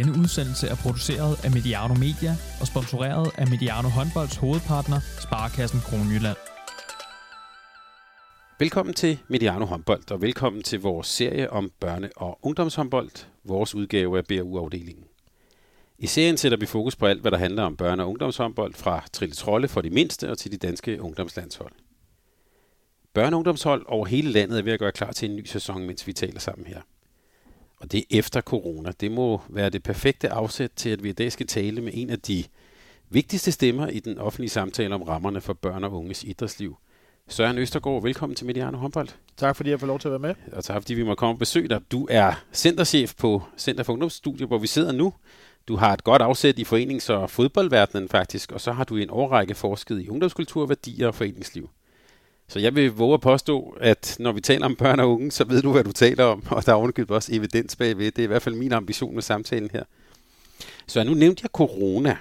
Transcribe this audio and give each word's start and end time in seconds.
Denne 0.00 0.18
udsendelse 0.18 0.66
er 0.68 0.74
produceret 0.74 1.44
af 1.44 1.50
Mediano 1.50 1.94
Media 1.94 2.36
og 2.60 2.66
sponsoreret 2.66 3.30
af 3.38 3.46
Mediano 3.48 3.88
Håndbolds 3.88 4.36
hovedpartner, 4.36 5.00
Sparkassen 5.20 5.80
Kronjylland. 5.80 6.36
Velkommen 8.58 8.94
til 8.94 9.18
Mediano 9.28 9.64
Håndbold, 9.64 10.10
og 10.10 10.22
velkommen 10.22 10.62
til 10.62 10.80
vores 10.80 11.06
serie 11.06 11.50
om 11.50 11.70
børne- 11.84 12.10
og 12.16 12.38
ungdomshåndbold, 12.42 13.10
vores 13.44 13.74
udgave 13.74 14.18
af 14.18 14.24
BRU-afdelingen. 14.24 15.04
I 15.98 16.06
serien 16.06 16.36
sætter 16.36 16.58
vi 16.58 16.66
fokus 16.66 16.96
på 16.96 17.06
alt, 17.06 17.20
hvad 17.20 17.30
der 17.30 17.38
handler 17.38 17.62
om 17.62 17.76
børne- 17.82 18.00
og 18.00 18.08
ungdomshåndbold, 18.08 18.74
fra 18.74 19.04
Trille 19.12 19.34
Trolle 19.34 19.68
for 19.68 19.80
de 19.80 19.90
mindste 19.90 20.30
og 20.30 20.38
til 20.38 20.52
de 20.52 20.56
danske 20.56 21.02
ungdomslandshold. 21.02 21.72
Børne- 23.18 23.32
og 23.32 23.36
ungdomshold 23.36 23.84
over 23.88 24.06
hele 24.06 24.30
landet 24.30 24.58
er 24.58 24.62
ved 24.62 24.72
at 24.72 24.78
gøre 24.78 24.92
klar 24.92 25.12
til 25.12 25.30
en 25.30 25.36
ny 25.36 25.44
sæson, 25.44 25.86
mens 25.86 26.06
vi 26.06 26.12
taler 26.12 26.40
sammen 26.40 26.66
her. 26.66 26.80
Og 27.80 27.92
det 27.92 27.98
er 27.98 28.18
efter 28.18 28.40
corona. 28.40 28.92
Det 29.00 29.12
må 29.12 29.40
være 29.48 29.70
det 29.70 29.82
perfekte 29.82 30.28
afsæt 30.28 30.70
til, 30.76 30.90
at 30.90 31.02
vi 31.02 31.08
i 31.08 31.12
dag 31.12 31.32
skal 31.32 31.46
tale 31.46 31.80
med 31.80 31.92
en 31.94 32.10
af 32.10 32.20
de 32.20 32.44
vigtigste 33.08 33.52
stemmer 33.52 33.86
i 33.86 34.00
den 34.00 34.18
offentlige 34.18 34.50
samtale 34.50 34.94
om 34.94 35.02
rammerne 35.02 35.40
for 35.40 35.52
børn 35.52 35.84
og 35.84 35.92
unges 35.92 36.24
idrætsliv. 36.24 36.76
Søren 37.28 37.58
Østergaard, 37.58 38.02
velkommen 38.02 38.36
til 38.36 38.46
Mediano 38.46 38.78
Håndbold. 38.78 39.08
Tak 39.36 39.56
fordi 39.56 39.70
jeg 39.70 39.80
får 39.80 39.86
lov 39.86 39.98
til 39.98 40.08
at 40.08 40.12
være 40.12 40.18
med. 40.18 40.34
Og 40.52 40.64
tak 40.64 40.82
fordi 40.82 40.94
vi 40.94 41.02
må 41.02 41.14
komme 41.14 41.34
og 41.34 41.38
besøge 41.38 41.68
dig. 41.68 41.80
Du 41.92 42.06
er 42.10 42.44
centerchef 42.52 43.14
på 43.14 43.42
Center 43.58 43.84
for 43.84 43.92
Ungdomsstudier, 43.92 44.46
hvor 44.46 44.58
vi 44.58 44.66
sidder 44.66 44.92
nu. 44.92 45.12
Du 45.68 45.76
har 45.76 45.92
et 45.92 46.04
godt 46.04 46.22
afsæt 46.22 46.58
i 46.58 46.64
forenings- 46.64 47.10
og 47.12 47.30
fodboldverdenen 47.30 48.08
faktisk, 48.08 48.52
og 48.52 48.60
så 48.60 48.72
har 48.72 48.84
du 48.84 48.96
i 48.96 49.02
en 49.02 49.10
årrække 49.10 49.54
forsket 49.54 50.00
i 50.00 50.08
ungdomskultur, 50.08 50.66
værdier 50.66 51.06
og 51.06 51.14
foreningsliv. 51.14 51.70
Så 52.50 52.58
jeg 52.58 52.74
vil 52.74 52.92
våge 52.92 53.14
at 53.14 53.20
påstå, 53.20 53.76
at 53.80 54.16
når 54.18 54.32
vi 54.32 54.40
taler 54.40 54.66
om 54.66 54.76
børn 54.76 55.00
og 55.00 55.10
unge, 55.10 55.30
så 55.30 55.44
ved 55.44 55.62
du, 55.62 55.72
hvad 55.72 55.84
du 55.84 55.92
taler 55.92 56.24
om, 56.24 56.42
og 56.50 56.66
der 56.66 56.72
er 56.72 56.76
ovenikøbet 56.76 57.16
også 57.16 57.34
evidens 57.34 57.76
bagved. 57.76 58.10
Det 58.10 58.18
er 58.18 58.24
i 58.24 58.26
hvert 58.26 58.42
fald 58.42 58.54
min 58.54 58.72
ambition 58.72 59.14
med 59.14 59.22
samtalen 59.22 59.70
her. 59.72 59.82
Så 60.86 61.04
nu 61.04 61.14
nævnte 61.14 61.40
jeg 61.42 61.50
corona, 61.52 62.16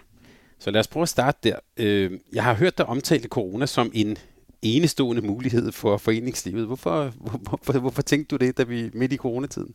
så 0.60 0.72
lad 0.72 0.80
os 0.80 0.88
prøve 0.88 1.02
at 1.02 1.10
starte 1.10 1.38
der. 1.44 1.56
Øh, 1.78 2.12
jeg 2.34 2.44
har 2.44 2.54
hørt 2.54 2.78
dig 2.78 2.86
omtale 2.86 3.28
corona 3.28 3.66
som 3.66 3.92
en 3.94 4.18
enestående 4.62 5.22
mulighed 5.22 5.72
for 5.72 5.98
foreningslivet. 5.98 6.66
Hvorfor, 6.66 7.14
hvorfor, 7.18 7.80
hvorfor 7.80 8.02
tænkte 8.02 8.38
du 8.38 8.46
det, 8.46 8.58
da 8.58 8.64
vi 8.64 8.90
midt 8.94 9.14
i 9.14 9.18
coronatiden? 9.18 9.74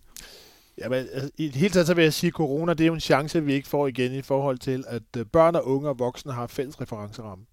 Ja, 0.78 0.88
men, 0.88 0.98
altså, 1.12 1.30
I 1.38 1.46
det 1.46 1.56
hele 1.56 1.72
taget 1.72 1.86
så 1.86 1.94
vil 1.94 2.02
jeg 2.02 2.12
sige, 2.12 2.28
at 2.28 2.34
corona 2.34 2.74
det 2.74 2.84
er 2.84 2.86
jo 2.86 2.94
en 2.94 3.00
chance, 3.00 3.44
vi 3.44 3.54
ikke 3.54 3.68
får 3.68 3.86
igen 3.86 4.12
i 4.14 4.22
forhold 4.22 4.58
til, 4.58 4.84
at 4.88 5.02
øh, 5.16 5.26
børn 5.26 5.54
og 5.54 5.68
unge 5.68 5.88
og 5.88 5.98
voksne 5.98 6.32
har 6.32 6.46
fælles 6.46 6.80
referenceramme. 6.80 7.44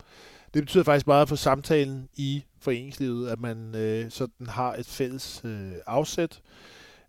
Det 0.53 0.63
betyder 0.63 0.83
faktisk 0.83 1.07
meget 1.07 1.29
for 1.29 1.35
samtalen 1.35 2.09
i 2.15 2.43
foreningslivet, 2.59 3.29
at 3.29 3.39
man 3.39 3.75
øh, 3.75 4.11
sådan 4.11 4.47
har 4.47 4.73
et 4.73 4.85
fælles 4.85 5.41
øh, 5.45 5.71
afsæt. 5.87 6.41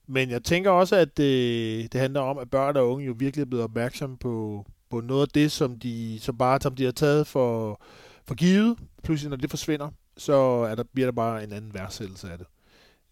Men 0.06 0.30
jeg 0.30 0.44
tænker 0.44 0.70
også, 0.70 0.96
at 0.96 1.16
det, 1.16 1.92
det 1.92 2.00
handler 2.00 2.20
om, 2.20 2.38
at 2.38 2.50
børn 2.50 2.76
og 2.76 2.90
unge 2.90 3.06
jo 3.06 3.14
virkelig 3.18 3.42
er 3.42 3.46
blevet 3.46 3.64
opmærksomme 3.64 4.16
på, 4.16 4.66
på 4.90 5.00
noget 5.00 5.22
af 5.22 5.28
det, 5.28 5.52
som 5.52 5.78
de, 5.78 6.18
som 6.20 6.38
bare 6.38 6.60
som 6.60 6.74
de 6.74 6.84
har 6.84 6.92
taget 6.92 7.26
for, 7.26 7.80
for 8.26 8.34
givet. 8.34 8.78
Pludselig, 9.04 9.30
når 9.30 9.36
det 9.36 9.50
forsvinder, 9.50 9.90
så 10.16 10.34
er 10.70 10.74
der, 10.74 10.84
bliver 10.94 11.06
der 11.06 11.12
bare 11.12 11.44
en 11.44 11.52
anden 11.52 11.74
værdsættelse 11.74 12.30
af 12.30 12.38
det. 12.38 12.46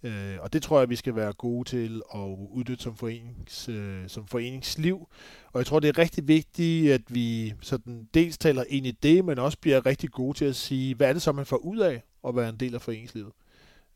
Øh, 0.03 0.37
og 0.41 0.53
det 0.53 0.63
tror 0.63 0.79
jeg, 0.79 0.91
vi 0.91 0.97
skal 0.97 1.17
være 1.17 1.33
gode 1.33 1.69
til 1.69 2.03
at 2.15 2.37
udnytte 2.51 2.83
som, 2.83 2.97
forenings, 2.97 3.69
øh, 3.69 4.09
som 4.09 4.27
foreningsliv. 4.27 5.09
Og 5.53 5.59
jeg 5.59 5.67
tror, 5.67 5.81
det 5.81 5.89
er 5.89 5.99
rigtig 5.99 6.29
vigtigt, 6.29 6.93
at 6.93 7.03
vi 7.09 7.55
sådan 7.61 8.09
dels 8.15 8.39
taler 8.39 8.65
ind 8.69 8.87
i 8.87 8.91
det, 8.91 9.25
men 9.25 9.39
også 9.39 9.59
bliver 9.59 9.87
rigtig 9.87 10.11
gode 10.11 10.39
til 10.39 10.45
at 10.45 10.57
sige, 10.57 10.95
hvad 10.95 11.09
er 11.09 11.13
det 11.13 11.23
så, 11.23 11.33
man 11.33 11.47
får 11.47 11.57
ud 11.57 11.79
af 11.79 12.03
at 12.29 12.37
være 12.37 12.49
en 12.49 12.57
del 12.57 12.75
af 12.75 12.83
foreningslivet. 12.83 13.33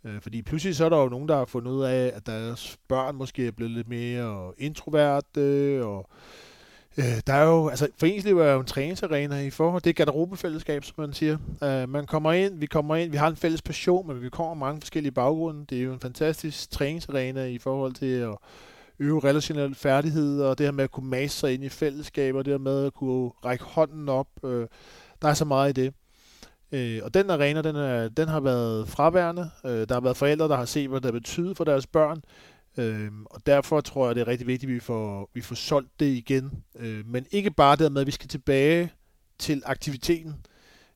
Øh, 0.05 0.21
fordi 0.21 0.43
pludselig 0.43 0.77
så 0.77 0.85
er 0.85 0.89
der 0.89 0.99
jo 0.99 1.09
nogen, 1.09 1.29
der 1.29 1.37
har 1.37 1.45
fundet 1.45 1.73
ud 1.73 1.83
af, 1.83 2.13
at 2.15 2.27
deres 2.27 2.77
børn 2.89 3.17
måske 3.17 3.47
er 3.47 3.51
blevet 3.51 3.73
lidt 3.73 3.89
mere 3.89 4.53
introverte, 4.59 5.81
og 5.85 6.11
Øh, 6.99 7.21
der 7.27 7.33
er 7.33 7.45
jo, 7.45 7.69
altså 7.69 7.89
foreningsliv 7.99 8.39
er 8.39 8.53
jo 8.53 8.61
en 8.61 8.67
træningsarena 8.67 9.41
i 9.41 9.51
forhold, 9.51 9.83
det 9.83 9.91
er 9.91 9.95
garderobefællesskab, 9.95 10.85
som 10.85 10.95
man 10.99 11.13
siger. 11.13 11.39
Øh, 11.63 11.89
man 11.89 12.07
kommer 12.07 12.33
ind, 12.33 12.59
vi 12.59 12.67
kommer 12.67 12.97
ind, 12.97 13.11
vi 13.11 13.17
har 13.17 13.29
en 13.29 13.37
fælles 13.37 13.63
passion, 13.63 14.07
men 14.07 14.23
vi 14.23 14.29
kommer 14.29 14.55
mange 14.55 14.81
forskellige 14.81 15.13
baggrunde. 15.13 15.67
Det 15.71 15.79
er 15.79 15.83
jo 15.83 15.93
en 15.93 16.01
fantastisk 16.01 16.71
træningsarena 16.71 17.45
i 17.45 17.59
forhold 17.59 17.93
til 17.93 18.07
at 18.07 18.37
øve 18.99 19.21
relationelle 19.21 19.75
færdigheder, 19.75 20.47
og 20.47 20.59
det 20.59 20.67
her 20.67 20.73
med 20.73 20.85
at 20.85 20.91
kunne 20.91 21.11
mase 21.11 21.37
sig 21.37 21.55
ind 21.55 21.65
i 21.65 21.69
fællesskaber, 21.69 22.43
det 22.43 22.53
her 22.53 22.59
med 22.59 22.87
at 22.87 22.95
kunne 22.95 23.31
række 23.45 23.65
hånden 23.65 24.09
op. 24.09 24.29
Øh, 24.45 24.67
der 25.23 25.29
er 25.29 25.35
så 25.35 25.45
meget 25.45 25.79
i 25.79 25.83
det. 25.83 25.95
Øh, 26.73 27.01
og 27.05 27.15
den 27.15 27.31
arena, 27.31 27.63
den, 27.63 27.77
er, 27.77 28.09
den 28.09 28.29
har 28.29 28.41
været 28.41 28.89
fraværende. 28.89 29.51
Øh, 29.65 29.89
der 29.89 29.95
har 29.95 30.01
været 30.01 30.17
forældre, 30.17 30.49
der 30.49 30.57
har 30.57 30.65
set, 30.65 30.89
hvad 30.89 31.01
det 31.01 31.13
betyder 31.13 31.55
for 31.55 31.65
deres 31.65 31.87
børn. 31.87 32.23
Øhm, 32.79 33.27
og 33.27 33.47
derfor 33.47 33.81
tror 33.81 34.07
jeg, 34.07 34.15
det 34.15 34.21
er 34.21 34.29
rigtig 34.29 34.47
vigtigt, 34.47 34.71
at 34.71 34.75
vi 34.75 34.81
får, 34.81 35.31
vi 35.35 35.41
får 35.41 35.55
solgt 35.55 36.01
det 36.01 36.07
igen. 36.07 36.51
Øh, 36.79 37.07
men 37.07 37.27
ikke 37.31 37.51
bare 37.51 37.77
dermed, 37.77 38.01
at 38.01 38.07
vi 38.07 38.13
skal 38.13 38.29
tilbage 38.29 38.93
til 39.39 39.63
aktiviteten. 39.67 40.35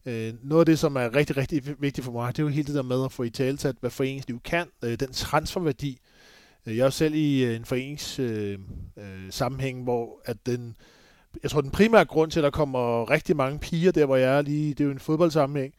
Øh, 0.06 0.34
noget 0.42 0.60
af 0.60 0.66
det, 0.66 0.78
som 0.78 0.96
er 0.96 1.14
rigtig, 1.14 1.36
rigtig 1.36 1.74
vigtigt 1.78 2.04
for 2.04 2.12
mig, 2.12 2.36
det 2.36 2.42
er 2.42 2.46
jo 2.46 2.48
hele 2.48 2.66
det 2.66 2.74
der 2.74 2.82
med 2.82 3.04
at 3.04 3.12
få 3.12 3.22
i 3.22 3.30
talsat, 3.30 3.76
hvad 3.80 3.90
foreningsliv 3.90 4.40
kan. 4.40 4.66
Øh, 4.84 5.00
den 5.00 5.12
transferværdi. 5.12 5.98
Øh, 6.66 6.76
jeg 6.76 6.86
er 6.86 6.90
selv 6.90 7.14
i 7.14 7.44
øh, 7.44 7.56
en 7.56 7.64
forenings 7.64 8.18
øh, 8.18 8.58
øh, 8.96 9.30
sammenhæng, 9.30 9.82
hvor 9.82 10.20
at 10.24 10.36
den, 10.46 10.76
jeg 11.42 11.50
tror, 11.50 11.60
den 11.60 11.70
primære 11.70 12.04
grund 12.04 12.30
til, 12.30 12.40
at 12.40 12.44
der 12.44 12.50
kommer 12.50 13.10
rigtig 13.10 13.36
mange 13.36 13.58
piger 13.58 13.92
der, 13.92 14.06
hvor 14.06 14.16
jeg 14.16 14.38
er 14.38 14.42
lige, 14.42 14.68
det 14.70 14.80
er 14.80 14.84
jo 14.84 14.90
en 14.90 14.98
fodboldsammenhæng, 14.98 15.74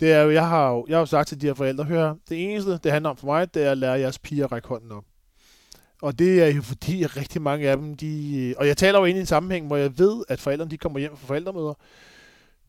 det 0.00 0.12
er 0.12 0.22
jo, 0.22 0.30
jeg 0.30 0.48
har 0.48 0.70
jo, 0.70 0.86
jeg 0.88 0.96
har 0.96 1.00
jo 1.00 1.06
sagt 1.06 1.28
til 1.28 1.40
de 1.40 1.46
her 1.46 1.54
forældre, 1.54 1.84
hør, 1.84 2.14
det 2.28 2.52
eneste, 2.52 2.78
det 2.78 2.92
handler 2.92 3.10
om 3.10 3.16
for 3.16 3.26
mig, 3.26 3.54
det 3.54 3.64
er 3.64 3.70
at 3.70 3.78
lære 3.78 4.00
jeres 4.00 4.18
piger 4.18 4.44
at 4.44 4.52
række 4.52 4.68
hånden 4.68 4.92
op. 4.92 5.04
Og 6.02 6.18
det 6.18 6.42
er 6.42 6.46
jo 6.46 6.62
fordi, 6.62 7.02
at 7.02 7.16
rigtig 7.16 7.42
mange 7.42 7.68
af 7.68 7.76
dem, 7.76 7.94
de... 7.94 8.38
Øh, 8.38 8.54
og 8.58 8.66
jeg 8.66 8.76
taler 8.76 8.98
jo 8.98 9.04
ind 9.04 9.16
i 9.16 9.20
en 9.20 9.26
sammenhæng, 9.26 9.66
hvor 9.66 9.76
jeg 9.76 9.98
ved, 9.98 10.24
at 10.28 10.40
forældrene 10.40 10.70
de 10.70 10.78
kommer 10.78 10.98
hjem 10.98 11.16
fra 11.16 11.26
forældremøder, 11.26 11.74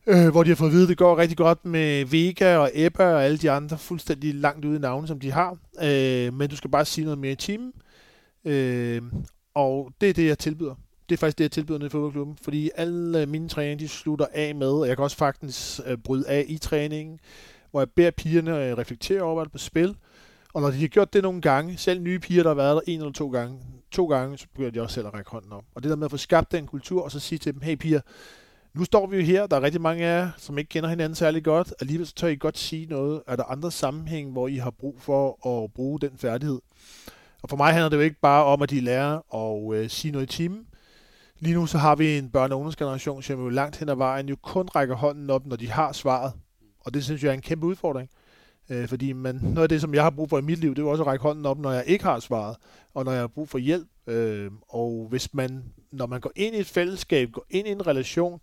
øh, 0.07 0.29
hvor 0.29 0.43
de 0.43 0.49
har 0.49 0.55
fået 0.55 0.69
at 0.69 0.73
vide, 0.73 0.83
at 0.83 0.89
det 0.89 0.97
går 0.97 1.17
rigtig 1.17 1.37
godt 1.37 1.65
med 1.65 2.05
Vega 2.05 2.57
og 2.57 2.71
Ebba 2.73 3.13
og 3.13 3.25
alle 3.25 3.37
de 3.37 3.51
andre 3.51 3.77
fuldstændig 3.77 4.35
langt 4.35 4.65
ude 4.65 4.75
i 4.75 4.79
navne, 4.79 5.07
som 5.07 5.19
de 5.19 5.31
har. 5.31 5.57
Øh, 5.83 6.33
men 6.33 6.49
du 6.49 6.55
skal 6.55 6.71
bare 6.71 6.85
sige 6.85 7.05
noget 7.05 7.19
mere 7.19 7.31
i 7.31 7.35
timen. 7.35 7.71
Øh, 8.45 9.01
og 9.53 9.91
det 10.01 10.09
er 10.09 10.13
det, 10.13 10.27
jeg 10.27 10.39
tilbyder. 10.39 10.75
Det 11.09 11.15
er 11.15 11.19
faktisk 11.19 11.37
det, 11.37 11.43
jeg 11.43 11.51
tilbyder 11.51 11.77
nede 11.77 11.87
i 11.87 11.89
fodboldklubben. 11.89 12.37
Fordi 12.41 12.69
alle 12.75 13.25
mine 13.25 13.49
træninger, 13.49 13.77
de 13.77 13.87
slutter 13.87 14.25
af 14.33 14.55
med, 14.55 14.71
og 14.71 14.87
jeg 14.87 14.97
kan 14.97 15.03
også 15.03 15.17
faktisk 15.17 15.79
øh, 15.85 15.97
bryde 15.97 16.27
af 16.27 16.45
i 16.47 16.57
træningen, 16.57 17.19
hvor 17.71 17.81
jeg 17.81 17.89
beder 17.95 18.11
pigerne 18.11 18.65
øh, 18.65 18.77
reflektere 18.77 19.21
over, 19.21 19.33
hvad 19.35 19.45
der 19.45 19.49
er 19.49 19.51
på 19.51 19.57
spil. 19.57 19.95
Og 20.53 20.61
når 20.61 20.71
de 20.71 20.79
har 20.79 20.87
gjort 20.87 21.13
det 21.13 21.23
nogle 21.23 21.41
gange, 21.41 21.77
selv 21.77 22.01
nye 22.01 22.19
piger, 22.19 22.43
der 22.43 22.49
har 22.49 22.55
været 22.55 22.75
der 22.75 22.81
en 22.91 22.99
eller 22.99 23.11
to 23.11 23.29
gange, 23.29 23.59
to 23.91 24.05
gange, 24.05 24.37
så 24.37 24.47
begynder 24.53 24.71
de 24.71 24.81
også 24.81 24.93
selv 24.93 25.07
at 25.07 25.13
række 25.13 25.31
hånden 25.31 25.51
op. 25.51 25.63
Og 25.75 25.83
det 25.83 25.89
der 25.89 25.95
med 25.95 26.05
at 26.05 26.11
få 26.11 26.17
skabt 26.17 26.51
den 26.51 26.67
kultur, 26.67 27.03
og 27.03 27.11
så 27.11 27.19
sige 27.19 27.39
til 27.39 27.53
dem, 27.53 27.61
hey 27.61 27.75
piger, 27.75 28.01
nu 28.73 28.83
står 28.83 29.07
vi 29.07 29.17
jo 29.17 29.23
her, 29.23 29.47
der 29.47 29.55
er 29.57 29.61
rigtig 29.61 29.81
mange 29.81 30.05
af 30.05 30.19
jer, 30.19 30.31
som 30.37 30.57
ikke 30.57 30.69
kender 30.69 30.89
hinanden 30.89 31.15
særlig 31.15 31.43
godt. 31.43 31.73
Alligevel 31.79 32.07
så 32.07 32.13
tør 32.15 32.27
I 32.27 32.35
godt 32.35 32.57
sige 32.57 32.85
noget. 32.85 33.21
Er 33.27 33.35
der 33.35 33.43
andre 33.43 33.71
sammenhæng, 33.71 34.31
hvor 34.31 34.47
I 34.47 34.55
har 34.55 34.71
brug 34.71 35.01
for 35.01 35.47
at 35.47 35.73
bruge 35.73 35.99
den 35.99 36.11
færdighed? 36.17 36.59
Og 37.41 37.49
for 37.49 37.57
mig 37.57 37.73
handler 37.73 37.89
det 37.89 37.97
jo 37.97 38.01
ikke 38.01 38.19
bare 38.21 38.45
om, 38.45 38.61
at 38.61 38.69
de 38.69 38.79
lærer 38.79 39.35
at 39.35 39.75
øh, 39.75 39.89
sige 39.89 40.11
noget 40.11 40.33
i 40.33 40.35
timen. 40.35 40.67
Lige 41.39 41.55
nu 41.55 41.65
så 41.65 41.77
har 41.77 41.95
vi 41.95 42.17
en 42.17 42.31
børne- 42.37 42.51
og 42.51 42.57
ungdomsgeneration, 42.57 43.21
som 43.21 43.43
jo 43.43 43.49
langt 43.49 43.77
hen 43.77 43.89
ad 43.89 43.95
vejen 43.95 44.29
jo 44.29 44.35
kun 44.41 44.67
rækker 44.67 44.95
hånden 44.95 45.29
op, 45.29 45.45
når 45.45 45.55
de 45.55 45.69
har 45.69 45.91
svaret. 45.91 46.33
Og 46.79 46.93
det 46.93 47.03
synes 47.03 47.23
jeg 47.23 47.29
er 47.29 47.33
en 47.33 47.41
kæmpe 47.41 47.65
udfordring. 47.65 48.09
Øh, 48.71 48.87
fordi 48.87 49.13
man, 49.13 49.35
noget 49.35 49.63
af 49.63 49.69
det, 49.69 49.81
som 49.81 49.93
jeg 49.93 50.03
har 50.03 50.09
brug 50.09 50.29
for 50.29 50.37
i 50.39 50.41
mit 50.41 50.59
liv, 50.59 50.75
det 50.75 50.81
er 50.81 50.87
også 50.87 51.03
at 51.03 51.07
række 51.07 51.23
hånden 51.23 51.45
op, 51.45 51.59
når 51.59 51.71
jeg 51.71 51.83
ikke 51.87 52.03
har 52.03 52.19
svaret, 52.19 52.55
og 52.93 53.05
når 53.05 53.11
jeg 53.11 53.21
har 53.21 53.27
brug 53.27 53.49
for 53.49 53.57
hjælp. 53.57 53.87
Øh, 54.07 54.51
og 54.69 55.07
hvis 55.09 55.33
man, 55.33 55.63
når 55.91 56.05
man 56.05 56.21
går 56.21 56.31
ind 56.35 56.55
i 56.55 56.59
et 56.59 56.67
fællesskab, 56.67 57.31
går 57.31 57.45
ind 57.49 57.67
i 57.67 57.71
en 57.71 57.87
relation, 57.87 58.39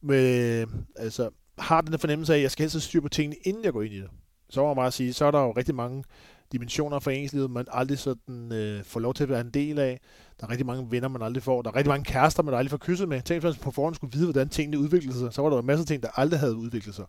med, 0.00 0.66
altså, 0.96 1.30
har 1.58 1.80
den 1.80 1.98
fornemmelse 1.98 2.32
af, 2.32 2.36
at 2.36 2.42
jeg 2.42 2.50
skal 2.50 2.62
helst 2.62 2.86
styr 2.86 3.00
på 3.00 3.08
tingene, 3.08 3.36
inden 3.42 3.64
jeg 3.64 3.72
går 3.72 3.82
ind 3.82 3.94
i 3.94 4.00
det, 4.00 4.08
så 4.50 4.60
må 4.60 4.66
man 4.66 4.76
bare 4.76 4.90
sige, 4.90 5.12
så 5.12 5.24
er 5.24 5.30
der 5.30 5.40
jo 5.40 5.52
rigtig 5.52 5.74
mange 5.74 6.04
dimensioner 6.52 6.98
for 6.98 7.04
foreningslivet, 7.04 7.50
man 7.50 7.66
aldrig 7.70 7.98
sådan 7.98 8.52
øh, 8.52 8.84
får 8.84 9.00
lov 9.00 9.14
til 9.14 9.22
at 9.22 9.28
være 9.28 9.40
en 9.40 9.50
del 9.50 9.78
af. 9.78 10.00
Der 10.40 10.46
er 10.46 10.50
rigtig 10.50 10.66
mange 10.66 10.90
venner, 10.90 11.08
man 11.08 11.22
aldrig 11.22 11.42
får. 11.42 11.62
Der 11.62 11.70
er 11.70 11.76
rigtig 11.76 11.90
mange 11.90 12.04
kærester, 12.04 12.42
man 12.42 12.54
aldrig 12.54 12.70
får 12.70 12.78
kysset 12.78 13.08
med. 13.08 13.22
Tænk, 13.22 13.42
hvis 13.42 13.56
man 13.56 13.62
på 13.62 13.70
forhånd 13.70 13.94
skulle 13.94 14.12
vide, 14.12 14.26
hvordan 14.26 14.48
tingene 14.48 14.78
udviklede 14.78 15.18
sig, 15.18 15.32
så 15.32 15.42
var 15.42 15.50
der 15.50 15.58
en 15.58 15.66
masse 15.66 15.84
ting, 15.84 16.02
der 16.02 16.08
aldrig 16.14 16.40
havde 16.40 16.56
udviklet 16.56 16.94
sig. 16.94 17.04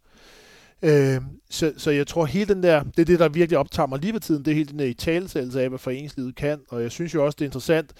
Øh, 0.83 1.21
så, 1.49 1.73
så 1.77 1.91
jeg 1.91 2.07
tror, 2.07 2.25
hele 2.25 2.53
den 2.53 2.63
der, 2.63 2.83
det 2.83 2.99
er 2.99 3.05
det, 3.05 3.19
der 3.19 3.29
virkelig 3.29 3.57
optager 3.57 3.87
mig 3.87 3.99
lige 3.99 4.13
ved 4.13 4.19
tiden, 4.19 4.45
det 4.45 4.51
er 4.51 4.55
hele 4.55 4.69
den 4.69 4.79
der 4.79 4.85
i 4.85 4.93
talesættelse 4.93 5.61
af, 5.61 5.69
hvad 5.69 5.79
foreningslivet 5.79 6.35
kan, 6.35 6.59
og 6.69 6.81
jeg 6.81 6.91
synes 6.91 7.13
jo 7.13 7.25
også, 7.25 7.35
det 7.39 7.45
er 7.45 7.47
interessant, 7.47 7.93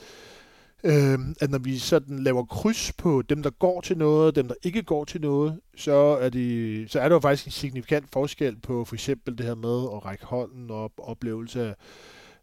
øh, 0.83 1.19
at 1.41 1.51
når 1.51 1.57
vi 1.59 1.77
sådan 1.77 2.19
laver 2.19 2.45
kryds 2.45 2.91
på 2.97 3.21
dem, 3.21 3.43
der 3.43 3.49
går 3.49 3.81
til 3.81 3.97
noget, 3.97 4.35
dem, 4.35 4.47
der 4.47 4.55
ikke 4.63 4.83
går 4.83 5.05
til 5.05 5.21
noget, 5.21 5.59
så 5.75 5.91
er, 5.93 6.29
de, 6.29 6.85
så 6.89 6.99
er 6.99 7.09
der 7.09 7.15
jo 7.15 7.19
faktisk 7.19 7.45
en 7.45 7.51
signifikant 7.51 8.05
forskel 8.13 8.55
på 8.55 8.85
for 8.85 8.95
eksempel 8.95 9.37
det 9.37 9.45
her 9.45 9.55
med 9.55 9.83
at 9.95 10.05
række 10.05 10.25
hånden 10.25 10.71
op, 10.71 10.91
oplevelse 10.97 11.67
af 11.67 11.75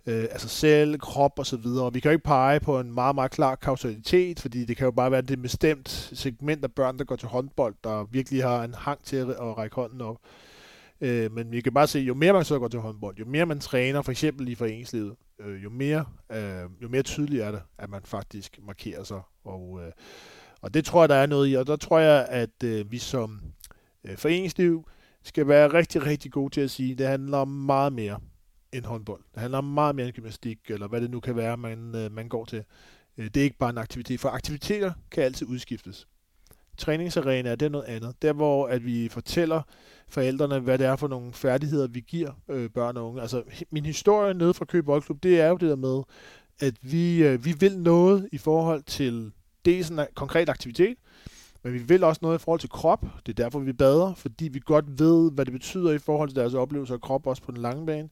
øh, 0.08 0.22
altså 0.31 0.49
selv, 0.49 0.99
krop 0.99 1.38
og 1.38 1.46
så 1.46 1.56
videre. 1.56 1.93
Vi 1.93 2.00
kan 2.00 2.08
jo 2.08 2.12
ikke 2.12 2.25
pege 2.25 2.60
på 2.60 2.81
en 2.81 2.93
meget, 2.93 3.14
meget 3.14 3.31
klar 3.31 3.55
kausalitet, 3.55 4.40
fordi 4.40 4.64
det 4.64 4.76
kan 4.76 4.84
jo 4.84 4.90
bare 4.90 5.10
være 5.10 5.22
det 5.22 5.43
bestemt 5.43 5.88
segment 6.12 6.64
af 6.64 6.72
børn, 6.72 6.99
der 6.99 7.05
går 7.05 7.16
til 7.16 7.28
håndbold, 7.28 7.75
der 7.84 8.05
virkelig 8.05 8.43
har 8.43 8.64
en 8.64 8.75
hang 8.75 9.05
til 9.05 9.16
at 9.16 9.58
række 9.58 9.76
hånden 9.76 10.00
op. 10.00 10.16
Øh, 11.00 11.32
men 11.32 11.52
vi 11.52 11.60
kan 11.60 11.75
bare 11.75 11.87
se, 11.87 11.99
jo 11.99 12.14
mere 12.14 12.32
man 12.32 12.44
så 12.44 12.58
går 12.58 12.69
til 12.69 12.81
håndbold, 12.81 13.16
jo 13.16 13.25
mere 13.25 13.46
man 13.46 13.60
træner, 13.60 14.02
for 14.02 14.10
eksempel 14.10 14.49
i 14.49 14.55
foreningslivet, 14.55 15.14
øh, 15.40 15.64
jo, 15.64 15.70
mere, 15.70 16.05
øh, 16.32 16.82
jo 16.82 16.88
mere 16.88 17.02
tydeligt 17.02 17.43
er 17.43 17.50
det, 17.50 17.62
at 17.78 17.90
man 17.90 18.00
faktisk 18.04 18.58
markerer 18.66 19.04
sig. 19.04 19.20
Og, 19.44 19.81
øh, 19.82 19.93
og 20.61 20.75
det 20.75 20.84
tror 20.84 21.02
jeg, 21.02 21.08
der 21.08 21.14
er 21.14 21.26
noget 21.26 21.50
i. 21.50 21.54
Og 21.54 21.66
der 21.66 21.76
tror 21.76 21.99
jeg, 21.99 22.26
at 22.31 22.64
øh, 22.64 22.93
vi 22.93 22.99
som 22.99 23.40
øh, 24.04 24.16
foreningsliv 24.16 24.88
skal 25.22 25.49
være 25.49 25.72
rigtig, 25.72 26.06
rigtig 26.06 26.32
gode 26.32 26.54
til 26.54 26.61
at 26.61 26.70
sige, 26.70 26.93
at 26.93 26.99
det 26.99 27.06
handler 27.06 27.38
om 27.38 27.49
meget 27.49 27.93
mere 27.93 28.19
end 28.73 28.85
håndbold. 28.85 29.23
Det 29.35 29.41
handler 29.41 29.61
meget 29.61 29.97
mere 29.97 30.06
end 30.06 30.15
gymnastik, 30.15 30.59
eller 30.69 30.88
hvad 30.88 31.00
det 31.00 31.11
nu 31.11 31.20
kan 31.20 31.37
være, 31.37 31.56
man, 31.56 31.94
øh, 31.94 32.12
man 32.12 32.29
går 32.29 32.44
til. 32.44 32.65
Øh, 33.19 33.25
det 33.25 33.37
er 33.37 33.44
ikke 33.44 33.59
bare 33.59 33.70
en 33.70 33.79
aktivitet, 33.79 34.20
for 34.20 34.29
aktiviteter 34.29 34.93
kan 35.11 35.23
altid 35.23 35.47
udskiftes. 35.47 36.06
Træningsarena 36.79 37.50
det 37.55 37.62
er 37.67 37.70
noget 37.70 37.85
andet. 37.85 38.23
Der 38.23 38.32
hvor 38.32 38.67
at 38.67 38.85
vi 38.85 39.09
fortæller 39.09 39.62
forældrene, 40.09 40.59
hvad 40.59 40.79
det 40.79 40.87
er 40.87 40.97
for 40.97 41.09
nogle 41.09 41.32
færdigheder, 41.32 41.87
vi 41.87 42.00
giver 42.00 42.32
øh, 42.49 42.70
børn 42.70 42.97
og 42.97 43.09
unge. 43.09 43.23
Altså 43.23 43.43
min 43.70 43.87
historie 43.87 44.35
nede 44.35 44.55
fra 44.55 44.65
Køge 44.65 44.82
Boldklub, 44.82 45.23
det 45.23 45.41
er 45.41 45.49
jo 45.49 45.56
det 45.56 45.69
der 45.69 45.76
med, 45.76 46.03
at 46.61 46.75
vi, 46.82 47.25
øh, 47.25 47.44
vi 47.44 47.53
vil 47.61 47.79
noget 47.79 48.29
i 48.32 48.38
forhold 48.38 48.82
til 48.82 49.32
dels 49.64 49.88
en 49.88 50.00
konkret 50.14 50.49
aktivitet, 50.49 50.97
men 51.62 51.73
vi 51.73 51.79
vil 51.79 52.05
også 52.05 52.19
noget 52.23 52.38
i 52.38 52.43
forhold 52.43 52.61
til 52.61 52.71
krop. 52.71 53.06
Det 53.26 53.38
er 53.38 53.44
derfor, 53.44 53.59
vi 53.59 53.73
bader, 53.73 54.14
fordi 54.14 54.49
vi 54.49 54.61
godt 54.64 54.99
ved, 54.99 55.32
hvad 55.32 55.44
det 55.44 55.53
betyder 55.53 55.93
i 55.93 55.99
forhold 55.99 56.29
til 56.29 56.37
deres 56.37 56.55
oplevelser 56.55 56.94
af 56.94 57.00
krop, 57.00 57.26
også 57.26 57.43
på 57.43 57.53
den 57.53 57.61
lange 57.61 57.87
bane. 57.87 58.09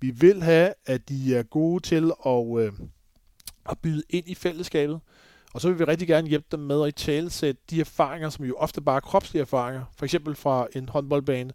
Vi 0.00 0.10
vil 0.10 0.42
have, 0.42 0.74
at 0.86 1.08
de 1.08 1.36
er 1.36 1.42
gode 1.42 1.82
til 1.82 2.12
at, 2.26 2.58
øh, 2.58 2.72
at 3.70 3.78
byde 3.78 4.02
ind 4.08 4.28
i 4.28 4.34
fællesskabet. 4.34 5.00
Og 5.54 5.60
så 5.60 5.68
vil 5.68 5.78
vi 5.78 5.84
rigtig 5.84 6.08
gerne 6.08 6.28
hjælpe 6.28 6.46
dem 6.50 6.60
med 6.60 6.86
at 6.86 7.08
i 7.08 7.52
de 7.70 7.80
erfaringer, 7.80 8.30
som 8.30 8.44
jo 8.44 8.54
ofte 8.56 8.80
bare 8.80 8.96
er 8.96 9.00
kropslige 9.00 9.40
erfaringer, 9.40 9.84
for 9.96 10.04
eksempel 10.04 10.34
fra 10.34 10.66
en 10.76 10.88
håndboldbane, 10.88 11.52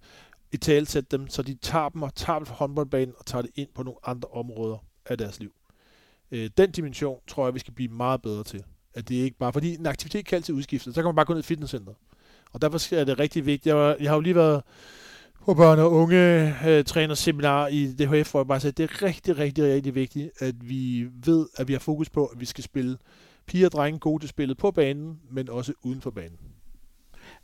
i 0.51 0.57
talesætte 0.57 1.18
dem, 1.18 1.27
så 1.27 1.42
de 1.42 1.56
tager 1.56 1.89
dem 1.89 2.03
og 2.03 2.15
tager 2.15 2.39
dem 2.39 2.45
fra 2.45 2.56
håndboldbanen 2.56 3.13
og 3.18 3.25
tager 3.25 3.42
det 3.42 3.51
ind 3.56 3.69
på 3.75 3.83
nogle 3.83 3.97
andre 4.03 4.30
områder 4.30 4.77
af 5.06 5.18
deres 5.18 5.39
liv. 5.39 5.51
Øh, 6.31 6.50
den 6.57 6.71
dimension 6.71 7.19
tror 7.27 7.45
jeg, 7.45 7.53
vi 7.53 7.59
skal 7.59 7.74
blive 7.74 7.91
meget 7.91 8.21
bedre 8.21 8.44
til. 8.44 8.63
At 8.94 9.09
det 9.09 9.15
ikke 9.15 9.38
bare, 9.38 9.53
fordi 9.53 9.75
en 9.75 9.86
aktivitet 9.86 10.25
kan 10.25 10.36
altid 10.36 10.56
udskiftes, 10.56 10.95
så 10.95 11.01
kan 11.01 11.07
man 11.07 11.15
bare 11.15 11.25
gå 11.25 11.33
ned 11.33 11.39
i 11.39 11.44
fitnesscenteret. 11.44 11.98
Og 12.53 12.62
derfor 12.62 12.95
er 12.95 13.03
det 13.03 13.19
rigtig 13.19 13.45
vigtigt. 13.45 13.65
Jeg, 13.65 13.75
var, 13.75 13.95
jeg 14.00 14.09
har 14.09 14.15
jo 14.15 14.21
lige 14.21 14.36
været 14.36 14.63
på 15.45 15.53
børn- 15.53 15.80
og 15.80 15.92
unge 15.92 16.53
øh, 16.68 16.83
trænerseminar 16.83 17.68
i 17.68 17.86
DHF, 17.86 18.31
hvor 18.31 18.39
jeg 18.39 18.47
bare 18.47 18.59
sagde, 18.59 18.71
at 18.71 18.77
det 18.77 18.83
er 18.83 19.07
rigtig, 19.07 19.38
rigtig, 19.38 19.63
rigtig 19.63 19.95
vigtigt, 19.95 20.31
at 20.39 20.56
vi 20.62 21.07
ved, 21.25 21.47
at 21.56 21.68
vi 21.68 21.74
har 21.74 21.80
fokus 21.80 22.09
på, 22.09 22.25
at 22.25 22.39
vi 22.39 22.45
skal 22.45 22.63
spille 22.63 22.97
piger 23.45 23.65
og 23.65 23.71
drenge 23.71 24.00
gode 24.00 24.24
til 24.24 24.30
spillet 24.30 24.57
på 24.57 24.71
banen, 24.71 25.19
men 25.31 25.50
også 25.50 25.74
uden 25.83 26.01
for 26.01 26.12
banen. 26.12 26.38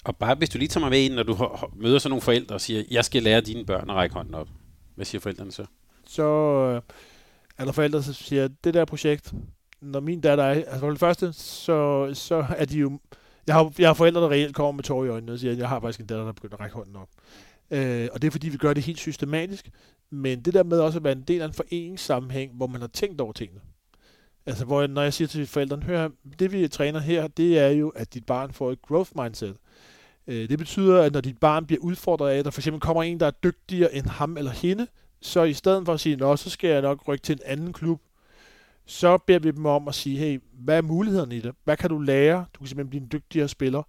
Og 0.03 0.18
bare 0.18 0.36
hvis 0.36 0.50
du 0.50 0.57
lige 0.57 0.68
tager 0.68 0.80
mig 0.81 0.89
med 0.89 1.00
ind, 1.00 1.13
når 1.13 1.24
du 1.24 1.38
møder 1.75 2.00
sådan 2.00 2.09
nogle 2.09 2.21
forældre 2.21 2.56
og 2.56 2.62
siger, 2.62 2.83
jeg 2.92 3.06
skal 3.06 3.24
lære 3.24 3.42
dine 3.42 3.65
børn 3.65 3.89
at 3.89 3.95
række 3.95 4.15
hånden 4.15 4.36
op. 4.36 4.47
Hvad 4.95 5.06
siger 5.06 5.21
forældrene 5.21 5.51
så? 5.51 5.65
Så 6.07 6.24
øh, 6.24 6.81
er 7.57 7.65
der 7.65 7.71
forældre, 7.71 7.97
der 8.00 8.13
siger, 8.13 8.47
det 8.63 8.74
der 8.74 8.86
projekt, 8.86 9.33
når 9.81 10.00
min 10.00 10.21
datter 10.21 10.44
er, 10.44 10.50
altså 10.50 10.80
for 10.80 10.89
det 10.89 11.00
første, 11.00 11.33
så, 11.33 12.09
så 12.13 12.45
er 12.57 12.65
de 12.65 12.77
jo, 12.77 13.00
jeg 13.47 13.56
har, 13.56 13.74
jeg 13.80 13.89
har 13.89 13.94
forældre, 13.94 14.21
der 14.21 14.30
reelt 14.30 14.56
kommer 14.56 14.71
med 14.71 14.83
tår 14.83 15.06
i 15.06 15.09
øjnene 15.09 15.31
og 15.31 15.39
siger, 15.39 15.51
at 15.51 15.57
jeg 15.57 15.69
har 15.69 15.80
faktisk 15.80 16.00
en 16.00 16.06
datter, 16.06 16.25
der 16.25 16.31
begynder 16.31 16.56
at 16.56 16.59
række 16.59 16.75
hånden 16.75 16.95
op. 16.95 17.09
Øh, 17.71 18.09
og 18.13 18.21
det 18.21 18.27
er 18.27 18.31
fordi, 18.31 18.50
vi 18.50 18.57
gør 18.57 18.73
det 18.73 18.83
helt 18.83 19.00
systematisk. 19.00 19.69
Men 20.09 20.41
det 20.41 20.53
der 20.53 20.63
med 20.63 20.79
også 20.79 21.00
at 21.00 21.03
være 21.03 21.13
en 21.13 21.21
del 21.21 21.41
af 21.41 21.45
en 21.45 21.53
foreningssammenhæng, 21.53 22.53
hvor 22.53 22.68
man 22.68 22.81
har 22.81 22.88
tænkt 22.88 23.21
over 23.21 23.31
tingene. 23.31 23.62
Altså, 24.45 24.65
hvor 24.65 24.88
når 24.88 25.01
jeg 25.01 25.13
siger 25.13 25.27
til 25.27 25.47
forældrene, 25.47 25.83
hør, 25.83 26.09
det 26.39 26.51
vi 26.51 26.68
træner 26.68 27.00
her, 27.00 27.27
det 27.27 27.59
er 27.59 27.68
jo, 27.68 27.89
at 27.89 28.13
dit 28.13 28.25
barn 28.25 28.53
får 28.53 28.71
et 28.71 28.81
growth 28.81 29.12
mindset. 29.15 29.56
Øh, 30.27 30.50
det 30.50 30.57
betyder, 30.57 31.01
at 31.01 31.13
når 31.13 31.21
dit 31.21 31.38
barn 31.38 31.65
bliver 31.65 31.81
udfordret 31.81 32.31
af, 32.31 32.38
at 32.38 32.45
der 32.45 32.51
for 32.51 32.62
eksempel 32.62 32.81
kommer 32.81 33.03
en, 33.03 33.19
der 33.19 33.25
er 33.25 33.31
dygtigere 33.31 33.95
end 33.95 34.06
ham 34.06 34.38
eller 34.38 34.51
hende, 34.51 34.88
så 35.21 35.44
i 35.44 35.53
stedet 35.53 35.85
for 35.85 35.94
at 35.94 36.00
sige, 36.00 36.15
nå, 36.15 36.35
så 36.35 36.50
skal 36.50 36.69
jeg 36.69 36.81
nok 36.81 37.07
rykke 37.07 37.23
til 37.23 37.33
en 37.33 37.39
anden 37.45 37.73
klub, 37.73 38.01
så 38.85 39.18
beder 39.18 39.39
vi 39.39 39.51
dem 39.51 39.65
om 39.65 39.88
at 39.88 39.95
sige, 39.95 40.18
hey, 40.18 40.39
hvad 40.53 40.77
er 40.77 40.81
mulighederne 40.81 41.38
i 41.38 41.39
det? 41.39 41.56
Hvad 41.63 41.77
kan 41.77 41.89
du 41.89 42.00
lære? 42.00 42.45
Du 42.53 42.59
kan 42.59 42.68
simpelthen 42.68 42.89
blive 42.89 43.01
en 43.01 43.09
dygtigere 43.12 43.47
spiller. 43.47 43.83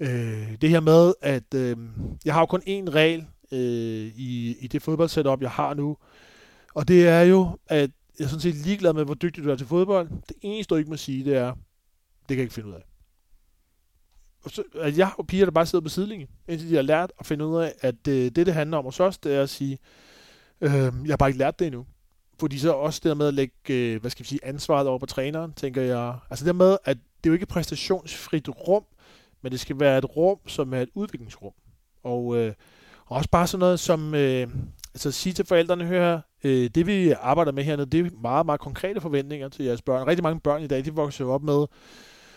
Øh, 0.00 0.56
det 0.60 0.70
her 0.70 0.80
med, 0.80 1.14
at 1.20 1.54
øh, 1.54 1.76
jeg 2.24 2.34
har 2.34 2.40
jo 2.40 2.46
kun 2.46 2.60
én 2.60 2.90
regel 2.90 3.26
øh, 3.52 4.12
i, 4.16 4.56
i 4.60 4.66
det 4.66 4.82
fodboldsetup, 4.82 5.40
jeg 5.40 5.50
har 5.50 5.74
nu, 5.74 5.96
og 6.74 6.88
det 6.88 7.08
er 7.08 7.20
jo, 7.20 7.58
at 7.66 7.90
jeg 8.18 8.24
er 8.24 8.28
sådan 8.28 8.40
set 8.40 8.54
ligeglad 8.54 8.92
med, 8.92 9.04
hvor 9.04 9.14
dygtig 9.14 9.44
du 9.44 9.50
er 9.50 9.56
til 9.56 9.66
fodbold. 9.66 10.08
Det 10.28 10.36
eneste, 10.42 10.74
du 10.74 10.78
ikke 10.78 10.90
må 10.90 10.96
sige, 10.96 11.24
det 11.24 11.36
er, 11.36 11.52
det 12.28 12.28
kan 12.28 12.36
jeg 12.36 12.42
ikke 12.42 12.54
finde 12.54 12.68
ud 12.68 12.74
af. 12.74 12.84
Og 14.44 14.50
så, 14.50 14.62
at 14.74 14.98
jeg 14.98 15.10
og 15.18 15.26
piger, 15.26 15.44
der 15.44 15.52
bare 15.52 15.66
sidder 15.66 15.82
på 15.82 15.88
sidelinjen, 15.88 16.28
indtil 16.48 16.70
de 16.70 16.74
har 16.74 16.82
lært 16.82 17.12
at 17.20 17.26
finde 17.26 17.46
ud 17.46 17.62
af, 17.62 17.74
at 17.80 18.08
øh, 18.08 18.14
det, 18.14 18.36
det 18.36 18.54
handler 18.54 18.78
om 18.78 18.84
hos 18.84 19.00
os, 19.00 19.18
det 19.18 19.34
er 19.34 19.42
at 19.42 19.50
sige, 19.50 19.78
øh, 20.60 20.70
jeg 20.70 20.92
har 21.08 21.16
bare 21.16 21.28
ikke 21.28 21.38
lært 21.38 21.58
det 21.58 21.66
endnu. 21.66 21.86
Fordi 22.40 22.58
så 22.58 22.72
også 22.72 23.00
det 23.04 23.16
med 23.16 23.28
at 23.28 23.34
lægge, 23.34 23.54
øh, 23.70 24.00
hvad 24.00 24.10
skal 24.10 24.22
vi 24.22 24.28
sige, 24.28 24.44
ansvaret 24.44 24.86
over 24.86 24.98
på 24.98 25.06
træneren, 25.06 25.52
tænker 25.52 25.82
jeg. 25.82 26.18
Altså 26.30 26.44
det 26.44 26.56
med, 26.56 26.76
at 26.84 26.96
det 26.96 27.28
er 27.28 27.30
jo 27.30 27.32
ikke 27.32 27.42
et 27.42 27.48
præstationsfrit 27.48 28.48
rum, 28.48 28.84
men 29.42 29.52
det 29.52 29.60
skal 29.60 29.80
være 29.80 29.98
et 29.98 30.16
rum, 30.16 30.38
som 30.46 30.74
er 30.74 30.80
et 30.80 30.88
udviklingsrum. 30.94 31.52
Og, 32.04 32.36
øh, 32.36 32.52
og 33.06 33.16
også 33.16 33.30
bare 33.30 33.46
sådan 33.46 33.60
noget 33.60 33.80
som, 33.80 34.14
øh, 34.14 34.48
altså 34.94 35.10
sige 35.10 35.32
til 35.32 35.46
forældrene, 35.46 35.84
hør 35.84 36.20
øh, 36.44 36.70
det 36.74 36.86
vi 36.86 37.10
arbejder 37.10 37.52
med 37.52 37.64
hernede, 37.64 37.86
det 37.86 38.06
er 38.06 38.10
meget, 38.22 38.46
meget 38.46 38.60
konkrete 38.60 39.00
forventninger 39.00 39.48
til 39.48 39.64
jeres 39.64 39.82
børn. 39.82 40.06
Rigtig 40.06 40.22
mange 40.22 40.40
børn 40.40 40.62
i 40.62 40.66
dag, 40.66 40.84
de 40.84 40.94
vokser 40.94 41.26
op 41.26 41.42
med, 41.42 41.66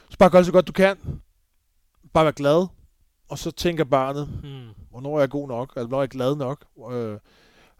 så 0.09 0.17
bare 0.17 0.29
gør 0.29 0.39
det 0.39 0.45
så 0.45 0.51
godt 0.51 0.67
du 0.67 0.71
kan. 0.71 0.97
Bare 2.13 2.25
vær 2.25 2.31
glad. 2.31 2.67
Og 3.29 3.37
så 3.37 3.51
tænker 3.51 3.83
barnet, 3.83 4.27
hmm, 4.27 4.67
hvornår 4.89 5.15
er 5.15 5.19
jeg 5.19 5.29
god 5.29 5.47
nok? 5.47 5.73
Eller 5.75 5.87
hvornår 5.87 5.99
er 5.99 6.03
jeg 6.03 6.09
glad 6.09 6.35
nok? 6.35 6.65
Øh, 6.91 7.17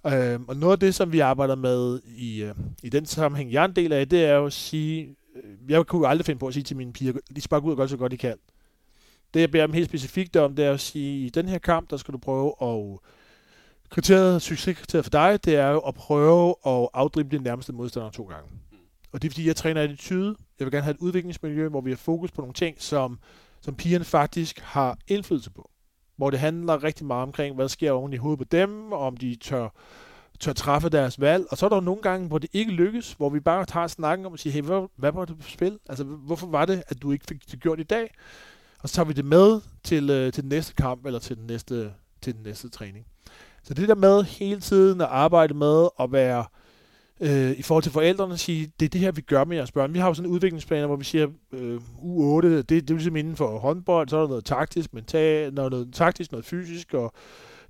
øh, 0.05 0.39
og 0.47 0.57
noget 0.57 0.73
af 0.73 0.79
det, 0.79 0.95
som 0.95 1.11
vi 1.11 1.19
arbejder 1.19 1.55
med 1.55 1.99
i, 2.05 2.43
øh, 2.43 2.55
i 2.83 2.89
den 2.89 3.05
sammenhæng, 3.05 3.51
jeg 3.51 3.61
er 3.61 3.67
en 3.67 3.75
del 3.75 3.93
af, 3.93 4.09
det 4.09 4.25
er 4.25 4.35
jo 4.35 4.45
at 4.45 4.53
sige, 4.53 5.15
øh, 5.35 5.71
jeg 5.71 5.87
kunne 5.87 5.99
jo 5.99 6.09
aldrig 6.09 6.25
finde 6.25 6.39
på 6.39 6.47
at 6.47 6.53
sige 6.53 6.63
til 6.63 6.77
mine 6.77 6.93
piger, 6.93 7.13
de 7.35 7.41
skal 7.41 7.49
bare 7.49 7.61
gå 7.61 7.67
ud 7.67 7.71
og 7.71 7.77
gøre 7.77 7.89
så 7.89 7.97
godt 7.97 8.11
de 8.11 8.17
kan. 8.17 8.37
Det 9.33 9.39
jeg 9.39 9.51
beder 9.51 9.67
dem 9.67 9.73
helt 9.73 9.89
specifikt 9.89 10.35
om, 10.35 10.55
det 10.55 10.65
er 10.65 10.71
at 10.71 10.79
sige, 10.79 11.25
i 11.25 11.29
den 11.29 11.47
her 11.47 11.57
kamp, 11.57 11.89
der 11.89 11.97
skal 11.97 12.13
du 12.13 12.17
prøve 12.17 12.53
at 12.61 12.99
kriteriet, 13.89 14.41
succeskriteriet 14.41 15.05
for 15.05 15.09
dig, 15.09 15.45
det 15.45 15.55
er 15.55 15.69
jo 15.69 15.79
at 15.79 15.95
prøve 15.95 16.55
at 16.65 16.89
afdrible 16.93 17.37
din 17.37 17.43
nærmeste 17.43 17.73
modstander 17.73 18.09
to 18.09 18.23
gange. 18.23 18.49
Og 19.11 19.21
det 19.21 19.27
er 19.27 19.31
fordi, 19.31 19.47
jeg 19.47 19.55
træner 19.55 19.81
attitude. 19.81 20.35
Jeg 20.59 20.65
vil 20.65 20.71
gerne 20.71 20.83
have 20.83 20.93
et 20.93 20.99
udviklingsmiljø, 20.99 21.69
hvor 21.69 21.81
vi 21.81 21.91
har 21.91 21.97
fokus 21.97 22.31
på 22.31 22.41
nogle 22.41 22.53
ting, 22.53 22.81
som, 22.81 23.19
som 23.61 23.75
pigerne 23.75 24.05
faktisk 24.05 24.59
har 24.59 24.97
indflydelse 25.07 25.51
på. 25.51 25.69
Hvor 26.15 26.29
det 26.29 26.39
handler 26.39 26.83
rigtig 26.83 27.05
meget 27.05 27.23
omkring, 27.23 27.55
hvad 27.55 27.63
der 27.63 27.69
sker 27.69 27.91
oven 27.91 28.13
i 28.13 28.17
hovedet 28.17 28.39
på 28.39 28.45
dem, 28.51 28.91
og 28.91 28.99
om 28.99 29.17
de 29.17 29.35
tør, 29.35 29.69
tør 30.39 30.53
træffe 30.53 30.89
deres 30.89 31.21
valg. 31.21 31.45
Og 31.49 31.57
så 31.57 31.65
er 31.65 31.69
der 31.69 31.79
nogle 31.79 32.01
gange, 32.01 32.27
hvor 32.27 32.37
det 32.37 32.49
ikke 32.53 32.71
lykkes, 32.71 33.13
hvor 33.13 33.29
vi 33.29 33.39
bare 33.39 33.65
tager 33.65 33.87
snakken 33.87 34.25
om 34.25 34.31
og 34.31 34.39
siger, 34.39 34.53
hey, 34.53 34.61
hvad, 34.61 34.87
hvad 34.95 35.11
var 35.11 35.25
det 35.25 35.39
på 35.39 35.49
spil? 35.49 35.79
Altså, 35.89 36.03
hvorfor 36.03 36.47
var 36.47 36.65
det, 36.65 36.83
at 36.87 37.01
du 37.01 37.11
ikke 37.11 37.25
fik 37.27 37.51
det 37.51 37.59
gjort 37.59 37.79
i 37.79 37.83
dag? 37.83 38.15
Og 38.83 38.89
så 38.89 38.95
tager 38.95 39.05
vi 39.05 39.13
det 39.13 39.25
med 39.25 39.61
til, 39.83 40.09
øh, 40.09 40.33
til 40.33 40.43
den 40.43 40.49
næste 40.49 40.73
kamp, 40.73 41.05
eller 41.05 41.19
til 41.19 41.37
den 41.37 41.47
næste, 41.47 41.93
til 42.21 42.35
den 42.35 42.43
næste 42.43 42.69
træning. 42.69 43.05
Så 43.63 43.73
det 43.73 43.89
der 43.89 43.95
med 43.95 44.23
hele 44.23 44.59
tiden 44.59 45.01
at 45.01 45.07
arbejde 45.07 45.53
med 45.53 45.87
at 45.99 46.11
være 46.11 46.45
øh, 47.19 47.51
i 47.51 47.61
forhold 47.61 47.83
til 47.83 47.91
forældrene 47.91 48.37
sige, 48.37 48.71
det 48.79 48.85
er 48.85 48.89
det 48.89 49.01
her, 49.01 49.11
vi 49.11 49.21
gør 49.21 49.45
med 49.45 49.57
jeres 49.57 49.71
børn. 49.71 49.93
Vi 49.93 49.99
har 49.99 50.07
jo 50.07 50.13
sådan 50.13 50.29
en 50.29 50.33
udviklingsplan, 50.33 50.85
hvor 50.85 50.95
vi 50.95 51.03
siger, 51.03 51.27
øh, 51.51 51.81
u 52.01 52.35
8, 52.35 52.57
det, 52.57 52.69
det 52.69 52.89
er 52.89 52.93
ligesom 52.93 53.15
inden 53.15 53.35
for 53.35 53.59
håndbold, 53.59 54.09
så 54.09 54.17
er 54.17 54.21
der 54.21 54.27
noget 54.27 54.45
taktisk, 54.45 54.93
mental, 54.93 55.53
noget, 55.53 55.71
noget 55.71 55.93
taktisk, 55.93 56.31
noget 56.31 56.45
fysisk 56.45 56.93
og 56.93 57.13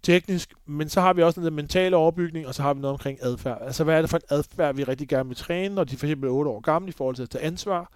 teknisk, 0.04 0.54
men 0.66 0.90
så 0.90 1.02
har 1.02 1.14
vi 1.14 1.24
også 1.24 1.42
den 1.42 1.54
mentale 1.54 1.96
overbygning, 1.96 2.48
og 2.48 2.56
så 2.56 2.62
har 2.62 2.74
vi 2.74 2.82
noget 2.82 2.94
omkring 2.94 3.20
adfærd. 3.22 3.58
Altså, 3.62 3.84
hvad 3.84 3.98
er 3.98 4.02
det 4.02 4.10
for 4.10 4.18
en 4.18 4.24
adfærd, 4.30 4.76
vi 4.76 4.84
rigtig 4.84 5.08
gerne 5.08 5.30
vil 5.30 5.38
træne, 5.38 5.76
når 5.76 5.84
de 5.84 5.98
for 5.98 6.06
eksempel 6.06 6.30
er 6.30 6.34
8 6.34 6.52
år 6.52 6.60
gamle 6.60 6.90
i 6.90 6.92
forhold 6.92 7.16
til 7.16 7.24
at 7.24 7.30
tage 7.30 7.44
ansvar? 7.44 7.92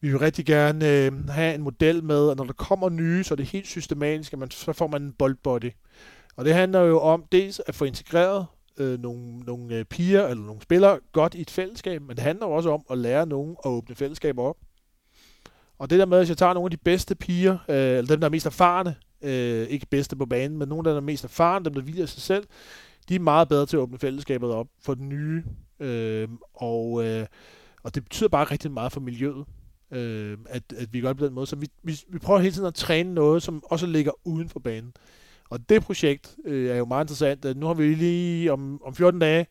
Vi 0.00 0.08
vil 0.08 0.18
rigtig 0.18 0.46
gerne 0.46 0.88
øh, 0.88 1.28
have 1.28 1.54
en 1.54 1.62
model 1.62 2.04
med, 2.04 2.28
og 2.28 2.36
når 2.36 2.44
der 2.44 2.52
kommer 2.52 2.88
nye, 2.88 3.24
så 3.24 3.34
er 3.34 3.36
det 3.36 3.46
helt 3.46 3.66
systematisk, 3.66 4.32
at 4.32 4.38
man, 4.38 4.50
så 4.50 4.72
får 4.72 4.86
man 4.86 5.02
en 5.02 5.12
boldbody. 5.12 5.70
Og 6.36 6.44
det 6.44 6.54
handler 6.54 6.80
jo 6.80 7.00
om 7.00 7.24
dels 7.32 7.60
at 7.66 7.74
få 7.74 7.84
integreret 7.84 8.46
øh, 8.76 9.00
nogle, 9.00 9.38
nogle 9.38 9.74
øh, 9.74 9.84
piger 9.84 10.26
eller 10.26 10.44
nogle 10.44 10.62
spillere 10.62 10.98
godt 11.12 11.34
i 11.34 11.40
et 11.40 11.50
fællesskab, 11.50 12.02
men 12.02 12.16
det 12.16 12.24
handler 12.24 12.46
jo 12.46 12.52
også 12.52 12.70
om 12.70 12.82
at 12.90 12.98
lære 12.98 13.26
nogen 13.26 13.56
at 13.64 13.68
åbne 13.68 13.94
fællesskaber 13.94 14.42
op. 14.42 14.56
Og 15.78 15.90
det 15.90 15.98
der 15.98 16.06
med, 16.06 16.18
at 16.18 16.28
jeg 16.28 16.36
tager 16.36 16.54
nogle 16.54 16.66
af 16.66 16.70
de 16.70 16.76
bedste 16.76 17.14
piger, 17.14 17.58
øh, 17.68 17.76
eller 17.76 18.06
dem, 18.06 18.20
der 18.20 18.26
er 18.26 18.30
mest 18.30 18.46
erfarne, 18.46 18.94
øh, 19.22 19.66
ikke 19.66 19.86
bedste 19.86 20.16
på 20.16 20.26
banen, 20.26 20.58
men 20.58 20.68
nogle, 20.68 20.90
der 20.90 20.96
er 20.96 21.00
mest 21.00 21.24
erfarne, 21.24 21.64
dem, 21.64 21.74
der 21.74 21.82
hviler 21.82 22.06
sig 22.06 22.22
selv, 22.22 22.44
de 23.08 23.14
er 23.14 23.20
meget 23.20 23.48
bedre 23.48 23.66
til 23.66 23.76
at 23.76 23.80
åbne 23.80 23.98
fællesskabet 23.98 24.50
op 24.50 24.66
for 24.82 24.94
den 24.94 25.08
nye. 25.08 25.44
Øh, 25.80 26.28
og, 26.54 27.06
øh, 27.06 27.26
og 27.82 27.94
det 27.94 28.04
betyder 28.04 28.28
bare 28.28 28.44
rigtig 28.44 28.70
meget 28.70 28.92
for 28.92 29.00
miljøet, 29.00 29.46
øh, 29.90 30.38
at, 30.48 30.62
at 30.76 30.92
vi 30.92 31.00
gør 31.00 31.08
det 31.08 31.16
på 31.16 31.26
den 31.26 31.34
måde. 31.34 31.46
Så 31.46 31.56
vi, 31.56 31.68
vi, 31.82 32.00
vi 32.08 32.18
prøver 32.18 32.40
hele 32.40 32.54
tiden 32.54 32.66
at 32.66 32.74
træne 32.74 33.14
noget, 33.14 33.42
som 33.42 33.62
også 33.64 33.86
ligger 33.86 34.12
uden 34.24 34.48
for 34.48 34.60
banen. 34.60 34.92
Og 35.50 35.68
det 35.68 35.82
projekt 35.82 36.36
øh, 36.44 36.70
er 36.70 36.76
jo 36.76 36.84
meget 36.84 37.04
interessant. 37.04 37.56
Nu 37.56 37.66
har 37.66 37.74
vi 37.74 37.94
lige 37.94 38.52
om, 38.52 38.82
om 38.84 38.94
14 38.94 39.20
dage 39.20 39.46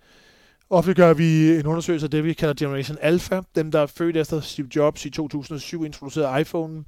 offentliggør 0.69 1.13
vi 1.13 1.59
en 1.59 1.65
undersøgelse 1.65 2.05
af 2.05 2.11
det, 2.11 2.23
vi 2.23 2.33
kalder 2.33 2.53
Generation 2.53 2.97
Alpha. 3.01 3.41
Dem, 3.55 3.71
der 3.71 3.79
er 3.79 3.85
født 3.85 4.17
efter 4.17 4.41
Steve 4.41 4.67
Jobs 4.75 5.05
i 5.05 5.09
2007 5.09 5.83
introducerede 5.85 6.41
iPhone. 6.41 6.83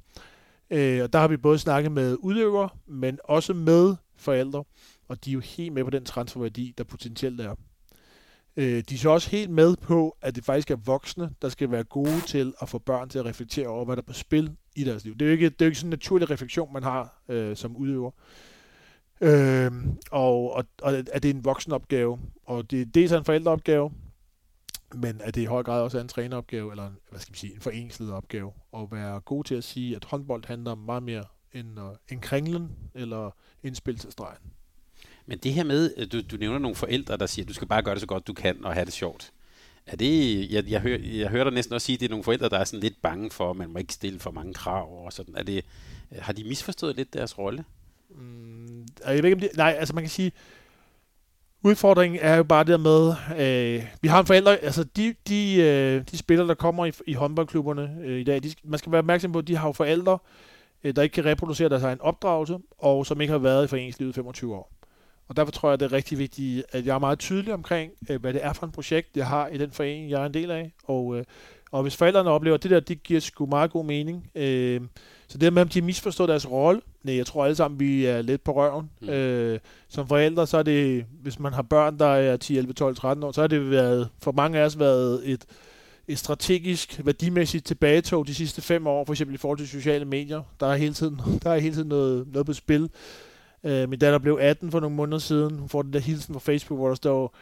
Øh, 0.70 1.02
og 1.02 1.12
der 1.12 1.18
har 1.18 1.28
vi 1.28 1.36
både 1.36 1.58
snakket 1.58 1.92
med 1.92 2.16
udøvere, 2.20 2.68
men 2.86 3.18
også 3.24 3.54
med 3.54 3.96
forældre. 4.16 4.64
og 5.08 5.24
de 5.24 5.30
er 5.30 5.34
jo 5.34 5.40
helt 5.40 5.72
med 5.72 5.84
på 5.84 5.90
den 5.90 6.04
transferværdi, 6.04 6.74
der 6.78 6.84
potentielt 6.84 7.40
er. 7.40 7.54
Øh, 8.56 8.82
de 8.88 8.94
er 8.94 8.98
så 8.98 9.10
også 9.10 9.30
helt 9.30 9.50
med 9.50 9.76
på, 9.76 10.16
at 10.22 10.36
det 10.36 10.44
faktisk 10.44 10.70
er 10.70 10.76
voksne, 10.76 11.30
der 11.42 11.48
skal 11.48 11.70
være 11.70 11.84
gode 11.84 12.20
til 12.26 12.54
at 12.62 12.68
få 12.68 12.78
børn 12.78 13.08
til 13.08 13.18
at 13.18 13.24
reflektere 13.24 13.68
over, 13.68 13.84
hvad 13.84 13.96
der 13.96 14.02
er 14.02 14.06
på 14.06 14.12
spil 14.12 14.56
i 14.76 14.84
deres 14.84 15.04
liv. 15.04 15.14
Det 15.14 15.22
er 15.22 15.26
jo 15.26 15.32
ikke, 15.32 15.50
det 15.50 15.62
er 15.62 15.66
jo 15.66 15.68
ikke 15.68 15.78
sådan 15.78 15.88
en 15.88 15.90
naturlig 15.90 16.30
refleksion, 16.30 16.72
man 16.72 16.82
har 16.82 17.22
øh, 17.28 17.56
som 17.56 17.76
udøver. 17.76 18.10
Øh, 19.20 19.72
og, 20.10 20.52
og, 20.52 20.64
og 20.82 20.92
at 20.92 21.22
det 21.22 21.30
er 21.30 21.34
en 21.34 21.44
voksenopgave, 21.44 22.18
og 22.44 22.70
det 22.70 22.80
er 22.80 22.86
dels 22.86 23.12
en 23.12 23.24
forældreopgave, 23.24 23.92
men 24.94 25.20
at 25.20 25.34
det 25.34 25.40
i 25.40 25.44
høj 25.44 25.62
grad 25.62 25.82
også 25.82 25.98
er 25.98 26.02
en 26.02 26.08
træneropgave, 26.08 26.70
eller 26.70 26.86
en, 26.86 26.96
hvad 27.10 27.20
skal 27.20 27.32
man 27.32 27.36
sige, 27.36 27.54
en 27.54 27.60
foreningslederopgave, 27.60 28.52
at 28.76 28.88
være 28.90 29.20
god 29.20 29.44
til 29.44 29.54
at 29.54 29.64
sige, 29.64 29.96
at 29.96 30.04
håndbold 30.04 30.44
handler 30.46 30.70
om 30.72 30.78
meget 30.78 31.02
mere 31.02 31.24
end, 31.52 31.80
uh, 31.80 31.94
end 32.08 32.20
kringlen, 32.20 32.70
eller 32.94 33.30
indspil 33.62 33.98
til 33.98 34.12
stregen. 34.12 34.52
Men 35.26 35.38
det 35.38 35.52
her 35.52 35.64
med, 35.64 35.94
øh, 35.96 36.06
du, 36.12 36.20
du 36.20 36.36
nævner 36.36 36.58
nogle 36.58 36.74
forældre, 36.74 37.16
der 37.16 37.26
siger, 37.26 37.44
at 37.44 37.48
du 37.48 37.54
skal 37.54 37.68
bare 37.68 37.82
gøre 37.82 37.94
det 37.94 38.00
så 38.00 38.06
godt 38.06 38.26
du 38.26 38.32
kan, 38.32 38.64
og 38.64 38.74
have 38.74 38.84
det 38.84 38.92
sjovt. 38.92 39.32
Er 39.86 39.96
det, 39.96 40.50
jeg, 40.50 40.70
jeg, 40.70 40.80
hører, 40.80 40.98
jeg 40.98 41.28
hører 41.28 41.44
dig 41.44 41.52
næsten 41.52 41.74
også 41.74 41.84
sige, 41.84 41.94
at 41.94 42.00
det 42.00 42.06
er 42.06 42.10
nogle 42.10 42.24
forældre, 42.24 42.48
der 42.48 42.58
er 42.58 42.64
sådan 42.64 42.80
lidt 42.80 43.02
bange 43.02 43.30
for, 43.30 43.50
at 43.50 43.56
man 43.56 43.70
må 43.70 43.78
ikke 43.78 43.92
stille 43.92 44.20
for 44.20 44.30
mange 44.30 44.54
krav. 44.54 45.04
Og 45.04 45.12
sådan. 45.12 45.34
Er 45.36 45.42
det, 45.42 45.64
øh, 46.12 46.18
har 46.22 46.32
de 46.32 46.44
misforstået 46.44 46.96
lidt 46.96 47.14
deres 47.14 47.38
rolle? 47.38 47.64
Mm, 48.10 48.86
jeg 49.06 49.22
ved 49.22 49.24
ikke, 49.24 49.34
om 49.34 49.40
de, 49.40 49.48
nej, 49.56 49.76
altså 49.78 49.94
man 49.94 50.04
kan 50.04 50.10
sige, 50.10 50.32
udfordringen 51.62 52.20
er 52.22 52.36
jo 52.36 52.42
bare 52.42 52.64
der 52.64 52.76
med, 52.76 53.14
øh, 53.38 53.86
vi 54.00 54.08
har 54.08 54.20
en 54.20 54.26
forældre, 54.26 54.56
altså 54.56 54.84
de, 54.84 55.14
de, 55.28 55.56
øh, 55.56 56.04
de 56.10 56.18
spillere, 56.18 56.48
der 56.48 56.54
kommer 56.54 56.86
i, 56.86 56.92
i 57.06 57.12
håndboldklubberne 57.12 57.96
øh, 58.04 58.20
i 58.20 58.24
dag, 58.24 58.42
de, 58.42 58.54
man 58.64 58.78
skal 58.78 58.92
være 58.92 58.98
opmærksom 58.98 59.32
på, 59.32 59.38
at 59.38 59.48
de 59.48 59.56
har 59.56 59.68
jo 59.68 59.72
forældre, 59.72 60.18
øh, 60.84 60.96
der 60.96 61.02
ikke 61.02 61.14
kan 61.14 61.24
reproducere 61.24 61.68
deres 61.68 61.82
egen 61.82 62.00
opdragelse, 62.00 62.58
og 62.78 63.06
som 63.06 63.20
ikke 63.20 63.32
har 63.32 63.38
været 63.38 63.64
i 63.64 63.68
foreningslivet 63.68 64.14
25 64.14 64.54
år. 64.54 64.81
Og 65.28 65.36
derfor 65.36 65.52
tror 65.52 65.70
jeg, 65.70 65.80
det 65.80 65.86
er 65.86 65.92
rigtig 65.92 66.18
vigtigt, 66.18 66.64
at 66.72 66.86
jeg 66.86 66.94
er 66.94 66.98
meget 66.98 67.18
tydelig 67.18 67.54
omkring, 67.54 67.92
øh, 68.10 68.20
hvad 68.20 68.32
det 68.32 68.44
er 68.44 68.52
for 68.52 68.66
et 68.66 68.72
projekt, 68.72 69.16
jeg 69.16 69.26
har 69.26 69.48
i 69.48 69.58
den 69.58 69.70
forening, 69.70 70.10
jeg 70.10 70.22
er 70.22 70.26
en 70.26 70.34
del 70.34 70.50
af. 70.50 70.72
Og, 70.84 71.18
øh, 71.18 71.24
og 71.72 71.82
hvis 71.82 71.96
forældrene 71.96 72.30
oplever, 72.30 72.54
at 72.54 72.62
det 72.62 72.70
der, 72.70 72.80
det 72.80 73.02
giver 73.02 73.20
sgu 73.20 73.46
meget 73.46 73.70
god 73.70 73.84
mening. 73.84 74.30
Øh, 74.34 74.80
så 75.28 75.38
det 75.38 75.52
med, 75.52 75.62
om 75.62 75.68
de 75.68 75.82
misforstår 75.82 76.26
deres 76.26 76.50
rolle, 76.50 76.80
nej, 77.02 77.16
jeg 77.16 77.26
tror 77.26 77.44
alle 77.44 77.56
sammen, 77.56 77.80
vi 77.80 78.06
er 78.06 78.22
lidt 78.22 78.44
på 78.44 78.52
røven. 78.52 78.90
Mm. 79.00 79.58
Som 79.88 80.08
forældre, 80.08 80.46
så 80.46 80.58
er 80.58 80.62
det, 80.62 81.04
hvis 81.22 81.38
man 81.38 81.52
har 81.52 81.62
børn, 81.62 81.98
der 81.98 82.06
er 82.06 82.36
10, 82.36 82.58
11, 82.58 82.72
12, 82.72 82.96
13 82.96 83.24
år, 83.24 83.32
så 83.32 83.40
har 83.40 83.48
det 83.48 83.70
været, 83.70 84.08
for 84.22 84.32
mange 84.32 84.58
af 84.58 84.64
os 84.64 84.78
været 84.78 85.20
et, 85.24 85.44
et 86.08 86.18
strategisk, 86.18 87.00
værdimæssigt 87.04 87.66
tilbagetog 87.66 88.26
de 88.26 88.34
sidste 88.34 88.62
fem 88.62 88.86
år, 88.86 89.04
for 89.04 89.12
eksempel 89.12 89.34
i 89.34 89.38
forhold 89.38 89.58
til 89.58 89.68
sociale 89.68 90.04
medier. 90.04 90.42
Der 90.60 90.66
er 90.66 90.76
hele 90.76 90.94
tiden, 90.94 91.20
der 91.42 91.50
er 91.50 91.58
hele 91.58 91.74
tiden 91.74 91.88
noget, 91.88 92.26
noget 92.32 92.46
på 92.46 92.52
spil. 92.52 92.90
Øh, 93.64 93.88
min 93.88 93.98
datter 93.98 94.18
blev 94.18 94.38
18 94.40 94.70
for 94.70 94.80
nogle 94.80 94.96
måneder 94.96 95.18
siden. 95.18 95.58
Hun 95.58 95.68
får 95.68 95.82
den 95.82 95.92
der 95.92 95.98
hilsen 95.98 96.34
fra 96.34 96.40
Facebook, 96.40 96.78
hvor 96.78 96.88
der 96.88 96.94
står, 96.94 97.36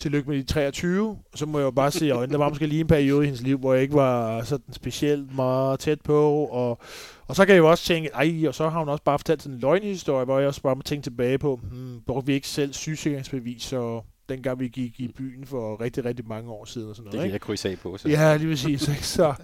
tillykke 0.00 0.30
med 0.30 0.38
de 0.38 0.42
23. 0.42 1.08
Og 1.32 1.38
så 1.38 1.46
må 1.46 1.58
jeg 1.58 1.64
jo 1.64 1.70
bare 1.70 1.90
se 1.90 2.06
i 2.06 2.10
øjnene, 2.10 2.32
der 2.32 2.38
var 2.38 2.48
måske 2.48 2.66
lige 2.66 2.80
en 2.80 2.86
periode 2.86 3.24
i 3.24 3.26
hendes 3.26 3.42
liv, 3.42 3.58
hvor 3.58 3.72
jeg 3.74 3.82
ikke 3.82 3.94
var 3.94 4.42
sådan 4.42 4.72
specielt 4.72 5.34
meget 5.34 5.80
tæt 5.80 6.00
på. 6.00 6.44
Og, 6.44 6.78
og 7.26 7.36
så 7.36 7.46
kan 7.46 7.54
jeg 7.54 7.58
jo 7.58 7.70
også 7.70 7.84
tænke, 7.84 8.10
ej, 8.14 8.48
og 8.48 8.54
så 8.54 8.68
har 8.68 8.78
hun 8.78 8.88
også 8.88 9.04
bare 9.04 9.18
fortalt 9.18 9.42
sådan 9.42 9.54
en 9.54 9.60
løgnhistorie, 9.60 10.24
hvor 10.24 10.38
jeg 10.38 10.48
også 10.48 10.62
bare 10.62 10.76
må 10.76 10.82
tænke 10.82 11.02
tilbage 11.02 11.38
på, 11.38 11.60
hmm, 11.62 12.00
brugte 12.06 12.26
vi 12.26 12.32
ikke 12.34 12.48
selv 12.48 12.72
sygesikringsbevis, 12.72 13.62
så 13.62 14.00
dengang 14.28 14.60
vi 14.60 14.68
gik 14.68 15.00
i 15.00 15.08
byen 15.08 15.46
for 15.46 15.80
rigtig, 15.80 16.04
rigtig 16.04 16.28
mange 16.28 16.50
år 16.50 16.64
siden. 16.64 16.90
Og 16.90 16.96
sådan 16.96 17.04
noget, 17.04 17.12
det 17.12 17.18
kan 17.18 17.26
ikke? 17.26 17.34
jeg 17.34 17.40
krydse 17.40 17.68
af 17.70 17.78
på. 17.78 17.96
Så. 17.98 18.08
Ja, 18.08 18.36
lige 18.36 18.50
præcis. 18.50 18.80
Så, 19.02 19.34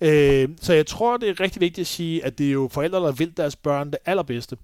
øh, 0.00 0.48
så 0.60 0.72
jeg 0.72 0.86
tror, 0.86 1.16
det 1.16 1.28
er 1.28 1.40
rigtig 1.40 1.60
vigtigt 1.60 1.82
at 1.82 1.86
sige, 1.86 2.24
at 2.24 2.38
det 2.38 2.48
er 2.48 2.52
jo 2.52 2.68
forældre, 2.72 2.98
der 2.98 3.12
vil 3.12 3.36
deres 3.36 3.56
børn 3.56 3.90
det 3.90 3.98
allerbedste. 4.06 4.56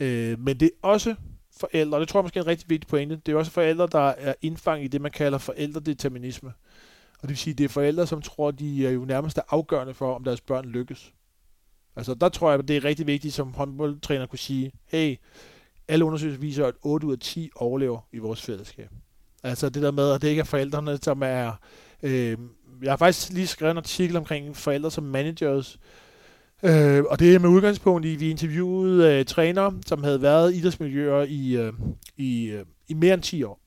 Øh, 0.00 0.40
men 0.40 0.60
det 0.60 0.66
er 0.66 0.88
også 0.88 1.14
forældre, 1.60 1.96
og 1.96 2.00
det 2.00 2.08
tror 2.08 2.20
jeg 2.20 2.24
måske 2.24 2.38
er 2.38 2.42
en 2.42 2.46
rigtig 2.46 2.70
vigtig 2.70 2.88
pointe, 2.88 3.20
det 3.26 3.32
er 3.32 3.36
også 3.36 3.50
forældre, 3.50 3.88
der 3.92 4.08
er 4.08 4.34
indfanget 4.42 4.84
i 4.84 4.88
det, 4.88 5.00
man 5.00 5.10
kalder 5.10 5.38
forældredeterminisme. 5.38 6.52
Og 7.14 7.22
det 7.22 7.28
vil 7.28 7.36
sige, 7.36 7.54
det 7.54 7.64
er 7.64 7.68
forældre, 7.68 8.06
som 8.06 8.22
tror, 8.22 8.50
de 8.50 8.86
er 8.86 8.90
jo 8.90 9.04
nærmest 9.04 9.38
afgørende 9.50 9.94
for, 9.94 10.14
om 10.14 10.24
deres 10.24 10.40
børn 10.40 10.64
lykkes. 10.64 11.12
Altså 11.96 12.14
der 12.14 12.28
tror 12.28 12.50
jeg, 12.50 12.68
det 12.68 12.76
er 12.76 12.84
rigtig 12.84 13.06
vigtigt, 13.06 13.34
som 13.34 13.54
håndboldtræner 13.54 14.26
kunne 14.26 14.38
sige, 14.38 14.72
hey, 14.86 15.16
alle 15.88 16.04
undersøgelser 16.04 16.40
viser, 16.40 16.66
at 16.66 16.74
8 16.82 17.06
ud 17.06 17.12
af 17.12 17.18
10 17.18 17.50
overlever 17.56 18.00
i 18.12 18.18
vores 18.18 18.42
fællesskab. 18.42 18.90
Altså 19.42 19.68
det 19.68 19.82
der 19.82 19.90
med, 19.90 20.10
at 20.10 20.22
det 20.22 20.28
ikke 20.28 20.40
er 20.40 20.44
forældrene, 20.44 20.98
som 21.02 21.22
er... 21.22 21.52
Øh, 22.02 22.38
jeg 22.82 22.92
har 22.92 22.96
faktisk 22.96 23.32
lige 23.32 23.46
skrevet 23.46 23.70
en 23.70 23.76
artikel 23.76 24.16
omkring 24.16 24.56
forældre 24.56 24.90
som 24.90 25.04
managers, 25.04 25.78
Øh, 26.62 27.04
og 27.04 27.18
det 27.18 27.34
er 27.34 27.38
med 27.38 27.48
udgangspunkt 27.48 28.06
i, 28.06 28.14
at 28.14 28.20
vi 28.20 28.30
interviewede 28.30 29.18
øh, 29.18 29.24
trænere, 29.24 29.74
som 29.86 30.04
havde 30.04 30.22
været 30.22 30.54
i 30.54 30.56
idrætsmiljøer 30.58 31.22
i, 31.28 31.56
øh, 31.56 31.72
i, 32.16 32.44
øh, 32.44 32.64
i 32.88 32.94
mere 32.94 33.14
end 33.14 33.22
10 33.22 33.42
år. 33.42 33.60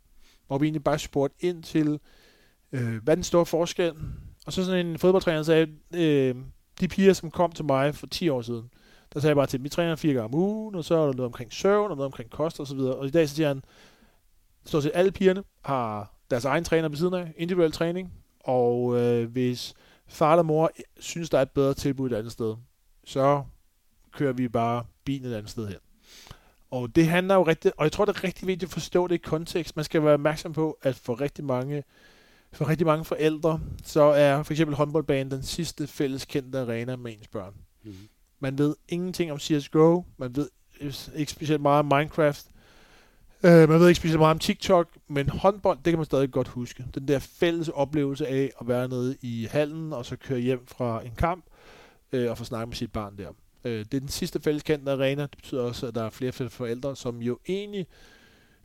Hvor 0.48 0.58
vi 0.58 0.66
egentlig 0.66 0.84
bare 0.84 1.00
spurgte 1.00 1.46
ind 1.46 1.64
til, 1.64 2.00
øh, 2.72 3.04
hvad 3.04 3.16
den 3.16 3.24
store 3.24 3.46
forskel. 3.46 3.94
Og 4.46 4.54
så 4.54 4.66
sådan 4.66 4.86
en 4.86 4.98
fodboldtræner 4.98 5.44
sagde, 5.44 5.68
øh, 5.94 6.36
de 6.80 6.88
piger, 6.88 7.14
som 7.14 7.32
kom 7.32 7.52
til 7.52 7.66
mig 7.66 7.96
for 7.96 8.08
10 8.08 8.30
år 8.30 8.42
siden, 8.42 8.70
der 9.14 9.20
sagde 9.20 9.30
jeg 9.30 9.36
bare 9.36 9.48
til 9.48 9.60
dem, 9.60 9.64
vi 9.64 9.70
træner 9.70 9.96
fire 9.96 10.14
gange 10.14 10.26
om 10.26 10.36
ugen, 10.36 10.76
og 10.76 10.84
så 10.84 10.96
er 10.96 11.06
der 11.06 11.14
noget 11.14 11.26
omkring 11.26 11.54
søvn, 11.54 11.92
og 11.92 11.98
noget 11.98 12.06
omkring 12.06 12.30
kost 12.30 12.60
og 12.60 12.68
så 12.68 12.76
videre. 12.76 12.96
Og 12.96 13.08
i 13.08 13.10
dag 13.10 13.30
så 13.30 13.36
siger 13.36 13.48
han, 13.48 13.62
stort 14.66 14.84
set 14.84 14.92
alle 14.96 15.12
pigerne 15.12 15.44
har 15.66 16.14
deres 16.30 16.46
egen 16.46 16.64
træner 16.64 16.90
ved 16.90 16.98
siden 16.98 17.14
af, 17.14 17.34
individuel 17.38 17.72
træning, 17.72 18.14
og 18.40 19.00
øh, 19.00 19.32
hvis 19.32 19.74
far 20.08 20.34
eller 20.34 20.44
mor 20.44 20.72
synes, 21.00 21.30
der 21.30 21.38
er 21.38 21.42
et 21.42 21.52
bedre 21.52 21.74
tilbud 21.74 22.12
et 22.12 22.16
andet 22.16 22.32
sted, 22.32 22.56
så 23.04 23.44
kører 24.12 24.34
vi 24.34 24.48
bare 24.48 24.84
bilen 25.06 25.32
et 25.32 25.36
andet 25.36 25.52
sted 25.52 25.68
hen. 25.68 25.78
Og 26.72 26.96
det 26.96 27.08
handler 27.08 27.36
jo 27.36 27.44
rigtig, 27.44 27.72
og 27.78 27.84
jeg 27.84 27.92
tror, 27.92 28.06
det 28.06 28.18
er 28.18 28.24
rigtig 28.24 28.48
vigtigt 28.48 28.70
at 28.70 28.74
forstå 28.74 29.08
det 29.08 29.16
i 29.16 29.18
kontekst. 29.18 29.76
Man 29.76 29.86
skal 29.86 30.04
være 30.04 30.14
opmærksom 30.14 30.54
på, 30.54 30.78
at 30.82 30.96
for 30.96 31.22
rigtig 31.22 31.46
mange, 31.46 31.84
for 32.52 32.70
rigtig 32.70 32.88
mange 32.88 33.06
forældre, 33.06 33.60
så 33.84 34.02
er 34.02 34.44
for 34.44 34.54
eksempel 34.54 34.76
håndboldbanen 34.76 35.32
den 35.32 35.44
sidste 35.44 35.88
fælles 35.88 36.26
kendte 36.26 36.60
arena 36.60 36.96
med 36.96 37.12
ens 37.12 37.28
børn. 37.28 37.54
Mm. 37.84 37.94
Man 38.40 38.58
ved 38.58 38.76
ingenting 38.90 39.32
om 39.32 39.40
CSGO, 39.40 40.04
man 40.18 40.36
ved 40.36 40.50
ikke 41.16 41.32
specielt 41.32 41.62
meget 41.62 41.80
om 41.80 41.86
Minecraft, 41.86 42.46
øh, 43.44 43.70
man 43.70 43.80
ved 43.80 43.88
ikke 43.88 43.98
specielt 43.98 44.20
meget 44.20 44.32
om 44.32 44.40
TikTok, 44.40 44.88
men 45.08 45.30
håndbold, 45.30 45.78
det 45.78 45.92
kan 45.92 46.00
man 46.00 46.06
stadig 46.06 46.32
godt 46.32 46.48
huske. 46.48 46.86
Den 46.96 47.08
der 47.08 47.20
fælles 47.20 47.70
oplevelse 47.70 48.28
af 48.28 48.52
at 48.62 48.68
være 48.68 48.88
nede 48.88 49.18
i 49.22 49.48
hallen, 49.52 49.94
og 49.94 50.06
så 50.06 50.16
køre 50.16 50.40
hjem 50.40 50.68
fra 50.68 51.06
en 51.06 51.12
kamp, 51.18 51.46
øh, 52.12 52.30
og 52.30 52.38
få 52.38 52.44
snakket 52.44 52.68
med 52.68 52.76
sit 52.76 52.92
barn 52.92 53.18
der. 53.18 53.30
Øh, 53.64 53.80
det 53.80 53.94
er 53.94 54.00
den 54.00 54.10
sidste 54.10 54.42
fælleskendte 54.42 54.92
arena. 54.92 55.22
Det 55.22 55.38
betyder 55.38 55.62
også, 55.62 55.88
at 55.88 55.96
der 55.96 56.04
er 56.04 56.10
flere 56.10 56.32
forældre, 56.50 56.96
som 56.96 57.22
jo 57.22 57.40
egentlig 57.48 57.88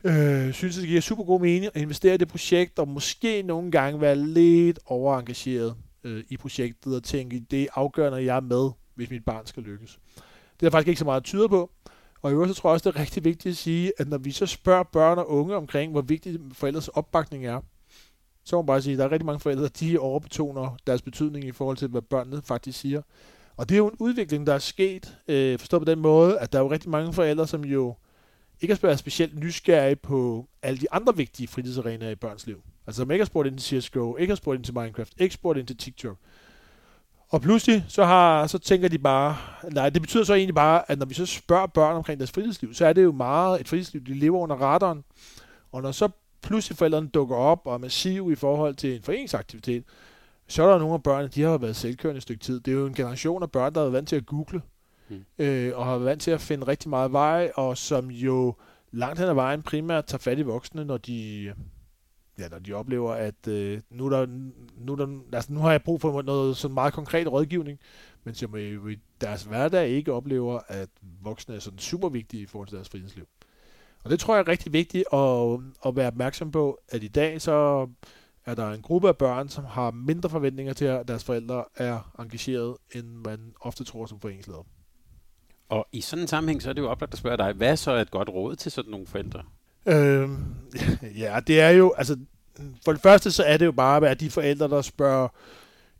øh, 0.03 0.53
synes, 0.53 0.77
at 0.77 0.81
det 0.81 0.89
giver 0.89 1.01
super 1.01 1.23
god 1.23 1.41
mening 1.41 1.71
at 1.75 1.81
investere 1.81 2.13
i 2.13 2.17
det 2.17 2.27
projekt, 2.27 2.79
og 2.79 2.87
måske 2.87 3.41
nogle 3.41 3.71
gange 3.71 4.01
være 4.01 4.15
lidt 4.15 4.79
overengageret 4.85 5.75
øh, 6.03 6.23
i 6.29 6.37
projektet, 6.37 6.95
og 6.95 7.03
tænke, 7.03 7.39
det 7.51 7.63
er 7.63 7.67
afgørende, 7.75 8.17
at 8.17 8.25
jeg 8.25 8.35
er 8.35 8.41
med, 8.41 8.69
hvis 8.95 9.09
mit 9.09 9.25
barn 9.25 9.45
skal 9.45 9.63
lykkes. 9.63 9.99
Det 10.15 10.65
er 10.65 10.69
der 10.69 10.69
faktisk 10.69 10.87
ikke 10.87 10.99
så 10.99 11.05
meget 11.05 11.23
tyder 11.23 11.47
på. 11.47 11.71
Og 12.21 12.31
i 12.31 12.33
øvrigt 12.33 12.55
så 12.55 12.61
tror 12.61 12.69
jeg 12.69 12.73
også, 12.73 12.89
det 12.89 12.95
er 12.95 13.01
rigtig 13.01 13.23
vigtigt 13.23 13.51
at 13.51 13.57
sige, 13.57 13.91
at 13.97 14.07
når 14.07 14.17
vi 14.17 14.31
så 14.31 14.45
spørger 14.45 14.83
børn 14.83 15.17
og 15.17 15.29
unge 15.29 15.55
omkring, 15.55 15.91
hvor 15.91 16.01
vigtig 16.01 16.39
forældres 16.53 16.87
opbakning 16.87 17.45
er, 17.45 17.61
så 18.43 18.55
må 18.55 18.61
man 18.61 18.67
bare 18.67 18.81
sige, 18.81 18.93
at 18.93 18.99
der 18.99 19.05
er 19.05 19.11
rigtig 19.11 19.25
mange 19.25 19.39
forældre, 19.39 19.67
de 19.67 19.99
overbetoner 19.99 20.77
deres 20.87 21.01
betydning 21.01 21.45
i 21.45 21.51
forhold 21.51 21.77
til, 21.77 21.87
hvad 21.87 22.01
børnene 22.01 22.41
faktisk 22.41 22.79
siger. 22.79 23.01
Og 23.57 23.69
det 23.69 23.75
er 23.75 23.77
jo 23.77 23.87
en 23.87 23.95
udvikling, 23.99 24.47
der 24.47 24.53
er 24.53 24.59
sket, 24.59 25.17
øh, 25.27 25.59
forstået 25.59 25.81
på 25.81 25.91
den 25.91 25.99
måde, 25.99 26.39
at 26.39 26.53
der 26.53 26.59
er 26.59 26.63
jo 26.63 26.71
rigtig 26.71 26.89
mange 26.89 27.13
forældre, 27.13 27.47
som 27.47 27.65
jo 27.65 27.95
ikke 28.61 28.73
har 28.73 28.79
været 28.81 28.99
specielt 28.99 29.39
nysgerrige 29.39 29.95
på 29.95 30.47
alle 30.61 30.79
de 30.79 30.91
andre 30.91 31.15
vigtige 31.15 31.47
fritidsarenaer 31.47 32.09
i 32.09 32.15
børns 32.15 32.47
liv. 32.47 32.61
Altså 32.87 33.01
som 33.01 33.11
ikke 33.11 33.23
har 33.23 33.25
spurgt 33.25 33.47
ind 33.47 33.57
til 33.57 33.81
CSGO, 33.81 34.15
ikke 34.15 34.31
har 34.31 34.35
spurgt 34.35 34.57
ind 34.57 34.63
til 34.63 34.73
Minecraft, 34.73 35.13
ikke 35.17 35.33
spurgt 35.33 35.59
ind 35.59 35.67
til 35.67 35.77
TikTok. 35.77 36.17
Og 37.29 37.41
pludselig 37.41 37.85
så, 37.87 38.05
har, 38.05 38.47
så 38.47 38.57
tænker 38.57 38.87
de 38.87 38.97
bare, 38.99 39.37
nej, 39.71 39.89
det 39.89 40.01
betyder 40.01 40.23
så 40.23 40.33
egentlig 40.33 40.55
bare, 40.55 40.91
at 40.91 40.99
når 40.99 41.05
vi 41.05 41.13
så 41.13 41.25
spørger 41.25 41.67
børn 41.67 41.95
omkring 41.95 42.19
deres 42.19 42.31
fritidsliv, 42.31 42.73
så 42.73 42.85
er 42.85 42.93
det 42.93 43.03
jo 43.03 43.11
meget 43.11 43.61
et 43.61 43.67
fritidsliv, 43.67 44.03
de 44.05 44.13
lever 44.13 44.39
under 44.39 44.55
radaren. 44.55 45.03
Og 45.71 45.81
når 45.81 45.91
så 45.91 46.09
pludselig 46.41 46.77
forældrene 46.77 47.07
dukker 47.07 47.35
op 47.35 47.61
og 47.65 47.73
er 47.73 47.77
massive 47.77 48.31
i 48.31 48.35
forhold 48.35 48.75
til 48.75 48.95
en 48.95 49.03
foreningsaktivitet, 49.03 49.83
så 50.47 50.63
er 50.63 50.71
der 50.71 50.79
nogle 50.79 50.93
af 50.93 51.03
børnene, 51.03 51.29
de 51.29 51.41
har 51.41 51.57
været 51.57 51.75
selvkørende 51.75 52.17
et 52.17 52.23
stykke 52.23 52.43
tid. 52.43 52.59
Det 52.59 52.71
er 52.71 52.77
jo 52.77 52.85
en 52.85 52.93
generation 52.93 53.43
af 53.43 53.51
børn, 53.51 53.73
der 53.73 53.81
er 53.85 53.89
vant 53.89 54.09
til 54.09 54.15
at 54.15 54.25
google, 54.25 54.61
mm. 55.09 55.25
øh, 55.39 55.77
og 55.77 55.85
har 55.85 55.91
været 55.91 56.05
vant 56.05 56.21
til 56.21 56.31
at 56.31 56.41
finde 56.41 56.67
rigtig 56.67 56.89
meget 56.89 57.11
vej, 57.11 57.51
og 57.55 57.77
som 57.77 58.11
jo 58.11 58.55
langt 58.91 59.19
hen 59.19 59.29
ad 59.29 59.33
vejen 59.33 59.61
primært 59.61 60.05
tager 60.05 60.19
fat 60.19 60.39
i 60.39 60.41
voksne, 60.41 60.85
når 60.85 60.97
de, 60.97 61.53
ja, 62.39 62.47
når 62.47 62.59
de 62.59 62.73
oplever, 62.73 63.11
at 63.11 63.47
øh, 63.47 63.81
nu, 63.89 64.09
der, 64.09 64.25
nu, 64.77 64.95
der, 64.95 65.19
altså, 65.33 65.53
nu 65.53 65.59
har 65.59 65.71
jeg 65.71 65.83
brug 65.83 66.01
for 66.01 66.21
noget 66.21 66.57
sådan 66.57 66.73
meget 66.73 66.93
konkret 66.93 67.31
rådgivning, 67.31 67.79
men 68.23 68.35
som 68.35 68.55
i 68.89 68.95
deres 69.21 69.43
hverdag 69.43 69.89
ikke 69.89 70.13
oplever, 70.13 70.59
at 70.67 70.89
voksne 71.21 71.55
er 71.55 71.59
sådan 71.59 71.79
super 71.79 72.09
vigtige 72.09 72.43
i 72.43 72.45
forhold 72.45 72.67
til 72.67 72.75
deres 72.75 72.89
fritidsliv. 72.89 73.27
Og 74.03 74.09
det 74.09 74.19
tror 74.19 74.35
jeg 74.35 74.41
er 74.41 74.47
rigtig 74.47 74.73
vigtigt 74.73 75.05
at, 75.13 75.59
at 75.85 75.95
være 75.95 76.07
opmærksom 76.07 76.51
på, 76.51 76.79
at 76.89 77.03
i 77.03 77.07
dag 77.07 77.41
så 77.41 77.87
er 78.47 78.55
der 78.55 78.71
en 78.71 78.81
gruppe 78.81 79.07
af 79.07 79.17
børn, 79.17 79.49
som 79.49 79.65
har 79.65 79.91
mindre 79.91 80.29
forventninger 80.29 80.73
til, 80.73 80.85
at 80.85 81.07
deres 81.07 81.23
forældre 81.23 81.63
er 81.75 82.11
engageret, 82.19 82.75
end 82.95 83.07
man 83.07 83.39
ofte 83.61 83.83
tror 83.83 84.05
som 84.05 84.19
foreningsleder. 84.19 84.65
Og 85.69 85.87
i 85.91 86.01
sådan 86.01 86.23
en 86.23 86.27
sammenhæng, 86.27 86.61
så 86.61 86.69
er 86.69 86.73
det 86.73 86.81
jo 86.81 86.89
oplagt 86.89 87.13
at 87.13 87.19
spørge 87.19 87.37
dig, 87.37 87.53
hvad 87.53 87.77
så 87.77 87.91
er 87.91 88.01
et 88.01 88.11
godt 88.11 88.29
råd 88.29 88.55
til 88.55 88.71
sådan 88.71 88.91
nogle 88.91 89.07
forældre? 89.07 89.43
Øh, 89.85 90.29
ja, 91.23 91.39
det 91.47 91.61
er 91.61 91.69
jo, 91.69 91.93
altså, 91.97 92.17
for 92.85 92.91
det 92.91 93.01
første 93.01 93.31
så 93.31 93.43
er 93.43 93.57
det 93.57 93.65
jo 93.65 93.71
bare 93.71 94.09
at 94.09 94.19
de 94.19 94.29
forældre, 94.29 94.67
der 94.67 94.81
spørger 94.81 95.27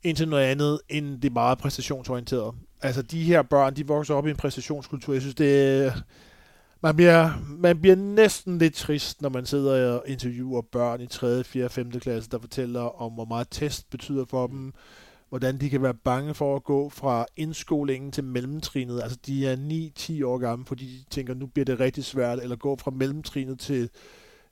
ind 0.03 0.17
til 0.17 0.27
noget 0.27 0.43
andet, 0.43 0.79
end 0.89 1.21
det 1.21 1.31
meget 1.31 1.57
præstationsorienterede. 1.57 2.53
Altså, 2.81 3.01
de 3.01 3.23
her 3.23 3.41
børn, 3.41 3.75
de 3.75 3.87
vokser 3.87 4.15
op 4.15 4.27
i 4.27 4.29
en 4.29 4.35
præstationskultur. 4.35 5.13
Jeg 5.13 5.21
synes, 5.21 5.35
det 5.35 5.93
man 6.81 6.95
bliver, 6.95 7.29
man 7.49 7.81
bliver 7.81 7.95
næsten 7.95 8.57
lidt 8.57 8.73
trist, 8.73 9.21
når 9.21 9.29
man 9.29 9.45
sidder 9.45 9.91
og 9.93 10.03
interviewer 10.07 10.61
børn 10.61 11.01
i 11.01 11.07
3., 11.07 11.43
4., 11.43 11.69
5. 11.69 11.91
klasse, 11.91 12.29
der 12.29 12.39
fortæller 12.39 13.01
om, 13.01 13.13
hvor 13.13 13.25
meget 13.25 13.47
test 13.51 13.89
betyder 13.89 14.25
for 14.25 14.47
dem, 14.47 14.73
hvordan 15.29 15.57
de 15.57 15.69
kan 15.69 15.81
være 15.81 15.93
bange 15.93 16.33
for 16.33 16.55
at 16.55 16.63
gå 16.63 16.89
fra 16.89 17.25
indskolingen 17.37 18.11
til 18.11 18.23
mellemtrinet. 18.23 19.01
Altså 19.01 19.17
de 19.25 19.47
er 19.47 19.55
9-10 20.21 20.25
år 20.25 20.37
gamle, 20.37 20.65
fordi 20.65 20.85
de 20.85 21.15
tænker, 21.15 21.33
nu 21.33 21.45
bliver 21.45 21.65
det 21.65 21.79
rigtig 21.79 22.05
svært, 22.05 22.39
eller 22.39 22.55
gå 22.55 22.75
fra 22.75 22.91
mellemtrinet 22.91 23.59
til, 23.59 23.89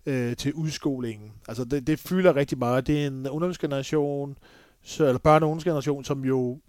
øh, 0.05 0.35
til 0.35 0.53
udskolingen. 0.53 1.31
Altså 1.47 1.65
det, 1.65 1.87
det 1.87 1.99
fylder 1.99 2.35
rigtig 2.35 2.57
meget. 2.57 2.87
Det 2.87 3.03
er 3.03 3.07
en 3.07 3.27
ungdomsgeneration, 3.27 4.37
så, 4.83 5.05
eller 5.05 5.19
børne- 5.19 5.43
og 5.43 5.49
ungdomsgeneration, 5.49 6.03
som 6.03 6.25
jo 6.25 6.59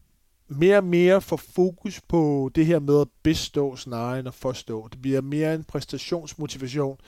mere 0.48 0.76
og 0.76 0.84
mere 0.84 1.20
får 1.20 1.36
fokus 1.36 2.00
på 2.08 2.50
det 2.54 2.66
her 2.66 2.78
med 2.78 3.00
at 3.00 3.08
bestå 3.22 3.76
snarere 3.76 4.18
end 4.18 4.28
at 4.28 4.34
forstå. 4.34 4.88
Det 4.92 5.02
bliver 5.02 5.20
mere 5.20 5.54
en 5.54 5.64
præstationsmotivation, 5.64 6.98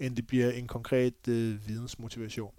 end 0.00 0.16
det 0.16 0.26
bliver 0.26 0.50
en 0.50 0.66
konkret 0.66 1.28
øh, 1.28 1.68
vidensmotivation. 1.68 2.52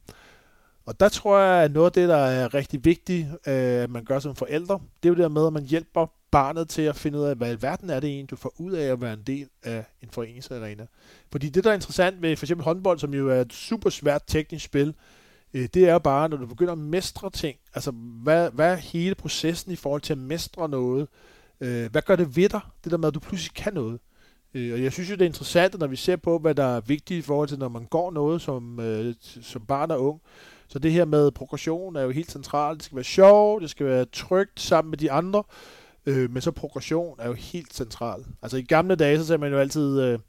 Og 0.86 1.00
der 1.00 1.10
tror 1.10 1.40
jeg, 1.40 1.64
at 1.64 1.72
noget 1.72 1.86
af 1.86 1.92
det, 1.92 2.10
der 2.10 2.16
er 2.16 2.54
rigtig 2.54 2.86
vigtigt, 2.86 3.28
øh, 3.28 3.84
at 3.84 3.90
man 3.90 4.06
gør 4.06 4.20
som 4.20 4.36
forældre, 4.36 4.80
det 5.04 5.10
er 5.10 5.14
jo 5.14 5.16
det 5.16 5.24
der 5.24 5.30
med, 5.30 5.48
at 5.48 5.54
man 5.54 5.66
hjælper 5.66 6.08
barnet 6.32 6.70
til 6.70 6.82
at 6.82 6.96
finde 6.96 7.20
ud 7.20 7.24
af, 7.24 7.36
hvad 7.36 7.54
i 7.54 7.62
verden 7.62 7.90
er 7.90 8.00
det 8.00 8.10
egentlig, 8.10 8.30
du 8.30 8.36
får 8.36 8.54
ud 8.58 8.72
af 8.72 8.92
at 8.92 9.02
være 9.02 9.14
en 9.14 9.24
del 9.28 9.50
af 9.64 9.86
en 10.02 10.10
foreningsarena. 10.12 10.86
Fordi 11.32 11.50
det, 11.50 11.64
der 11.64 11.70
er 11.70 11.74
interessant 11.74 12.22
ved 12.22 12.36
for 12.36 12.46
eksempel 12.46 12.64
håndbold, 12.64 13.00
som 13.00 13.14
jo 13.14 13.30
er 13.30 13.42
et 13.42 13.54
super 13.54 13.90
svært 13.90 14.22
teknisk 14.28 14.66
spil, 14.66 14.96
Øh, 15.54 15.68
det 15.74 15.90
er 15.90 16.00
bare, 16.00 16.30
når 16.30 16.38
du 16.38 16.46
begynder 16.46 16.72
at 16.72 16.80
mestre 16.80 17.30
ting, 17.30 17.58
altså 17.74 17.92
hvad, 18.24 18.52
hvad 18.52 18.72
er 18.72 18.76
hele 18.76 19.16
processen 19.16 19.72
i 19.72 19.76
forhold 19.76 20.02
til 20.02 20.14
at 20.14 20.20
mestre 20.20 20.70
noget? 20.70 21.08
Øh, 21.62 21.92
hvad 21.92 22.02
gør 22.02 22.16
det 22.16 22.36
ved 22.36 22.50
dig, 22.50 22.62
det 22.84 22.92
der 22.92 22.98
med, 22.98 23.08
at 23.08 23.14
du 23.14 23.20
pludselig 23.20 23.54
kan 23.54 23.74
noget? 23.74 24.00
Øh, 24.54 24.74
og 24.74 24.84
jeg 24.84 24.94
synes 24.94 25.10
jo, 25.10 25.16
det 25.16 25.22
er 25.22 25.26
interessant, 25.26 25.80
når 25.80 25.88
vi 25.88 25.96
ser 25.96 26.16
på, 26.16 26.40
hvad 26.40 26.56
der 26.56 26.64
er 26.64 26.82
vigtigt 26.82 27.18
i 27.18 27.22
forhold 27.22 27.48
til, 27.48 27.60
når 27.60 27.70
man 27.70 27.86
går 27.86 28.12
noget 28.12 28.42
som, 28.42 28.80
øh, 28.80 29.14
som 29.42 29.62
barn 29.62 29.92
og 29.92 30.04
ung. 30.04 30.22
Så 30.68 30.80
det 30.80 30.92
her 30.92 31.06
med 31.06 31.32
progression 31.32 31.96
er 31.96 32.02
jo 32.02 32.10
helt 32.10 32.32
centralt. 32.32 32.78
Det 32.78 32.86
skal 32.86 32.96
være 32.96 33.04
sjovt, 33.04 33.62
det 33.62 33.70
skal 33.70 33.86
være 33.86 34.06
trygt 34.06 34.60
sammen 34.60 34.90
med 34.90 34.98
de 34.98 35.12
andre. 35.12 35.44
Øh, 36.06 36.32
men 36.32 36.42
så 36.42 36.52
progression 36.52 37.16
er 37.20 37.28
jo 37.28 37.34
helt 37.34 37.74
centralt. 37.74 38.28
Altså 38.42 38.58
i 38.58 38.62
gamle 38.62 38.96
dage, 38.96 39.18
så 39.18 39.26
sagde 39.26 39.40
man 39.40 39.52
jo 39.52 39.58
altid, 39.58 40.02
øh, 40.02 40.20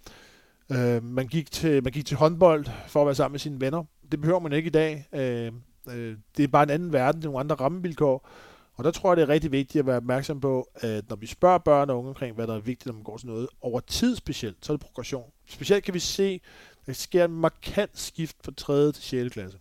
øh, 0.70 1.04
man, 1.04 1.26
gik 1.26 1.50
til, 1.50 1.82
man 1.82 1.92
gik 1.92 2.06
til 2.06 2.16
håndbold 2.16 2.66
for 2.88 3.00
at 3.00 3.06
være 3.06 3.14
sammen 3.14 3.32
med 3.32 3.40
sine 3.40 3.60
venner. 3.60 3.84
Det 4.12 4.20
behøver 4.20 4.40
man 4.40 4.52
ikke 4.52 4.66
i 4.66 4.70
dag. 4.70 5.08
Øh, 5.12 5.52
øh, 5.88 6.16
det 6.36 6.42
er 6.42 6.48
bare 6.48 6.62
en 6.62 6.70
anden 6.70 6.92
verden, 6.92 7.20
det 7.20 7.26
er 7.26 7.30
nogle 7.30 7.40
andre 7.40 7.56
rammevilkår. 7.56 8.28
Og 8.74 8.84
der 8.84 8.90
tror 8.90 9.10
jeg, 9.10 9.16
det 9.16 9.22
er 9.22 9.28
rigtig 9.28 9.52
vigtigt 9.52 9.80
at 9.80 9.86
være 9.86 9.96
opmærksom 9.96 10.40
på, 10.40 10.68
at 10.74 11.08
når 11.08 11.16
vi 11.16 11.26
spørger 11.26 11.58
børn 11.58 11.90
og 11.90 11.98
unge 11.98 12.08
omkring, 12.08 12.34
hvad 12.34 12.46
der 12.46 12.54
er 12.54 12.60
vigtigt, 12.60 12.86
når 12.86 12.92
man 12.92 13.02
går 13.02 13.16
til 13.16 13.26
noget, 13.26 13.48
over 13.60 13.80
tid 13.80 14.16
specielt, 14.16 14.56
så 14.62 14.72
er 14.72 14.76
det 14.76 14.86
progression. 14.86 15.30
Specielt 15.46 15.84
kan 15.84 15.94
vi 15.94 15.98
se, 15.98 16.40
at 16.80 16.86
der 16.86 16.92
sker 16.92 17.24
en 17.24 17.32
markant 17.32 17.98
skift 17.98 18.36
fra 18.44 18.52
3. 18.56 18.92
til 18.92 19.02
6. 19.02 19.32
klasse. 19.32 19.58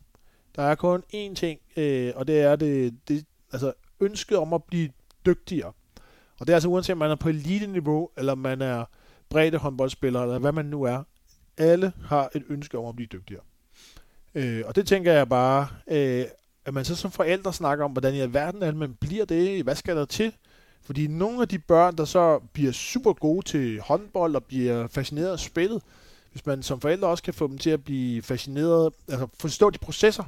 Der 0.56 0.64
er 0.64 0.76
kun 0.76 1.04
én 1.14 1.34
ting, 1.36 1.60
øh, 1.78 2.14
og 2.16 2.28
det 2.28 2.42
er 2.42 2.56
det, 2.56 2.98
det, 3.08 3.26
altså 3.52 3.74
ønsket 4.00 4.38
om 4.38 4.54
at 4.54 4.64
blive 4.64 4.90
dygtigere. 5.26 5.72
Og 6.40 6.48
det 6.48 6.50
er 6.50 6.56
altså 6.56 6.70
uanset 6.70 6.94
om 6.94 6.98
man 6.98 7.12
er 7.12 7.16
på 7.16 7.30
elite-niveau, 7.30 8.10
eller 8.18 8.36
man 8.36 8.62
er 8.62 8.86
bredde 9.30 9.58
håndboldspiller, 9.58 10.22
eller 10.22 10.40
hvad 10.40 10.52
man 10.52 10.66
nu 10.66 10.84
er. 10.84 11.04
Alle 11.58 11.94
har 12.04 12.30
et 12.36 12.44
ønske 12.50 12.78
om 12.78 12.86
at 12.86 12.96
blive 12.96 13.08
dygtigere. 13.08 13.44
Øh, 14.36 14.64
og 14.66 14.76
det 14.76 14.88
tænker 14.88 15.14
jeg 15.14 15.30
bare, 15.30 15.68
øh, 15.92 16.26
at 16.66 16.74
man 16.74 16.86
så 16.86 16.96
som 16.96 17.12
forældre 17.12 17.54
snakker 17.54 17.86
om, 17.86 17.92
hvordan 17.92 18.16
i 18.16 18.20
alverden 18.20 18.64
er 18.64 18.72
man 18.74 18.94
bliver 18.94 19.26
det, 19.26 19.64
hvad 19.64 19.76
skal 19.76 19.96
der 19.96 20.06
til? 20.06 20.34
Fordi 20.84 21.08
nogle 21.08 21.42
af 21.42 21.48
de 21.48 21.60
børn, 21.60 21.96
der 21.96 22.06
så 22.06 22.40
bliver 22.54 22.72
super 22.72 23.14
gode 23.14 23.46
til 23.46 23.82
håndbold 23.82 24.36
og 24.36 24.44
bliver 24.44 24.88
fascineret 24.88 25.32
af 25.32 25.40
spillet, 25.40 25.82
hvis 26.32 26.46
man 26.46 26.64
som 26.64 26.82
forældre 26.82 27.08
også 27.08 27.24
kan 27.24 27.34
få 27.34 27.48
dem 27.48 27.58
til 27.58 27.70
at 27.70 27.84
blive 27.84 28.22
fascineret, 28.22 28.94
altså 29.08 29.28
forstå 29.40 29.70
de 29.70 29.78
processer. 29.78 30.24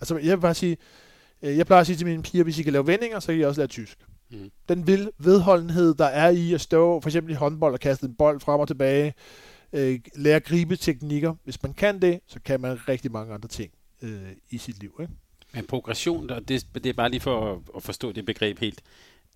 Altså 0.00 0.16
jeg 0.16 0.36
vil 0.36 0.42
bare 0.42 0.54
sige, 0.54 0.76
øh, 1.42 1.56
jeg 1.56 1.66
plejer 1.66 1.80
at 1.80 1.86
sige 1.86 1.96
til 1.96 2.06
mine 2.06 2.22
piger, 2.22 2.44
hvis 2.44 2.58
I 2.58 2.62
kan 2.62 2.72
lave 2.72 2.86
vendinger, 2.86 3.20
så 3.20 3.26
kan 3.26 3.36
I 3.36 3.42
også 3.42 3.60
lære 3.60 3.68
tysk. 3.68 3.98
Mm. 4.30 4.50
Den 4.68 4.86
vil 4.86 5.10
vedholdenhed, 5.18 5.94
der 5.94 6.04
er 6.04 6.28
i 6.28 6.52
at 6.52 6.60
stå 6.60 7.00
for 7.00 7.08
eksempel 7.08 7.32
i 7.32 7.36
håndbold 7.36 7.72
og 7.72 7.80
kaste 7.80 8.06
en 8.06 8.14
bold 8.14 8.40
frem 8.40 8.60
og 8.60 8.68
tilbage, 8.68 9.14
øh, 9.72 10.00
lære 10.16 10.40
gribeteknikker. 10.40 11.34
Hvis 11.44 11.62
man 11.62 11.74
kan 11.74 12.02
det, 12.02 12.20
så 12.26 12.40
kan 12.44 12.60
man 12.60 12.88
rigtig 12.88 13.12
mange 13.12 13.34
andre 13.34 13.48
ting 13.48 13.70
øh, 14.02 14.32
i 14.50 14.58
sit 14.58 14.80
liv. 14.80 14.98
Ikke? 15.00 15.12
Men 15.54 15.64
progression, 15.64 16.28
det, 16.28 16.66
det 16.74 16.86
er 16.86 16.92
bare 16.92 17.10
lige 17.10 17.20
for 17.20 17.52
at, 17.52 17.58
at 17.76 17.82
forstå 17.82 18.12
det 18.12 18.26
begreb 18.26 18.58
helt. 18.58 18.82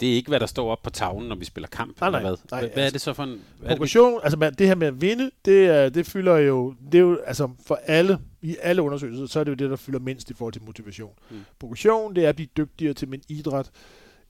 Det 0.01 0.11
er 0.11 0.14
ikke, 0.14 0.29
hvad 0.29 0.40
der 0.40 0.47
står 0.47 0.71
op 0.71 0.83
på 0.83 0.90
tavlen, 0.90 1.29
når 1.29 1.37
vi 1.37 1.45
spiller 1.45 1.68
kamp, 1.68 2.01
nej, 2.01 2.11
nej, 2.11 2.21
eller 2.21 2.31
hvad? 2.31 2.38
Nej, 2.51 2.61
hvad 2.61 2.68
altså, 2.68 2.81
er 2.81 2.90
det 2.90 3.01
så 3.01 3.12
for 3.12 3.23
en... 3.23 3.40
Progression, 3.66 4.14
det, 4.14 4.21
altså 4.23 4.38
man, 4.38 4.55
det 4.55 4.66
her 4.66 4.75
med 4.75 4.87
at 4.87 5.01
vinde, 5.01 5.31
det, 5.45 5.95
det 5.95 6.07
fylder 6.07 6.37
jo, 6.37 6.75
det 6.92 6.95
er 6.95 7.03
jo, 7.03 7.18
altså 7.27 7.51
for 7.66 7.81
alle, 7.87 8.18
i 8.42 8.57
alle 8.61 8.83
undersøgelser, 8.83 9.27
så 9.27 9.40
er 9.40 9.45
det 9.45 9.51
jo 9.51 9.57
det, 9.57 9.71
der 9.71 9.77
fylder 9.77 9.99
mindst 9.99 10.31
i 10.31 10.35
forhold 10.35 10.53
til 10.53 10.62
motivation. 10.62 11.12
Mm. 11.31 11.45
Progression, 11.59 12.14
det 12.16 12.25
er 12.25 12.29
at 12.29 12.35
blive 12.37 12.49
dygtigere 12.57 12.95
til 12.95 13.09
min 13.09 13.23
idræt, 13.29 13.71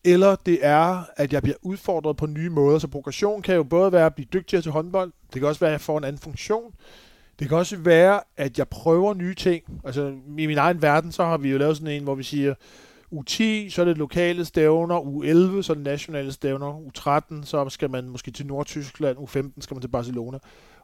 eller 0.05 0.37
det 0.37 0.59
er, 0.63 1.03
at 1.17 1.33
jeg 1.33 1.43
bliver 1.43 1.57
udfordret 1.63 2.17
på 2.17 2.27
nye 2.27 2.51
måder. 2.51 2.79
Så 2.79 2.89
progression 2.89 3.43
kan 3.43 3.55
jo 3.55 3.63
både 3.63 3.93
være 3.93 4.07
at 4.07 4.15
blive 4.15 4.29
dygtigere 4.33 4.63
til 4.63 4.73
håndbold, 4.73 5.13
det 5.33 5.41
kan 5.41 5.49
også 5.49 5.61
være, 5.61 5.71
at 5.71 5.73
jeg 5.73 5.81
får 5.81 5.99
en 5.99 6.05
anden 6.05 6.23
funktion, 6.23 6.73
det 7.39 7.49
kan 7.49 7.59
også 7.59 7.77
være, 7.77 8.21
at 8.37 8.59
jeg 8.59 8.69
prøver 8.69 9.15
nye 9.15 9.35
ting. 9.35 9.65
Altså 9.85 10.15
i 10.39 10.47
min 10.47 10.59
egen 10.59 10.83
verden, 10.83 11.13
så 11.13 11.25
har 11.25 11.37
vi 11.39 11.51
jo 11.51 11.59
lavet 11.59 11.77
sådan 11.77 11.95
en, 11.95 12.03
hvor 12.03 12.15
vi 12.15 12.23
siger, 12.23 12.55
U10, 13.13 13.71
så 13.71 13.77
er 13.79 13.85
det 13.85 13.99
lokale 13.99 14.45
stævner, 14.45 15.01
U11, 15.01 15.63
så 15.63 15.73
er 15.73 15.75
det 15.75 15.85
nationale 15.85 16.33
stævner, 16.33 16.73
U13, 16.73 17.45
så 17.45 17.69
skal 17.69 17.91
man 17.91 18.09
måske 18.09 18.31
til 18.31 18.47
Nordtyskland, 18.47 19.19
U15 19.19 19.61
skal 19.61 19.75
man 19.75 19.81
til 19.81 19.89
Barcelona, 19.89 20.39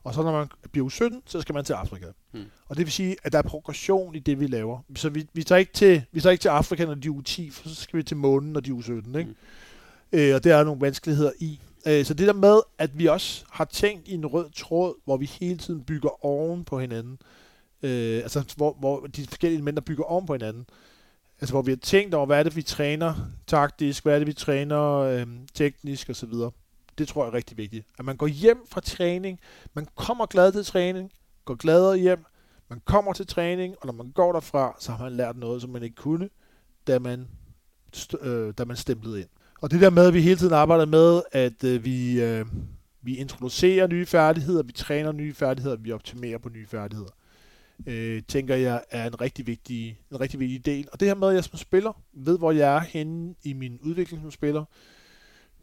og 0.05 0.15
så 0.15 0.23
når 0.23 0.33
man 0.33 0.49
bliver 0.73 0.89
U17, 0.89 1.21
så 1.27 1.41
skal 1.41 1.55
man 1.55 1.65
til 1.65 1.73
Afrika. 1.73 2.07
Mm. 2.33 2.45
Og 2.69 2.77
det 2.77 2.87
vil 2.87 2.93
sige, 2.93 3.17
at 3.23 3.33
der 3.33 3.39
er 3.39 3.43
progression 3.43 4.15
i 4.15 4.19
det, 4.19 4.41
vi 4.41 4.47
laver. 4.47 4.79
Så 4.97 5.09
vi, 5.09 5.27
vi, 5.33 5.45
tager, 5.45 5.59
ikke 5.59 5.73
til, 5.73 6.03
vi 6.13 6.21
tager 6.21 6.31
ikke 6.31 6.43
til 6.43 6.49
Afrika, 6.49 6.85
når 6.85 6.95
de 6.95 7.09
er 7.09 7.13
U10, 7.13 7.53
for 7.53 7.69
så 7.69 7.75
skal 7.75 7.97
vi 7.97 8.03
til 8.03 8.17
månen, 8.17 8.53
når 8.53 8.61
de 8.61 8.71
er 8.71 8.75
U17. 8.75 9.19
Ikke? 9.19 9.31
Mm. 9.31 10.19
Øh, 10.19 10.35
og 10.35 10.45
det 10.45 10.53
er 10.53 10.65
nogle 10.65 10.81
vanskeligheder 10.81 11.33
i. 11.39 11.61
Øh, 11.87 12.05
så 12.05 12.15
det 12.15 12.27
der 12.27 12.33
med, 12.33 12.61
at 12.79 12.99
vi 12.99 13.07
også 13.07 13.45
har 13.51 13.65
tænkt 13.65 14.09
i 14.09 14.15
en 14.15 14.27
rød 14.27 14.51
tråd, 14.51 14.95
hvor 15.05 15.17
vi 15.17 15.27
hele 15.27 15.59
tiden 15.59 15.85
bygger 15.85 16.25
oven 16.25 16.65
på 16.65 16.81
hinanden, 16.81 17.19
øh, 17.83 18.17
altså 18.17 18.55
hvor, 18.57 18.77
hvor 18.79 19.07
de 19.07 19.27
forskellige 19.27 19.57
elementer 19.57 19.83
bygger 19.83 20.05
oven 20.05 20.27
på 20.27 20.33
hinanden, 20.33 20.67
Altså 21.41 21.53
hvor 21.53 21.63
vi 21.63 21.71
har 21.71 21.77
tænkt 21.77 22.15
over, 22.15 22.27
hvad 22.27 22.39
er 22.39 22.43
det, 22.43 22.57
vi 22.57 22.63
træner 22.63 23.15
taktisk, 23.47 24.03
hvad 24.03 24.15
er 24.15 24.19
det, 24.19 24.27
vi 24.27 24.33
træner 24.33 24.95
øh, 24.95 25.27
teknisk 25.55 26.11
osv. 26.11 26.33
Det 26.99 27.09
tror 27.09 27.25
jeg 27.25 27.31
er 27.31 27.35
rigtig 27.35 27.57
vigtigt. 27.57 27.87
At 27.99 28.05
man 28.05 28.17
går 28.17 28.27
hjem 28.27 28.67
fra 28.69 28.81
træning, 28.81 29.41
man 29.75 29.87
kommer 29.95 30.27
glad 30.27 30.53
til 30.53 30.65
træning, 30.65 31.11
går 31.45 31.55
gladere 31.55 31.99
hjem, 31.99 32.25
man 32.69 32.81
kommer 32.85 33.13
til 33.13 33.27
træning, 33.27 33.75
og 33.81 33.87
når 33.87 33.93
man 33.93 34.11
går 34.11 34.33
derfra, 34.33 34.77
så 34.81 34.93
har 34.93 35.05
man 35.05 35.13
lært 35.13 35.37
noget, 35.37 35.63
som 35.63 35.71
man 35.71 35.83
ikke 35.83 35.97
kunne, 35.97 36.29
da 36.87 36.99
man, 36.99 37.29
øh, 38.21 38.55
da 38.59 38.65
man 38.65 38.77
stemplede 38.77 39.21
ind. 39.21 39.29
Og 39.61 39.71
det 39.71 39.81
der 39.81 39.91
med, 39.91 40.07
at 40.07 40.15
vi 40.15 40.23
hele 40.23 40.37
tiden 40.37 40.55
arbejder 40.55 40.87
med, 40.87 41.23
at 41.33 41.65
øh, 41.65 41.85
vi, 41.85 42.23
øh, 42.23 42.47
vi 43.03 43.17
introducerer 43.17 43.87
nye 43.87 44.07
færdigheder, 44.07 44.63
vi 44.63 44.73
træner 44.73 45.13
nye 45.13 45.35
færdigheder, 45.35 45.77
vi 45.77 45.93
optimerer 45.93 46.39
på 46.39 46.49
nye 46.49 46.67
færdigheder 46.67 47.11
øh, 47.87 48.23
tænker 48.29 48.57
jeg 48.57 48.85
er 48.91 49.07
en 49.07 49.21
rigtig, 49.21 49.47
vigtig, 49.47 50.01
en 50.13 50.21
rigtig 50.21 50.41
vigtig 50.41 50.67
del. 50.67 50.89
Og 50.93 51.01
det 51.01 51.09
her 51.09 51.15
med, 51.15 51.29
at 51.29 51.35
jeg 51.35 51.45
som 51.45 51.59
spiller 51.59 52.03
ved, 52.13 52.39
hvor 52.39 52.53
jeg 52.53 52.77
er 52.77 52.81
henne 52.81 53.35
i 53.43 53.53
min 53.53 53.79
udvikling 53.83 54.23
som 54.23 54.31
spiller. 54.31 54.65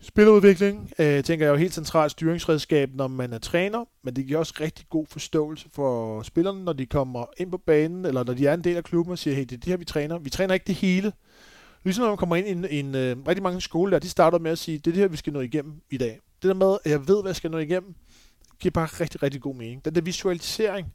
Spiludvikling 0.07 0.91
øh, 0.99 1.23
tænker 1.23 1.45
jeg 1.45 1.49
er 1.49 1.53
jo 1.53 1.59
helt 1.59 1.73
centralt 1.73 2.11
styringsredskab, 2.11 2.89
når 2.93 3.07
man 3.07 3.33
er 3.33 3.37
træner, 3.37 3.85
men 4.03 4.15
det 4.15 4.25
giver 4.25 4.39
også 4.39 4.53
rigtig 4.61 4.85
god 4.89 5.05
forståelse 5.09 5.69
for 5.73 6.21
spillerne, 6.21 6.63
når 6.63 6.73
de 6.73 6.85
kommer 6.85 7.25
ind 7.37 7.51
på 7.51 7.57
banen, 7.57 8.05
eller 8.05 8.23
når 8.23 8.33
de 8.33 8.47
er 8.47 8.53
en 8.53 8.63
del 8.63 8.77
af 8.77 8.83
klubben 8.83 9.11
og 9.11 9.17
siger, 9.17 9.35
hey, 9.35 9.41
det 9.41 9.51
er 9.51 9.57
det 9.57 9.65
her, 9.65 9.77
vi 9.77 9.85
træner. 9.85 10.19
Vi 10.19 10.29
træner 10.29 10.53
ikke 10.53 10.63
det 10.67 10.75
hele. 10.75 11.13
Ligesom 11.83 12.01
når 12.01 12.09
man 12.09 12.17
kommer 12.17 12.35
ind 12.35 12.47
i 12.47 12.51
en, 12.51 12.65
en 12.65 12.95
øh, 12.95 13.17
rigtig 13.27 13.43
mange 13.43 13.61
skole, 13.61 13.91
der 13.91 13.99
de 13.99 14.09
starter 14.09 14.39
med 14.39 14.51
at 14.51 14.57
sige, 14.57 14.77
det 14.77 14.87
er 14.87 14.91
det 14.91 15.01
her, 15.01 15.07
vi 15.07 15.17
skal 15.17 15.33
nå 15.33 15.39
igennem 15.39 15.73
i 15.91 15.97
dag. 15.97 16.19
Det 16.41 16.47
der 16.47 16.53
med, 16.53 16.77
at 16.83 16.91
jeg 16.91 17.07
ved, 17.07 17.21
hvad 17.21 17.29
jeg 17.29 17.35
skal 17.35 17.51
nå 17.51 17.57
igennem, 17.57 17.95
giver 18.59 18.71
bare 18.71 18.87
rigtig, 18.87 19.23
rigtig 19.23 19.41
god 19.41 19.55
mening. 19.55 19.85
Den 19.85 19.95
der 19.95 20.01
visualisering, 20.01 20.87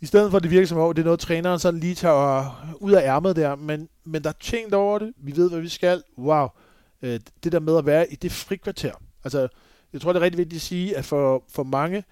i 0.00 0.06
stedet 0.06 0.30
for, 0.30 0.36
at 0.36 0.42
det 0.42 0.50
virker 0.50 0.66
som 0.66 0.78
om, 0.78 0.94
det 0.94 1.02
er 1.02 1.04
noget, 1.04 1.20
træneren 1.20 1.58
sådan 1.58 1.80
lige 1.80 1.94
tager 1.94 2.76
ud 2.80 2.92
af 2.92 3.02
ærmet 3.02 3.36
der, 3.36 3.56
men, 3.56 3.88
men 4.04 4.24
der 4.24 4.28
er 4.28 4.34
tænkt 4.40 4.74
over 4.74 4.98
det, 4.98 5.12
vi 5.16 5.36
ved, 5.36 5.50
hvad 5.50 5.60
vi 5.60 5.68
skal. 5.68 6.02
Wow, 6.18 6.48
øh, 7.02 7.20
det 7.44 7.52
der 7.52 7.60
med 7.60 7.78
at 7.78 7.86
være 7.86 8.12
i 8.12 8.16
det 8.16 8.32
frikvarter. 8.32 8.92
Altså, 9.24 9.48
jeg 9.92 10.00
tror, 10.00 10.12
det 10.12 10.20
er 10.20 10.24
rigtig 10.24 10.38
vigtigt 10.38 10.58
at 10.58 10.62
sige, 10.62 10.96
at 10.96 11.04
for, 11.04 11.44
for 11.48 11.62
mange, 11.62 12.04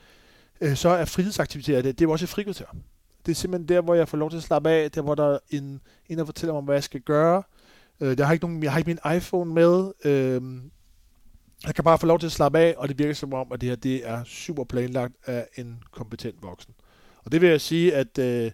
øh, 0.61 0.77
så 0.77 0.89
er 0.89 1.05
fritidsaktiviteter, 1.05 1.83
det, 1.83 1.99
det 1.99 2.05
er 2.05 2.11
også 2.11 2.25
et 2.25 2.29
frikvarter. 2.29 2.67
Det 3.27 3.33
er 3.33 3.37
simpelthen 3.37 3.69
der, 3.69 3.81
hvor 3.81 3.95
jeg 3.95 4.09
får 4.09 4.19
lov 4.19 4.31
til 4.31 4.37
at 4.37 4.43
slappe 4.43 4.71
af, 4.71 4.91
der 4.91 5.03
hvor 5.03 5.15
der 5.15 5.35
er 5.35 5.39
en, 5.51 5.81
en 6.09 6.19
der 6.19 6.25
fortæller 6.25 6.55
mig, 6.55 6.63
hvad 6.63 6.75
jeg 6.75 6.85
skal 6.85 7.01
gøre. 7.01 7.43
Øh, 8.01 8.19
jeg, 8.19 8.27
har 8.27 8.33
ikke 8.33 8.47
nogen, 8.47 8.63
jeg 8.63 8.73
har 8.73 8.79
ikke 8.79 8.89
min 9.05 9.17
iPhone 9.17 9.55
med. 9.55 9.93
Øh, 10.05 10.43
jeg 11.67 11.75
kan 11.75 11.85
bare 11.85 11.99
få 11.99 12.07
lov 12.07 12.19
til 12.19 12.27
at 12.27 12.33
slappe 12.33 12.59
af, 12.59 12.75
og 12.79 12.89
det 12.89 12.99
virker 12.99 13.15
som 13.15 13.35
om, 13.35 13.53
at 13.53 13.61
det 13.61 13.69
her 13.69 13.77
det 13.77 14.09
er 14.09 14.25
super 14.25 14.65
planlagt 14.65 15.15
af 15.27 15.47
en 15.57 15.83
kompetent 15.93 16.43
voksen. 16.43 16.75
Og 17.25 17.33
det 17.33 17.41
vil 17.41 17.49
jeg 17.49 17.61
sige, 17.61 17.95
at 17.95 18.19
øh, 18.19 18.51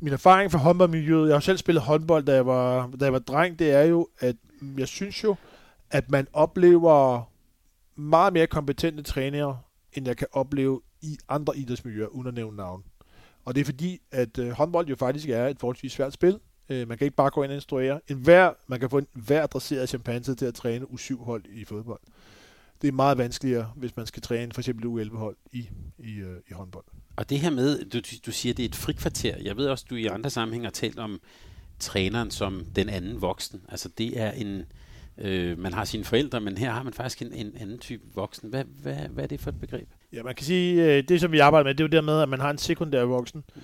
min 0.00 0.12
erfaring 0.12 0.52
fra 0.52 0.58
håndboldmiljøet, 0.58 1.28
jeg 1.28 1.34
har 1.34 1.40
selv 1.40 1.58
spillet 1.58 1.82
håndbold, 1.82 2.24
da 2.24 2.34
jeg 2.34 2.46
var, 2.46 2.90
da 3.00 3.04
jeg 3.04 3.12
var 3.12 3.18
dreng, 3.18 3.58
det 3.58 3.70
er 3.70 3.82
jo, 3.82 4.08
at 4.18 4.36
jeg 4.78 4.88
synes 4.88 5.24
jo, 5.24 5.36
at 5.90 6.10
man 6.10 6.26
oplever 6.32 7.22
meget 7.96 8.32
mere 8.32 8.46
kompetente 8.46 9.02
trænere, 9.02 9.60
end 9.92 10.06
jeg 10.06 10.16
kan 10.16 10.26
opleve 10.32 10.80
i 11.02 11.18
andre 11.28 11.56
idrætsmiljøer, 11.56 12.06
uden 12.06 12.26
at 12.26 12.34
nævne 12.34 12.56
navn. 12.56 12.84
Og 13.44 13.54
det 13.54 13.60
er 13.60 13.64
fordi, 13.64 13.98
at 14.10 14.38
øh, 14.38 14.50
håndbold 14.50 14.88
jo 14.88 14.96
faktisk 14.96 15.28
er 15.28 15.46
et 15.46 15.60
forholdsvis 15.60 15.92
svært 15.92 16.12
spil. 16.12 16.38
Øh, 16.68 16.88
man 16.88 16.98
kan 16.98 17.04
ikke 17.04 17.16
bare 17.16 17.30
gå 17.30 17.42
ind 17.42 17.50
og 17.52 17.56
instruere. 17.56 18.00
En 18.08 18.16
hver, 18.16 18.52
man 18.66 18.80
kan 18.80 18.90
få 18.90 18.98
en 18.98 19.06
hver 19.12 19.46
dresseret 19.46 19.88
chimpanse 19.88 20.34
til 20.34 20.46
at 20.46 20.54
træne 20.54 20.84
U7-hold 20.84 21.44
i 21.48 21.64
fodbold. 21.64 22.00
Det 22.82 22.88
er 22.88 22.92
meget 22.92 23.18
vanskeligere, 23.18 23.72
hvis 23.76 23.96
man 23.96 24.06
skal 24.06 24.22
træne 24.22 24.52
for 24.52 24.60
eksempel 24.60 24.86
U11-hold 24.86 25.36
i, 25.52 25.68
i, 25.98 26.14
øh, 26.14 26.36
i 26.50 26.52
håndbold. 26.52 26.84
Og 27.16 27.30
det 27.30 27.40
her 27.40 27.50
med, 27.50 27.90
du, 27.90 28.00
du 28.26 28.32
siger, 28.32 28.54
det 28.54 28.64
er 28.64 28.68
et 28.68 28.74
frikvarter. 28.74 29.36
Jeg 29.42 29.56
ved 29.56 29.68
også, 29.68 29.84
du 29.90 29.94
i 29.94 30.06
andre 30.06 30.30
sammenhænge 30.30 30.64
har 30.64 30.72
talt 30.72 30.98
om 30.98 31.20
træneren 31.78 32.30
som 32.30 32.64
den 32.76 32.88
anden 32.88 33.20
voksen. 33.20 33.62
Altså 33.68 33.88
det 33.98 34.20
er 34.20 34.30
en, 34.30 34.64
øh, 35.18 35.58
man 35.58 35.72
har 35.72 35.84
sine 35.84 36.04
forældre, 36.04 36.40
men 36.40 36.58
her 36.58 36.70
har 36.70 36.82
man 36.82 36.92
faktisk 36.92 37.22
en, 37.22 37.32
en 37.32 37.52
anden 37.60 37.78
type 37.78 38.02
voksen. 38.14 38.48
Hvad, 38.48 38.64
hvad, 38.82 38.94
hvad 38.94 39.24
er 39.24 39.28
det 39.28 39.40
for 39.40 39.50
et 39.50 39.60
begreb? 39.60 39.88
Ja, 40.12 40.22
man 40.22 40.34
kan 40.34 40.46
sige, 40.46 40.96
øh, 40.96 41.02
det 41.08 41.20
som 41.20 41.32
vi 41.32 41.38
arbejder 41.38 41.64
med, 41.64 41.74
det 41.74 41.80
er 41.80 41.88
jo 41.88 42.00
dermed, 42.00 42.22
at 42.22 42.28
man 42.28 42.40
har 42.40 42.50
en 42.50 42.58
sekundær 42.58 43.02
voksen. 43.02 43.44
Mm. 43.54 43.62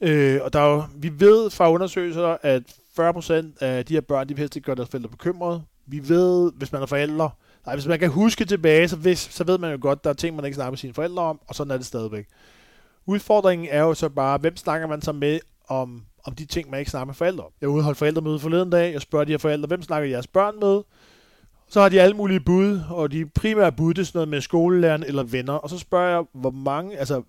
Øh, 0.00 0.40
og 0.42 0.52
der 0.52 0.60
er 0.60 0.74
jo, 0.74 0.84
vi 0.96 1.20
ved 1.20 1.50
fra 1.50 1.70
undersøgelser, 1.70 2.36
at 2.42 2.62
40% 3.00 3.64
af 3.64 3.84
de 3.84 3.94
her 3.94 4.00
børn, 4.00 4.28
de 4.28 4.34
vil 4.34 4.38
helst 4.38 4.56
ikke 4.56 4.66
gøre 4.66 4.76
deres 4.76 4.88
forældre 4.88 5.10
bekymrede. 5.10 5.62
Vi 5.86 6.08
ved, 6.08 6.52
hvis 6.52 6.72
man 6.72 6.82
er 6.82 6.86
forældre, 6.86 7.30
nej, 7.66 7.74
hvis 7.74 7.86
man 7.86 7.98
kan 7.98 8.10
huske 8.10 8.44
tilbage, 8.44 8.88
så, 8.88 8.96
hvis, 8.96 9.18
så 9.18 9.44
ved 9.44 9.58
man 9.58 9.72
jo 9.72 9.78
godt, 9.80 10.04
der 10.04 10.10
er 10.10 10.14
ting, 10.14 10.36
man 10.36 10.44
ikke 10.44 10.54
snakker 10.54 10.70
med 10.70 10.78
sine 10.78 10.94
forældre 10.94 11.22
om, 11.22 11.40
og 11.46 11.54
sådan 11.54 11.70
er 11.70 11.76
det 11.76 11.86
stadigvæk. 11.86 12.26
Udfordringen 13.06 13.68
er 13.70 13.80
jo 13.80 13.94
så 13.94 14.08
bare, 14.08 14.38
hvem 14.38 14.56
snakker 14.56 14.86
man 14.86 15.02
så 15.02 15.12
med 15.12 15.40
om, 15.68 16.04
om 16.26 16.34
de 16.34 16.44
ting, 16.44 16.70
man 16.70 16.78
ikke 16.78 16.90
snakker 16.90 17.06
med 17.06 17.14
forældre 17.14 17.44
om. 17.44 17.52
Jeg 17.60 17.68
udholdt 17.68 17.98
forældremøde 17.98 18.38
forleden 18.38 18.70
dag, 18.70 18.92
jeg 18.92 19.00
spørger 19.00 19.24
de 19.24 19.32
her 19.32 19.38
forældre, 19.38 19.66
hvem 19.66 19.82
snakker 19.82 20.08
jeres 20.08 20.26
børn 20.26 20.54
med? 20.60 20.82
Så 21.68 21.80
har 21.80 21.88
de 21.88 22.00
alle 22.00 22.16
mulige 22.16 22.40
bud, 22.40 22.80
og 22.90 23.12
de 23.12 23.26
primære 23.26 23.72
bud, 23.72 23.94
det 23.94 24.00
er 24.00 24.04
sådan 24.04 24.18
noget 24.18 24.28
med 24.28 24.40
skolelæreren 24.40 25.02
eller 25.02 25.22
venner. 25.22 25.52
Og 25.52 25.70
så 25.70 25.78
spørger 25.78 26.16
jeg, 26.16 26.24
hvor 26.32 26.50
mange, 26.50 26.98
altså 26.98 27.22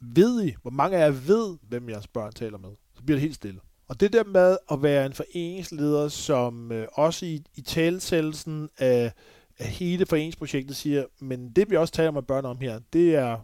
ved 0.00 0.44
I, 0.44 0.54
hvor 0.62 0.70
mange 0.70 0.96
af 0.96 1.00
jer 1.00 1.10
ved, 1.10 1.56
hvem 1.68 1.88
jeres 1.88 2.06
børn 2.06 2.32
taler 2.32 2.58
med? 2.58 2.70
Så 2.96 3.02
bliver 3.02 3.16
det 3.16 3.22
helt 3.22 3.34
stille. 3.34 3.60
Og 3.88 4.00
det 4.00 4.12
der 4.12 4.24
med 4.24 4.56
at 4.72 4.82
være 4.82 5.06
en 5.06 5.12
foreningsleder, 5.12 6.08
som 6.08 6.72
øh, 6.72 6.86
også 6.92 7.26
i, 7.26 7.42
i 7.54 7.60
talsættelsen 7.60 8.68
af, 8.78 9.12
af 9.58 9.66
hele 9.66 10.06
foreningsprojektet 10.06 10.76
siger, 10.76 11.04
men 11.20 11.50
det 11.50 11.70
vi 11.70 11.76
også 11.76 11.94
taler 11.94 12.10
med 12.10 12.22
børn 12.22 12.44
om 12.44 12.58
her, 12.60 12.80
det 12.92 13.14
er, 13.14 13.38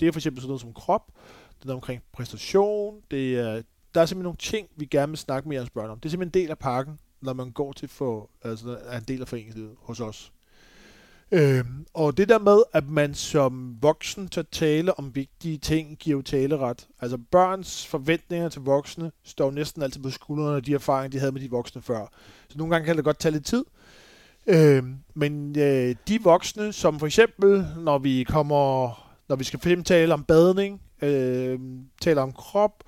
det 0.00 0.08
er 0.08 0.12
for 0.12 0.18
eksempel 0.18 0.40
sådan 0.40 0.48
noget 0.48 0.60
som 0.60 0.72
krop, 0.72 1.02
det 1.62 1.70
er 1.70 1.74
omkring 1.74 2.02
præstation, 2.12 3.00
det 3.10 3.38
er, 3.38 3.62
der 3.94 4.00
er 4.00 4.06
simpelthen 4.06 4.24
nogle 4.24 4.36
ting, 4.36 4.68
vi 4.76 4.84
gerne 4.84 5.10
vil 5.10 5.18
snakke 5.18 5.48
med 5.48 5.56
jeres 5.56 5.70
børn 5.70 5.90
om. 5.90 6.00
Det 6.00 6.08
er 6.08 6.10
simpelthen 6.10 6.40
en 6.40 6.44
del 6.44 6.50
af 6.50 6.58
pakken, 6.58 6.98
når 7.20 7.32
man 7.32 7.50
går 7.50 7.72
til 7.72 7.88
for, 7.88 8.30
altså 8.42 8.78
er 8.86 8.98
en 8.98 9.04
del 9.08 9.20
af 9.20 9.28
foreningslivet 9.28 9.74
hos 9.78 10.00
os. 10.00 10.32
Øhm, 11.32 11.86
og 11.94 12.16
det 12.16 12.28
der 12.28 12.38
med, 12.38 12.62
at 12.72 12.88
man 12.88 13.14
som 13.14 13.76
voksen 13.82 14.28
tør 14.28 14.42
tale 14.42 14.98
om 14.98 15.14
vigtige 15.14 15.58
ting, 15.58 15.98
giver 15.98 16.16
jo 16.16 16.22
taleret. 16.22 16.88
Altså 17.00 17.18
børns 17.30 17.86
forventninger 17.86 18.48
til 18.48 18.62
voksne 18.62 19.12
står 19.24 19.50
næsten 19.50 19.82
altid 19.82 20.02
på 20.02 20.10
skuldrene 20.10 20.56
af 20.56 20.62
de 20.62 20.74
erfaringer, 20.74 21.10
de 21.10 21.18
havde 21.18 21.32
med 21.32 21.40
de 21.40 21.50
voksne 21.50 21.82
før. 21.82 22.06
Så 22.48 22.58
nogle 22.58 22.74
gange 22.74 22.86
kan 22.86 22.96
det 22.96 23.04
godt 23.04 23.18
tage 23.18 23.32
lidt 23.32 23.46
tid. 23.46 23.64
Øhm, 24.46 24.96
men 25.14 25.58
øh, 25.58 25.94
de 26.08 26.22
voksne, 26.22 26.72
som 26.72 26.98
for 26.98 27.06
eksempel, 27.06 27.66
når 27.76 27.98
vi 27.98 28.24
kommer, 28.28 28.88
når 29.28 29.36
vi 29.36 29.44
skal 29.44 29.84
tale 29.84 30.14
om 30.14 30.24
badning, 30.24 30.82
øh, 31.02 31.58
tale 32.00 32.20
om 32.20 32.32
krop, 32.32 32.84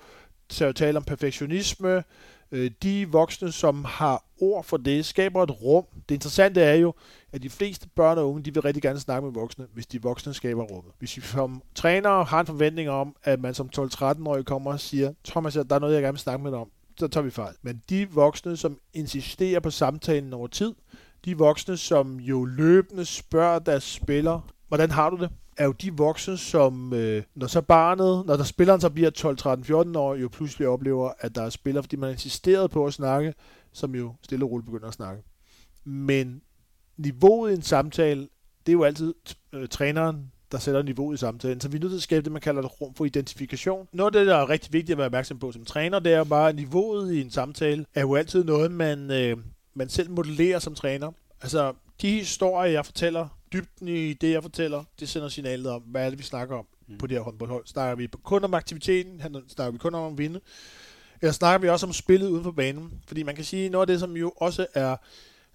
tale 0.49 0.97
om 0.97 1.05
perfektionisme, 1.05 2.05
øh, 2.53 2.71
de 2.83 3.09
voksne, 3.09 3.53
som 3.53 3.85
har 3.85 4.25
ord 4.41 4.65
for 4.65 4.77
det, 4.77 5.05
skaber 5.05 5.43
et 5.43 5.63
rum. 5.63 5.85
Det 6.09 6.15
interessante 6.15 6.61
er 6.61 6.75
jo, 6.75 6.95
at 7.33 7.43
de 7.43 7.51
fleste 7.51 7.89
børn 7.97 8.19
og 8.19 8.29
unge, 8.31 8.43
de 8.43 8.55
vil 8.55 8.63
rigtig 8.63 8.83
gerne 8.83 9.01
snakke 9.01 9.27
med 9.27 9.35
voksne, 9.35 9.67
hvis 9.75 9.87
de 9.87 10.03
voksne 10.03 10.35
skaber 10.35 10.63
rummet. 10.63 10.93
Hvis 10.99 11.17
vi 11.17 11.23
som 11.23 11.63
trænere 11.75 12.25
har 12.25 12.41
en 12.41 12.47
forventning 12.47 12.91
om, 12.91 13.17
at 13.25 13.41
man 13.41 13.55
som 13.55 13.71
12-13-årig 13.79 14.45
kommer 14.45 14.73
og 14.73 14.81
siger, 14.81 15.13
Thomas, 15.25 15.55
der 15.55 15.75
er 15.75 15.79
noget, 15.79 15.95
jeg 15.95 16.03
gerne 16.03 16.13
vil 16.13 16.21
snakke 16.21 16.43
med 16.43 16.51
dig 16.51 16.61
om, 16.61 16.71
så 16.99 17.09
tager 17.09 17.25
vi 17.25 17.31
fejl. 17.31 17.55
Men 17.63 17.83
de 17.89 18.11
voksne, 18.11 18.57
som 18.57 18.79
insisterer 18.93 19.61
på 19.61 19.71
samtalen 19.71 20.33
over 20.33 20.47
tid, 20.47 20.75
de 21.25 21.39
voksne, 21.39 21.77
som 21.77 22.21
jo 22.21 22.45
løbende 22.45 23.05
spørger 23.05 23.59
deres 23.59 23.85
spiller, 23.85 24.41
hvordan 24.69 24.91
har 24.91 25.11
du 25.11 25.17
det? 25.17 25.31
Er 25.57 25.65
jo 25.65 25.73
de 25.73 25.93
voksne, 25.93 26.37
som 26.37 26.93
øh, 26.93 27.23
når 27.35 27.47
så 27.47 27.61
barnet, 27.61 28.27
når 28.27 28.37
der 28.37 28.45
spilleren 28.45 28.81
så 28.81 28.91
bliver 28.91 29.11
12, 29.11 29.37
13, 29.37 29.65
14 29.65 29.97
år, 29.97 30.15
jo 30.15 30.29
pludselig 30.29 30.69
oplever, 30.69 31.11
at 31.19 31.35
der 31.35 31.43
er 31.43 31.51
spillere, 31.51 31.83
fordi 31.83 31.97
man 31.97 32.11
insisterede 32.11 32.69
på 32.69 32.87
at 32.87 32.95
snakke, 32.95 33.35
som 33.73 33.95
jo 33.95 34.15
stille 34.23 34.45
og 34.45 34.51
roligt 34.51 34.67
begynder 34.67 34.89
at 34.89 34.95
snakke. 34.95 35.23
Men 35.85 36.43
niveauet 36.97 37.51
i 37.51 37.55
en 37.55 37.63
samtale, 37.63 38.21
det 38.67 38.73
er 38.73 38.73
jo 38.73 38.85
altid 38.85 39.15
øh, 39.53 39.69
træneren, 39.69 40.31
der 40.53 40.59
sætter 40.59 40.83
niveauet 40.83 41.15
i 41.15 41.19
samtalen. 41.19 41.61
Så 41.61 41.69
vi 41.69 41.77
er 41.77 41.81
nødt 41.81 41.91
til 41.91 41.97
at 41.97 42.03
skabe 42.03 42.25
det, 42.25 42.33
man 42.33 42.41
kalder 42.41 42.63
et 42.63 42.81
rum 42.81 42.95
for 42.95 43.05
identifikation. 43.05 43.89
Noget 43.93 44.15
af 44.15 44.21
det, 44.21 44.27
der 44.27 44.37
er 44.37 44.49
rigtig 44.49 44.73
vigtigt 44.73 44.93
at 44.93 44.99
være 44.99 45.07
opmærksom 45.07 45.39
på 45.39 45.53
som 45.53 45.65
træner, 45.65 45.99
det 45.99 46.13
er 46.13 46.19
jo 46.19 46.25
bare, 46.25 46.49
at 46.49 46.57
niveauet 46.57 47.15
i 47.15 47.21
en 47.21 47.31
samtale 47.31 47.87
er 47.95 48.01
jo 48.01 48.15
altid 48.15 48.45
noget, 48.45 48.73
man, 48.73 49.11
øh, 49.11 49.37
man 49.75 49.89
selv 49.89 50.11
modellerer 50.11 50.59
som 50.59 50.75
træner. 50.75 51.13
Altså, 51.43 51.73
de 52.03 52.11
historier, 52.11 52.71
jeg 52.71 52.87
fortæller, 52.87 53.29
dybden 53.55 53.89
i 53.89 54.13
det, 54.13 54.31
jeg 54.31 54.43
fortæller, 54.43 54.85
det 55.01 55.09
sender 55.09 55.29
signalet 55.29 55.67
om, 55.67 55.83
hvad 55.83 56.07
er 56.07 56.11
det, 56.11 56.19
vi 56.19 56.25
snakker 56.25 56.57
om 56.57 56.67
mm. 56.89 56.99
på 56.99 57.07
det 57.07 57.17
her 57.17 57.23
håndboldhold. 57.23 57.67
Snakker 57.67 57.97
vi 57.97 58.09
kun 58.23 58.45
om 58.45 58.55
aktiviteten, 58.55 59.23
snakker 59.49 59.71
vi 59.71 59.79
kun 59.79 59.95
om 59.95 60.13
at 60.13 60.19
vinde, 60.19 60.41
eller 61.21 61.33
snakker 61.33 61.59
vi 61.59 61.69
også 61.69 61.87
om 61.87 61.93
spillet 61.93 62.29
uden 62.29 62.45
for 62.45 62.51
banen? 62.51 63.03
Fordi 63.07 63.23
man 63.23 63.35
kan 63.35 63.45
sige, 63.45 63.69
noget 63.69 63.83
af 63.83 63.87
det, 63.87 64.01
som 64.01 64.17
jo 64.17 64.33
også 64.37 64.67
er, 64.75 64.97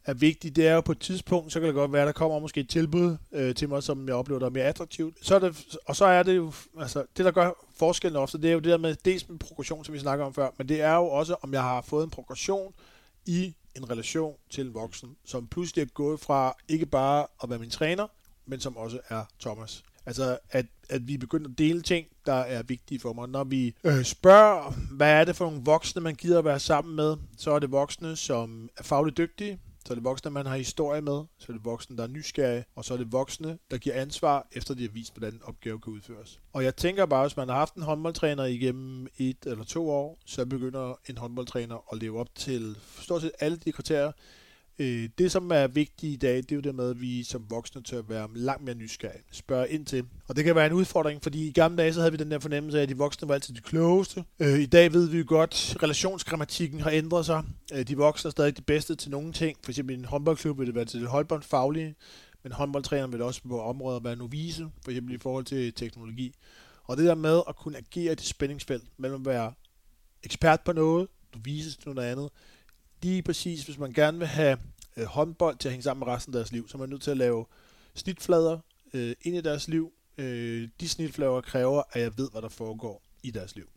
er 0.06 0.14
vigtigt, 0.14 0.56
det 0.56 0.68
er 0.68 0.74
jo 0.74 0.82
på 0.82 0.92
et 0.92 1.00
tidspunkt, 1.00 1.54
så 1.54 1.60
kan 1.60 1.68
det 1.68 1.76
godt 1.76 1.94
være, 1.94 2.06
der 2.06 2.12
kommer 2.12 2.40
måske 2.40 2.60
et 2.60 2.70
tilbud 2.70 3.18
øh, 3.32 3.56
til 3.56 3.70
mig, 3.70 3.84
som 3.84 4.08
jeg 4.08 4.16
oplever, 4.16 4.40
der 4.40 4.46
er 4.46 4.52
mere 4.52 4.64
attraktivt. 4.64 5.16
Så 5.22 5.36
er 5.36 5.40
det, 5.40 5.78
og 5.86 5.96
så 5.96 6.06
er 6.06 6.24
det 6.24 6.36
jo, 6.36 6.54
altså 6.80 7.06
det 7.18 7.26
der 7.26 7.32
gør 7.32 7.52
forskellen 7.76 8.18
ofte, 8.18 8.38
det 8.38 8.50
er 8.50 8.54
jo 8.54 8.60
det 8.60 8.72
der 8.72 8.78
med, 8.78 8.96
dels 9.06 9.30
med 9.30 9.40
progression, 9.40 9.86
som 9.86 9.94
vi 9.94 10.00
snakker 10.00 10.26
om 10.26 10.34
før, 10.34 10.50
men 10.58 10.70
det 10.70 10.82
er 10.82 10.96
jo 10.96 11.06
også, 11.06 11.36
om 11.42 11.54
jeg 11.54 11.62
har 11.62 11.82
fået 11.82 12.04
en 12.04 12.10
progression 12.10 12.74
i 13.26 13.56
en 13.80 13.89
relation 13.89 14.36
til 14.50 14.65
en 14.65 14.74
voksen, 14.74 15.15
som 15.26 15.48
pludselig 15.48 15.82
er 15.82 15.86
gået 15.86 16.20
fra 16.20 16.56
ikke 16.68 16.86
bare 16.86 17.28
at 17.44 17.50
være 17.50 17.60
min 17.60 17.70
træner, 17.70 18.08
men 18.46 18.60
som 18.60 18.78
også 18.78 19.00
er 19.10 19.24
Thomas. 19.39 19.84
Altså, 20.06 20.38
at, 20.52 20.65
at 20.89 21.08
vi 21.08 21.18
begynder 21.18 21.50
at 21.50 21.58
dele 21.58 21.82
ting, 21.82 22.08
der 22.26 22.34
er 22.34 22.63
vigtige 22.63 23.00
for 23.00 23.13
mig. 23.13 23.30
Når 23.30 23.44
vi 23.44 23.76
øh, 23.84 24.04
spørger, 24.04 24.74
hvad 24.92 25.12
er 25.12 25.24
det 25.24 25.36
for 25.36 25.46
nogle 25.46 25.62
voksne, 25.65 26.02
man 26.02 26.15
gider 26.15 26.39
at 26.39 26.46
være 26.46 26.60
sammen 26.60 26.96
med, 26.96 27.18
så 27.38 27.52
er 27.52 27.60
det 27.60 27.72
voksne, 27.72 28.15
som 28.15 28.70
er 28.78 28.84
fagligt 28.84 29.18
dygtige, 29.18 29.60
så 29.89 29.93
er 29.93 29.95
det 29.95 30.04
voksne, 30.04 30.32
man 30.32 30.45
har 30.45 30.58
historie 30.58 31.02
med, 31.02 31.23
så 31.38 31.45
er 31.49 31.54
det 31.54 31.65
voksne, 31.65 31.97
der 31.97 32.04
er 32.04 32.08
nysgerrige, 32.08 32.65
og 32.75 32.86
så 32.86 32.93
er 32.93 32.97
det 32.97 33.12
voksne, 33.12 33.58
der 33.71 33.78
giver 33.78 33.95
ansvar, 33.95 34.47
efter 34.52 34.73
de 34.73 34.82
har 34.82 34.89
vist, 34.89 35.13
hvordan 35.13 35.34
en 35.34 35.41
opgave 35.43 35.80
kan 35.80 35.93
udføres. 35.93 36.39
Og 36.54 36.63
jeg 36.63 36.75
tænker 36.75 37.06
bare, 37.06 37.28
hvis 37.28 37.38
man 37.38 37.49
har 37.49 37.56
haft 37.56 37.75
en 37.75 37.82
håndboldtræner 37.82 38.45
igennem 38.45 39.08
et 39.17 39.38
eller 39.45 39.63
to 39.63 39.89
år, 39.89 40.19
så 40.25 40.45
begynder 40.45 40.99
en 41.10 41.17
håndboldtræner 41.17 41.86
at 41.91 42.02
leve 42.02 42.19
op 42.19 42.36
til 42.36 42.75
stort 43.02 43.21
set 43.21 43.32
alle 43.39 43.58
de 43.58 43.71
kriterier, 43.71 44.12
Øh, 44.80 45.10
det, 45.18 45.32
som 45.32 45.52
er 45.52 45.68
vigtigt 45.68 46.13
i 46.13 46.15
dag, 46.15 46.38
det 46.38 46.52
er 46.52 46.56
jo 46.56 46.62
det 46.62 46.76
med, 46.76 46.89
at 46.89 47.02
vi 47.02 47.24
som 47.24 47.46
voksne 47.50 47.84
tør 47.84 48.02
være 48.02 48.28
langt 48.34 48.63
mere 48.63 48.76
nysgerrige. 48.76 49.24
Spørge 49.32 49.70
ind 49.70 49.86
til. 49.86 50.06
Og 50.28 50.36
det 50.36 50.44
kan 50.44 50.56
være 50.56 50.65
en 50.65 50.74
udfordring, 50.74 51.24
fordi 51.24 51.48
i 51.48 51.52
gamle 51.52 51.78
dage, 51.78 51.94
så 51.94 52.00
havde 52.00 52.12
vi 52.12 52.18
den 52.18 52.32
der 52.32 52.39
fornemmelse 52.39 52.80
af, 52.80 52.84
at 52.84 52.89
de 52.89 52.98
voksne 52.98 53.28
var 53.28 53.34
altid 53.34 53.54
de 53.54 53.62
klogeste. 53.62 54.24
Øh, 54.39 54.60
I 54.60 54.65
dag 54.65 54.94
ved 54.94 55.10
vi 55.10 55.18
jo 55.18 55.24
godt, 55.28 55.74
at 55.76 55.84
relationsgrammatikken 55.84 56.80
har 56.80 56.92
ændret 56.92 57.26
sig. 57.26 57.44
Øh, 57.74 57.88
de 57.88 57.98
voksne 57.98 58.28
er 58.28 58.32
stadig 58.32 58.58
de 58.58 58.62
bedste 58.62 58.96
til 58.96 59.12
nogle 59.12 59.34
ting. 59.34 59.58
For 59.63 59.72
eksempel 59.72 59.96
i 59.96 60.00
en 60.00 60.06
håndboldklub 60.06 60.60
vil 60.60 60.68
det 60.68 60.76
være 60.76 60.86
til 60.86 61.02
det 61.02 61.10
håndboldfaglige, 61.10 61.96
men 62.44 62.52
håndboldtræneren 62.52 63.12
vil 63.12 63.22
også 63.22 63.42
på 63.48 63.62
områder 63.62 64.00
være 64.00 64.15
novise, 64.15 64.68
for 64.84 64.92
eksempel 64.92 65.15
i 65.15 65.18
forhold 65.18 65.46
til 65.46 65.74
teknologi. 65.74 66.34
Og 66.84 66.98
det 66.98 67.06
der 67.06 67.15
med 67.15 67.42
at 67.50 67.56
kunne 67.56 67.78
agere 67.78 68.12
i 68.12 68.15
det 68.15 68.26
spændingsfelt 68.26 68.84
mellem 68.98 69.22
at 69.22 69.26
være 69.26 69.54
ekspert 70.24 70.62
på 70.62 70.72
noget, 70.72 71.08
du 71.34 71.39
vises 71.44 71.78
til 71.78 71.92
noget 71.92 72.12
andet, 72.12 72.30
lige 73.02 73.22
præcis, 73.22 73.63
hvis 73.63 73.78
man 73.78 73.94
gerne 73.94 74.18
vil 74.18 74.28
have 74.28 74.58
øh, 75.00 75.06
håndbold 75.06 75.58
til 75.58 75.68
at 75.68 75.72
hænge 75.72 75.84
sammen 75.84 76.08
med 76.08 76.14
resten 76.14 76.34
af 76.34 76.38
deres 76.38 76.52
liv, 76.52 76.70
så 76.70 76.78
man 76.78 76.86
er 76.86 76.90
nødt 76.90 77.02
til 77.02 77.12
at 77.12 77.18
lave 77.18 77.46
snitflader 77.96 78.60
øh, 78.94 79.16
ind 79.22 79.36
i 79.36 79.42
deres 79.42 79.68
liv. 79.68 79.92
Øh, 80.18 80.70
de 80.80 80.90
snitflader 80.90 81.42
kræver, 81.42 81.84
at 81.92 82.02
jeg 82.02 82.18
ved, 82.18 82.32
hvad 82.32 82.42
der 82.42 82.50
foregår 82.50 83.04
i 83.24 83.32
deres 83.32 83.56
liv. 83.56 83.70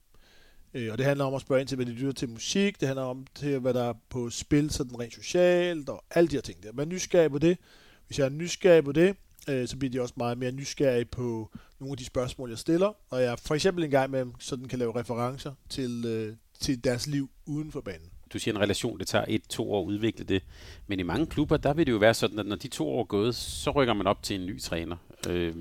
Øh, 0.75 0.93
og 0.93 0.99
det 0.99 1.07
handler 1.07 1.25
om 1.25 1.35
at 1.35 1.41
spørge 1.41 1.61
ind 1.61 1.69
til, 1.69 1.77
hvad 1.77 1.87
de 1.87 1.93
lytter 1.93 2.13
til 2.13 2.29
musik, 2.29 2.81
det 2.81 2.89
handler 2.89 3.05
om 3.05 3.27
til, 3.35 3.59
hvad 3.59 3.75
der 3.75 3.85
er 3.85 3.95
på 4.09 4.31
spil, 4.31 4.71
sådan 4.71 5.01
rent 5.01 5.15
socialt, 5.15 5.89
og 5.89 6.05
alle 6.11 6.29
de 6.29 6.37
her 6.37 6.43
ting 6.43 6.63
der. 6.63 6.73
Man 6.73 6.89
er 6.89 6.93
nysgerrig 6.93 7.31
på 7.31 7.39
det. 7.39 7.59
Hvis 8.07 8.19
jeg 8.19 8.25
er 8.25 8.31
nysgerrig 8.31 8.85
på 8.85 8.93
det, 8.93 9.17
øh, 9.49 9.69
så 9.69 9.77
bliver 9.77 9.91
de 9.91 10.01
også 10.01 10.15
meget 10.17 10.39
mere 10.39 10.53
nysgerrige 10.53 11.05
på 11.05 11.51
nogle 11.81 11.93
af 11.93 11.97
de 11.97 12.05
spørgsmål, 12.05 12.49
jeg 12.49 12.59
stiller. 12.59 12.93
Og 13.11 13.23
jeg 13.23 13.39
for 13.39 13.55
eksempel 13.55 13.85
en 13.85 13.91
gang 13.91 14.11
med 14.11 14.27
sådan 14.39 14.69
kan 14.69 14.79
lave 14.79 15.01
referencer 15.01 15.55
til, 15.69 16.05
øh, 16.07 16.37
til 16.61 16.85
deres 16.85 17.07
liv 17.07 17.31
uden 17.47 17.73
for 17.73 17.81
banen 17.81 18.12
du 18.33 18.39
siger 18.39 18.55
en 18.55 18.61
relation, 18.61 18.99
det 18.99 19.07
tager 19.07 19.25
et, 19.29 19.43
to 19.49 19.73
år 19.73 19.83
at 19.83 19.87
udvikle 19.87 20.25
det. 20.25 20.43
Men 20.87 21.01
i 21.01 21.03
mange 21.03 21.27
klubber, 21.27 21.57
der 21.57 21.73
vil 21.73 21.87
det 21.87 21.93
jo 21.93 21.97
være 21.97 22.15
sådan, 22.15 22.39
at 22.39 22.47
når 22.47 22.57
de 22.57 22.69
to 22.69 22.89
år 22.89 23.01
er 23.01 23.05
gået, 23.05 23.35
så 23.35 23.71
rykker 23.71 23.95
man 23.95 24.07
op 24.07 24.23
til 24.23 24.41
en 24.41 24.47
ny 24.47 24.61
træner. 24.61 24.97
Øh, 25.29 25.57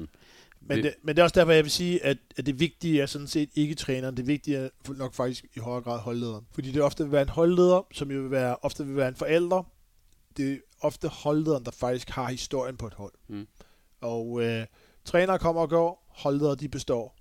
men 0.61 0.83
det, 0.83 0.93
men 1.03 1.15
det 1.15 1.21
er 1.21 1.23
også 1.23 1.39
derfor, 1.39 1.51
jeg 1.51 1.63
vil 1.63 1.71
sige, 1.71 2.05
at, 2.05 2.17
at 2.37 2.45
det 2.45 2.59
vigtige 2.59 3.01
er 3.01 3.05
sådan 3.05 3.27
set 3.27 3.49
ikke 3.55 3.75
træneren. 3.75 4.17
Det 4.17 4.27
vigtige 4.27 4.57
er 4.57 4.69
nok 4.97 5.13
faktisk 5.13 5.45
i 5.55 5.59
højere 5.59 5.81
grad 5.81 5.99
holdlederen. 5.99 6.45
Fordi 6.51 6.71
det 6.71 6.81
ofte 6.81 7.03
vil 7.03 7.11
være 7.11 7.21
en 7.21 7.29
holdleder, 7.29 7.87
som 7.91 8.11
jo 8.11 8.21
vil 8.21 8.31
være, 8.31 8.55
ofte 8.61 8.85
vil 8.85 8.95
være 8.95 9.07
en 9.07 9.15
forælder. 9.15 9.63
Det 10.37 10.53
er 10.53 10.57
ofte 10.81 11.07
holdlederen, 11.07 11.65
der 11.65 11.71
faktisk 11.71 12.09
har 12.09 12.29
historien 12.29 12.77
på 12.77 12.87
et 12.87 12.93
hold. 12.93 13.13
Mm. 13.27 13.47
Og 14.01 14.43
øh, 14.43 14.65
trænere 15.05 15.39
kommer 15.39 15.61
og 15.61 15.69
går, 15.69 16.07
holdledere 16.07 16.55
de 16.55 16.69
består. 16.69 17.15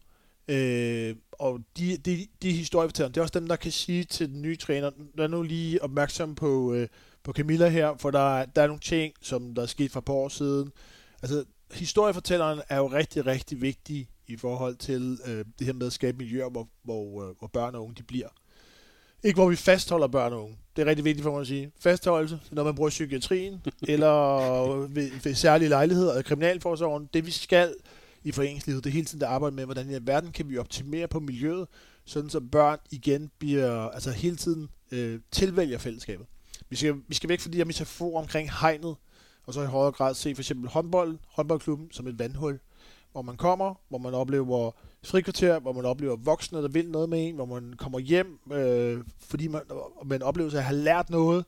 Øh, 0.50 1.16
og 1.32 1.60
de, 1.78 1.96
de, 1.96 2.26
de 2.42 2.52
historiefortællere, 2.52 3.08
det 3.08 3.16
er 3.16 3.22
også 3.22 3.38
dem, 3.38 3.48
der 3.48 3.56
kan 3.56 3.72
sige 3.72 4.04
til 4.04 4.28
den 4.28 4.42
nye 4.42 4.56
træner, 4.56 4.90
er 5.18 5.26
nu 5.26 5.42
lige 5.42 5.82
opmærksom 5.82 6.34
på, 6.34 6.74
øh, 6.74 6.88
på 7.22 7.32
Camilla 7.32 7.68
her, 7.68 7.96
for 7.98 8.10
der, 8.10 8.44
der 8.44 8.62
er 8.62 8.66
nogle 8.66 8.80
ting, 8.80 9.14
som 9.22 9.54
der 9.54 9.62
er 9.62 9.66
sket 9.66 9.92
for 9.92 10.00
et 10.00 10.04
par 10.04 10.12
år 10.12 10.28
siden. 10.28 10.72
Altså, 11.22 11.44
historiefortælleren 11.72 12.60
er 12.68 12.76
jo 12.76 12.86
rigtig, 12.86 13.26
rigtig 13.26 13.60
vigtig 13.60 14.08
i 14.28 14.36
forhold 14.36 14.76
til 14.76 15.18
øh, 15.26 15.44
det 15.58 15.66
her 15.66 15.72
med 15.72 15.86
at 15.86 15.92
skabe 15.92 16.18
miljøer, 16.18 16.50
hvor, 16.50 16.68
hvor, 16.82 17.28
øh, 17.28 17.34
hvor 17.38 17.48
børn 17.52 17.74
og 17.74 17.82
unge 17.82 17.94
de 17.94 18.02
bliver. 18.02 18.28
Ikke 19.24 19.36
hvor 19.36 19.48
vi 19.48 19.56
fastholder 19.56 20.06
børn 20.06 20.32
og 20.32 20.42
unge. 20.42 20.56
Det 20.76 20.82
er 20.82 20.86
rigtig 20.86 21.04
vigtigt 21.04 21.22
for 21.22 21.30
mig 21.30 21.40
at 21.40 21.46
sige. 21.46 21.72
Fastholdelse, 21.80 22.40
når 22.50 22.64
man 22.64 22.74
bruger 22.74 22.90
psykiatrien, 22.90 23.60
eller 23.88 24.38
ved, 24.86 25.10
ved 25.22 25.34
særlige 25.34 25.68
lejligheder 25.68 26.12
af 26.12 26.24
kriminalforsorgen. 26.24 27.08
Det 27.14 27.26
vi 27.26 27.30
skal 27.30 27.74
i 28.24 28.32
foreningslivet, 28.32 28.84
det 28.84 28.90
er 28.90 28.94
hele 28.94 29.06
tiden 29.06 29.22
at 29.22 29.28
arbejde 29.28 29.56
med, 29.56 29.64
hvordan 29.64 29.90
i 29.90 29.98
verden 30.02 30.32
kan 30.32 30.48
vi 30.48 30.58
optimere 30.58 31.08
på 31.08 31.20
miljøet, 31.20 31.68
sådan 32.04 32.30
så 32.30 32.40
børn 32.40 32.78
igen 32.90 33.30
bliver, 33.38 33.88
altså 33.88 34.10
hele 34.10 34.36
tiden 34.36 34.68
øh, 34.92 35.20
tilvælger 35.30 35.78
fællesskabet. 35.78 36.26
Vi 36.70 36.76
skal, 36.76 36.94
vi 37.08 37.14
skal 37.14 37.28
væk 37.28 37.40
fra 37.40 37.50
de 37.50 37.56
her 37.56 37.64
metaforer 37.64 38.22
omkring 38.22 38.50
hegnet, 38.60 38.96
og 39.46 39.54
så 39.54 39.62
i 39.62 39.66
højere 39.66 39.92
grad 39.92 40.14
se 40.14 40.34
for 40.34 40.42
eksempel 40.42 40.68
håndbold, 40.68 41.18
håndboldklubben 41.28 41.88
som 41.92 42.06
et 42.06 42.18
vandhul, 42.18 42.60
hvor 43.12 43.22
man 43.22 43.36
kommer, 43.36 43.74
hvor 43.88 43.98
man 43.98 44.14
oplever 44.14 44.70
frikvarter, 45.02 45.58
hvor 45.58 45.72
man 45.72 45.84
oplever 45.84 46.16
voksne, 46.16 46.62
der 46.62 46.68
vil 46.68 46.90
noget 46.90 47.08
med 47.08 47.28
en, 47.28 47.34
hvor 47.34 47.44
man 47.44 47.74
kommer 47.76 47.98
hjem, 47.98 48.38
øh, 48.52 49.04
fordi 49.18 49.48
man, 49.48 49.62
man 50.04 50.22
oplever 50.22 50.56
at 50.56 50.64
have 50.64 50.78
lært 50.78 51.10
noget, 51.10 51.44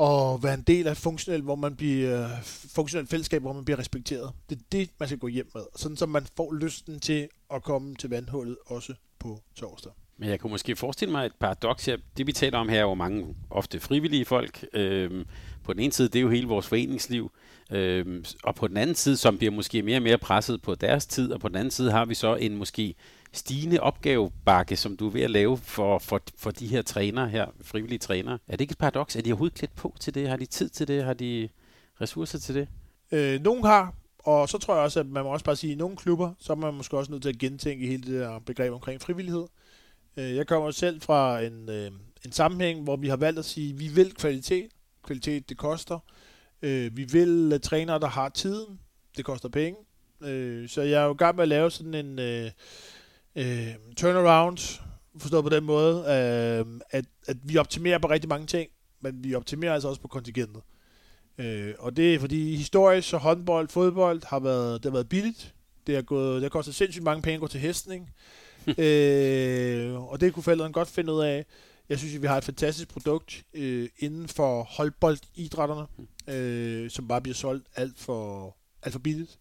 og 0.00 0.42
være 0.42 0.54
en 0.54 0.62
del 0.62 0.86
af 0.86 0.96
funktionelt, 0.96 1.44
hvor 1.44 1.54
man 1.54 1.76
bliver 1.76 2.24
øh, 2.24 2.30
funktionelt 2.74 3.10
fællesskab, 3.10 3.42
hvor 3.42 3.52
man 3.52 3.64
bliver 3.64 3.78
respekteret. 3.78 4.32
Det 4.50 4.58
er 4.58 4.62
det, 4.72 4.90
man 4.98 5.08
skal 5.08 5.18
gå 5.18 5.26
hjem 5.26 5.50
med, 5.54 5.62
sådan 5.76 5.96
så 5.96 6.06
man 6.06 6.26
får 6.36 6.52
lysten 6.52 7.00
til 7.00 7.28
at 7.54 7.62
komme 7.62 7.94
til 7.94 8.10
vandhullet 8.10 8.56
også 8.66 8.94
på 9.18 9.40
torsdag. 9.54 9.92
Men 10.18 10.28
jeg 10.28 10.40
kunne 10.40 10.50
måske 10.50 10.76
forestille 10.76 11.12
mig 11.12 11.26
et 11.26 11.32
paradoks 11.40 11.86
her. 11.86 11.96
Det 12.16 12.26
vi 12.26 12.32
taler 12.32 12.58
om 12.58 12.68
her 12.68 12.78
er 12.78 12.82
jo 12.82 12.94
mange 12.94 13.34
ofte 13.50 13.80
frivillige 13.80 14.24
folk. 14.24 14.66
Øhm, 14.72 15.24
på 15.64 15.72
den 15.72 15.80
ene 15.80 15.92
side, 15.92 16.08
det 16.08 16.16
er 16.16 16.22
jo 16.22 16.30
hele 16.30 16.48
vores 16.48 16.66
foreningsliv. 16.66 17.32
Øhm, 17.70 18.24
og 18.44 18.54
på 18.54 18.68
den 18.68 18.76
anden 18.76 18.96
side, 18.96 19.16
som 19.16 19.38
bliver 19.38 19.50
måske 19.50 19.82
mere 19.82 19.98
og 19.98 20.02
mere 20.02 20.18
presset 20.18 20.62
på 20.62 20.74
deres 20.74 21.06
tid, 21.06 21.32
og 21.32 21.40
på 21.40 21.48
den 21.48 21.56
anden 21.56 21.70
side 21.70 21.90
har 21.90 22.04
vi 22.04 22.14
så 22.14 22.34
en 22.34 22.56
måske 22.56 22.94
stigende 23.32 23.80
opgavebakke, 23.80 24.76
som 24.76 24.96
du 24.96 25.06
er 25.06 25.10
ved 25.10 25.22
at 25.22 25.30
lave 25.30 25.58
for, 25.58 25.98
for, 25.98 26.20
for 26.36 26.50
de 26.50 26.66
her 26.66 26.82
trænere 26.82 27.28
her, 27.28 27.46
frivillige 27.62 27.98
trænere. 27.98 28.38
Er 28.48 28.52
det 28.52 28.60
ikke 28.60 28.72
et 28.72 28.78
paradoks? 28.78 29.16
Er 29.16 29.22
de 29.22 29.32
overhovedet 29.32 29.58
klædt 29.58 29.76
på 29.76 29.96
til 30.00 30.14
det? 30.14 30.28
Har 30.28 30.36
de 30.36 30.46
tid 30.46 30.68
til 30.68 30.88
det? 30.88 31.04
Har 31.04 31.14
de 31.14 31.48
ressourcer 32.00 32.38
til 32.38 32.54
det? 32.54 32.68
Øh, 33.12 33.40
nogen 33.40 33.64
har, 33.64 33.94
og 34.18 34.48
så 34.48 34.58
tror 34.58 34.74
jeg 34.74 34.84
også, 34.84 35.00
at 35.00 35.06
man 35.06 35.24
må 35.24 35.32
også 35.32 35.44
bare 35.44 35.56
sige, 35.56 35.70
at 35.70 35.74
i 35.74 35.78
nogle 35.78 35.96
klubber, 35.96 36.32
så 36.38 36.52
er 36.52 36.56
man 36.56 36.74
måske 36.74 36.98
også 36.98 37.12
nødt 37.12 37.22
til 37.22 37.28
at 37.28 37.38
gentænke 37.38 37.86
hele 37.86 38.02
det 38.02 38.20
der 38.20 38.38
begreb 38.38 38.72
omkring 38.72 39.00
frivillighed. 39.00 39.46
Øh, 40.16 40.36
jeg 40.36 40.46
kommer 40.46 40.70
selv 40.70 41.00
fra 41.00 41.40
en, 41.40 41.68
øh, 41.68 41.90
en 42.24 42.32
sammenhæng, 42.32 42.82
hvor 42.82 42.96
vi 42.96 43.08
har 43.08 43.16
valgt 43.16 43.38
at 43.38 43.44
sige, 43.44 43.72
at 43.72 43.80
vi 43.80 43.88
vil 43.88 44.14
kvalitet. 44.14 44.68
Kvalitet, 45.02 45.48
det 45.48 45.56
koster. 45.56 45.98
Øh, 46.62 46.96
vi 46.96 47.04
vil 47.04 47.52
uh, 47.54 47.60
trænere, 47.60 48.00
der 48.00 48.06
har 48.06 48.28
tiden. 48.28 48.80
Det 49.16 49.24
koster 49.24 49.48
penge. 49.48 49.78
Øh, 50.22 50.68
så 50.68 50.82
jeg 50.82 51.02
er 51.02 51.06
jo 51.06 51.14
i 51.14 51.16
gang 51.16 51.36
med 51.36 51.42
at 51.42 51.48
lave 51.48 51.70
sådan 51.70 51.94
en 51.94 52.18
øh, 52.18 52.50
uh, 53.36 53.94
turnaround, 53.96 54.80
forstået 55.18 55.44
på 55.44 55.50
den 55.50 55.64
måde, 55.64 55.96
uh, 55.96 56.80
at, 56.90 57.04
at 57.26 57.36
vi 57.42 57.56
optimerer 57.56 57.98
på 57.98 58.10
rigtig 58.10 58.28
mange 58.28 58.46
ting, 58.46 58.70
men 59.00 59.24
vi 59.24 59.34
optimerer 59.34 59.74
altså 59.74 59.88
også 59.88 60.00
på 60.00 60.08
kontingentet. 60.08 60.62
Uh, 61.38 61.44
og 61.78 61.96
det 61.96 62.14
er 62.14 62.18
fordi 62.18 62.56
historisk 62.56 63.08
så 63.08 63.16
håndbold, 63.16 63.68
fodbold 63.68 64.22
har 64.26 64.38
været, 64.38 64.82
det 64.82 64.90
har 64.90 64.96
været 64.96 65.08
billigt. 65.08 65.54
Det 65.86 65.94
har, 65.94 66.02
gået, 66.02 66.34
det 66.34 66.42
har 66.42 66.48
kostet 66.48 66.74
sindssygt 66.74 67.04
mange 67.04 67.22
penge 67.22 67.34
at 67.34 67.40
gå 67.40 67.46
til 67.46 67.60
hestning. 67.60 68.10
øh, 68.78 70.10
og 70.10 70.20
det 70.20 70.34
kunne 70.34 70.42
forældrene 70.42 70.72
godt 70.72 70.88
finde 70.88 71.12
ud 71.12 71.20
af. 71.20 71.46
Jeg 71.88 71.98
synes, 71.98 72.14
at 72.14 72.22
vi 72.22 72.26
har 72.26 72.36
et 72.36 72.44
fantastisk 72.44 72.88
produkt 72.88 73.42
øh, 73.54 73.88
inden 73.98 74.28
for 74.28 74.62
holdboldidrætterne, 74.62 75.86
øh, 76.36 76.90
som 76.90 77.08
bare 77.08 77.20
bliver 77.20 77.34
solgt 77.34 77.66
alt 77.76 77.98
for, 77.98 78.56
alt 78.82 78.92
for 78.92 78.98
billigt. 78.98 79.38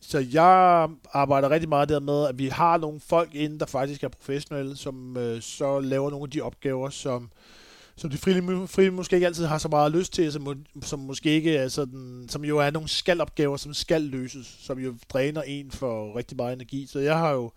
Så 0.00 0.26
jeg 0.32 0.88
arbejder 1.12 1.50
rigtig 1.50 1.68
meget 1.68 1.88
der 1.88 2.00
med, 2.00 2.26
at 2.26 2.38
vi 2.38 2.48
har 2.48 2.78
nogle 2.78 3.00
folk 3.00 3.34
inde, 3.34 3.58
der 3.58 3.66
faktisk 3.66 4.04
er 4.04 4.08
professionelle, 4.08 4.76
som 4.76 5.16
øh, 5.16 5.42
så 5.42 5.80
laver 5.80 6.10
nogle 6.10 6.24
af 6.24 6.30
de 6.30 6.40
opgaver, 6.40 6.90
som, 6.90 7.30
som 7.96 8.10
de 8.10 8.18
frivillige, 8.18 8.68
frivillige 8.68 8.96
måske 8.96 9.16
ikke 9.16 9.26
altid 9.26 9.44
har 9.44 9.58
så 9.58 9.68
meget 9.68 9.92
lyst 9.92 10.12
til, 10.12 10.32
som, 10.32 10.64
som 10.82 10.98
måske 10.98 11.30
ikke 11.30 11.56
er 11.56 11.68
sådan, 11.68 12.26
som 12.28 12.44
jo 12.44 12.58
er 12.58 12.70
nogle 12.70 12.88
skal-opgaver, 12.88 13.56
som 13.56 13.74
skal 13.74 14.02
løses, 14.02 14.56
som 14.60 14.78
jo 14.78 14.94
dræner 15.08 15.42
en 15.42 15.70
for 15.70 16.16
rigtig 16.16 16.36
meget 16.36 16.52
energi. 16.52 16.86
Så 16.86 16.98
jeg 16.98 17.18
har 17.18 17.30
jo 17.30 17.52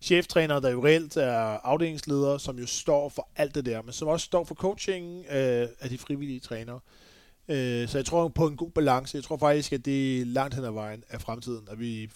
cheftræner, 0.00 0.60
der 0.60 0.70
jo 0.70 0.84
reelt 0.84 1.16
er 1.16 1.38
afdelingsleder, 1.64 2.38
som 2.38 2.58
jo 2.58 2.66
står 2.66 3.08
for 3.08 3.28
alt 3.36 3.54
det 3.54 3.66
der, 3.66 3.82
men 3.82 3.92
som 3.92 4.08
også 4.08 4.24
står 4.24 4.44
for 4.44 4.54
coaching 4.54 5.24
øh, 5.30 5.68
af 5.80 5.88
de 5.90 5.98
frivillige 5.98 6.40
trænere. 6.40 6.76
Øh, 6.76 7.07
Øh, 7.48 7.88
så 7.88 7.98
jeg 7.98 8.04
tror 8.04 8.28
på 8.28 8.46
en 8.46 8.56
god 8.56 8.70
balance. 8.70 9.16
Jeg 9.16 9.24
tror 9.24 9.36
faktisk, 9.36 9.72
at 9.72 9.84
det 9.84 10.20
er 10.20 10.24
langt 10.24 10.54
hen 10.54 10.64
ad 10.64 10.70
vejen 10.70 11.04
af 11.08 11.20
fremtiden, 11.20 11.68
at 11.70 11.80
vi 11.80 12.10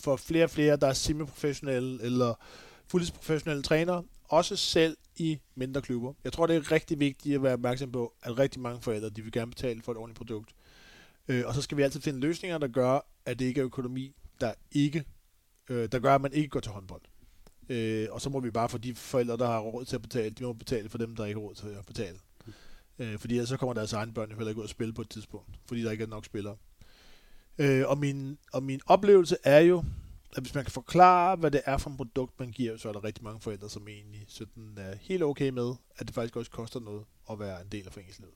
får 0.00 0.16
flere 0.16 0.44
og 0.44 0.50
flere, 0.50 0.76
der 0.76 0.86
er 0.86 0.92
semi-professionelle 0.92 2.02
eller 2.02 2.34
fuldtidsprofessionelle 2.86 3.62
trænere, 3.62 4.04
også 4.28 4.56
selv 4.56 4.96
i 5.16 5.38
mindre 5.54 5.82
klubber. 5.82 6.12
Jeg 6.24 6.32
tror, 6.32 6.46
det 6.46 6.56
er 6.56 6.72
rigtig 6.72 7.00
vigtigt 7.00 7.34
at 7.34 7.42
være 7.42 7.52
opmærksom 7.52 7.92
på, 7.92 8.12
at 8.22 8.38
rigtig 8.38 8.60
mange 8.60 8.82
forældre, 8.82 9.10
de 9.10 9.22
vil 9.22 9.32
gerne 9.32 9.50
betale 9.50 9.82
for 9.82 9.92
et 9.92 9.98
ordentligt 9.98 10.18
produkt. 10.18 10.50
Øh, 11.28 11.46
og 11.46 11.54
så 11.54 11.62
skal 11.62 11.76
vi 11.76 11.82
altid 11.82 12.00
finde 12.00 12.20
løsninger, 12.20 12.58
der 12.58 12.68
gør, 12.68 13.06
at 13.26 13.38
det 13.38 13.44
ikke 13.44 13.60
er 13.60 13.66
økonomi, 13.66 14.14
der 14.40 14.52
ikke 14.72 15.04
øh, 15.70 15.88
der 15.92 15.98
gør, 15.98 16.14
at 16.14 16.20
man 16.20 16.32
ikke 16.32 16.48
går 16.48 16.60
til 16.60 16.72
håndbold. 16.72 17.02
Øh, 17.68 18.08
og 18.10 18.20
så 18.20 18.30
må 18.30 18.40
vi 18.40 18.50
bare 18.50 18.68
for 18.68 18.78
de 18.78 18.94
forældre, 18.94 19.36
der 19.36 19.46
har 19.46 19.60
råd 19.60 19.84
til 19.84 19.96
at 19.96 20.02
betale, 20.02 20.30
de 20.30 20.44
må 20.44 20.52
betale 20.52 20.88
for 20.88 20.98
dem, 20.98 21.16
der 21.16 21.24
ikke 21.24 21.40
har 21.40 21.46
råd 21.46 21.54
til 21.54 21.66
at 21.66 21.86
betale. 21.86 22.18
Øh, 22.98 23.18
fordi 23.18 23.46
så 23.46 23.56
kommer 23.56 23.74
deres 23.74 23.92
egen 23.92 24.12
børn 24.14 24.30
jo 24.30 24.36
heller 24.36 24.48
ikke 24.48 24.58
ud 24.58 24.64
at 24.64 24.70
spille 24.70 24.94
på 24.94 25.02
et 25.02 25.10
tidspunkt, 25.10 25.48
fordi 25.66 25.82
der 25.82 25.90
ikke 25.90 26.04
er 26.04 26.08
nok 26.08 26.24
spillere. 26.24 26.56
Øh, 27.58 27.88
og, 27.88 27.98
min, 27.98 28.38
og 28.52 28.62
min 28.62 28.80
oplevelse 28.86 29.36
er 29.44 29.60
jo, 29.60 29.84
at 30.36 30.42
hvis 30.42 30.54
man 30.54 30.64
kan 30.64 30.72
forklare, 30.72 31.36
hvad 31.36 31.50
det 31.50 31.62
er 31.64 31.78
for 31.78 31.90
et 31.90 31.96
produkt, 31.96 32.40
man 32.40 32.50
giver, 32.50 32.76
så 32.76 32.88
er 32.88 32.92
der 32.92 33.04
rigtig 33.04 33.24
mange 33.24 33.40
forældre, 33.40 33.70
som 33.70 33.88
egentlig 33.88 34.24
sådan 34.28 34.74
er 34.76 34.94
helt 35.00 35.22
okay 35.22 35.48
med, 35.48 35.74
at 35.96 36.06
det 36.06 36.14
faktisk 36.14 36.36
også 36.36 36.50
koster 36.50 36.80
noget 36.80 37.04
at 37.30 37.38
være 37.38 37.60
en 37.62 37.68
del 37.72 37.86
af 37.86 37.92
foreningslivet 37.92 38.34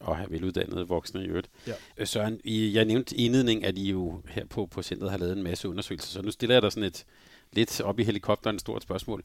og 0.00 0.16
have 0.16 0.30
veluddannede 0.30 0.88
voksne 0.88 1.24
i 1.24 1.26
øvrigt. 1.26 1.50
Ja. 1.66 1.72
Øh, 1.96 2.06
Søren, 2.06 2.40
jeg 2.44 2.84
nævnte 2.84 3.16
i 3.16 3.24
indledning, 3.24 3.64
at 3.64 3.78
I 3.78 3.90
jo 3.90 4.22
her 4.28 4.44
på, 4.44 4.66
på 4.66 4.82
centret 4.82 5.10
har 5.10 5.18
lavet 5.18 5.36
en 5.36 5.42
masse 5.42 5.68
undersøgelser, 5.68 6.08
så 6.08 6.22
nu 6.22 6.30
stiller 6.30 6.54
jeg 6.54 6.62
dig 6.62 6.72
sådan 6.72 6.86
et 6.86 7.04
lidt 7.52 7.80
op 7.80 7.98
i 7.98 8.04
helikopteren 8.04 8.56
et 8.56 8.60
stort 8.60 8.82
spørgsmål. 8.82 9.24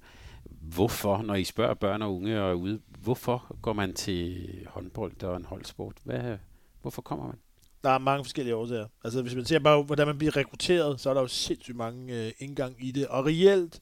Hvorfor, 0.51 1.21
når 1.21 1.36
I 1.36 1.43
spørger 1.43 1.73
børn 1.73 2.01
og 2.01 2.15
unge 2.15 2.41
og 2.43 2.60
ude, 2.60 2.79
hvorfor 2.99 3.55
går 3.62 3.73
man 3.73 3.93
til 3.93 4.47
håndbold 4.67 5.23
og 5.23 5.38
en 5.38 5.45
holdsport? 5.45 5.97
Hvad, 6.03 6.38
hvorfor 6.81 7.01
kommer 7.01 7.25
man? 7.25 7.36
Der 7.84 7.89
er 7.89 7.97
mange 7.97 8.23
forskellige 8.23 8.55
årsager. 8.55 8.88
Altså 9.03 9.21
hvis 9.21 9.36
man 9.36 9.45
ser 9.45 9.60
bare, 9.60 9.84
hvordan 9.84 10.08
man 10.08 10.17
bliver 10.17 10.36
rekrutteret, 10.36 10.99
så 10.99 11.10
er 11.10 11.13
der 11.13 11.21
jo 11.21 11.27
sindssygt 11.27 11.77
mange 11.77 12.25
øh, 12.25 12.31
indgang 12.39 12.75
i 12.79 12.91
det. 12.91 13.08
Og 13.08 13.25
reelt, 13.25 13.81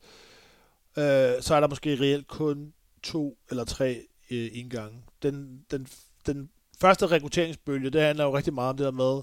øh, 0.97 1.41
så 1.41 1.55
er 1.55 1.59
der 1.59 1.67
måske 1.67 1.95
reelt 1.95 2.27
kun 2.27 2.73
to 3.03 3.37
eller 3.49 3.63
tre 3.63 4.01
øh, 4.31 4.49
indgange. 4.53 5.03
Den, 5.23 5.65
den, 5.71 5.87
den 6.25 6.49
første 6.81 7.07
rekrutteringsbølge, 7.07 7.89
det 7.89 8.01
handler 8.01 8.23
jo 8.23 8.37
rigtig 8.37 8.53
meget 8.53 8.69
om 8.69 8.77
det 8.77 8.85
der 8.85 8.91
med, 8.91 9.21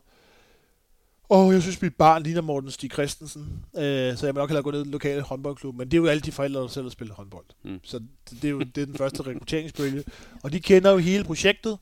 åh, 1.30 1.46
oh, 1.46 1.54
jeg 1.54 1.62
synes, 1.62 1.82
mit 1.82 1.94
barn 1.94 2.22
ligner 2.22 2.40
Morten 2.40 2.70
Stig 2.70 2.92
Christensen, 2.92 3.64
øh, 3.76 4.16
så 4.16 4.26
jeg 4.26 4.34
vil 4.34 4.40
nok 4.40 4.48
hellere 4.50 4.62
gå 4.62 4.70
ned 4.70 4.80
i 4.80 4.84
den 4.84 4.90
lokale 4.90 5.22
håndboldklub, 5.22 5.74
men 5.74 5.90
det 5.90 5.96
er 5.96 6.02
jo 6.02 6.06
alle 6.06 6.20
de 6.20 6.32
forældre, 6.32 6.60
der 6.60 6.68
selv 6.68 6.84
har 6.84 6.90
spillet 6.90 7.16
håndbold. 7.16 7.44
Mm. 7.62 7.80
Så 7.82 7.98
det, 7.98 8.08
det, 8.30 8.44
er 8.44 8.50
jo 8.50 8.60
det 8.60 8.78
er 8.78 8.86
den 8.86 8.94
første 8.94 9.22
rekrutteringsbølge. 9.22 10.04
Og 10.42 10.52
de 10.52 10.60
kender 10.60 10.90
jo 10.90 10.98
hele 10.98 11.24
projektet, 11.24 11.78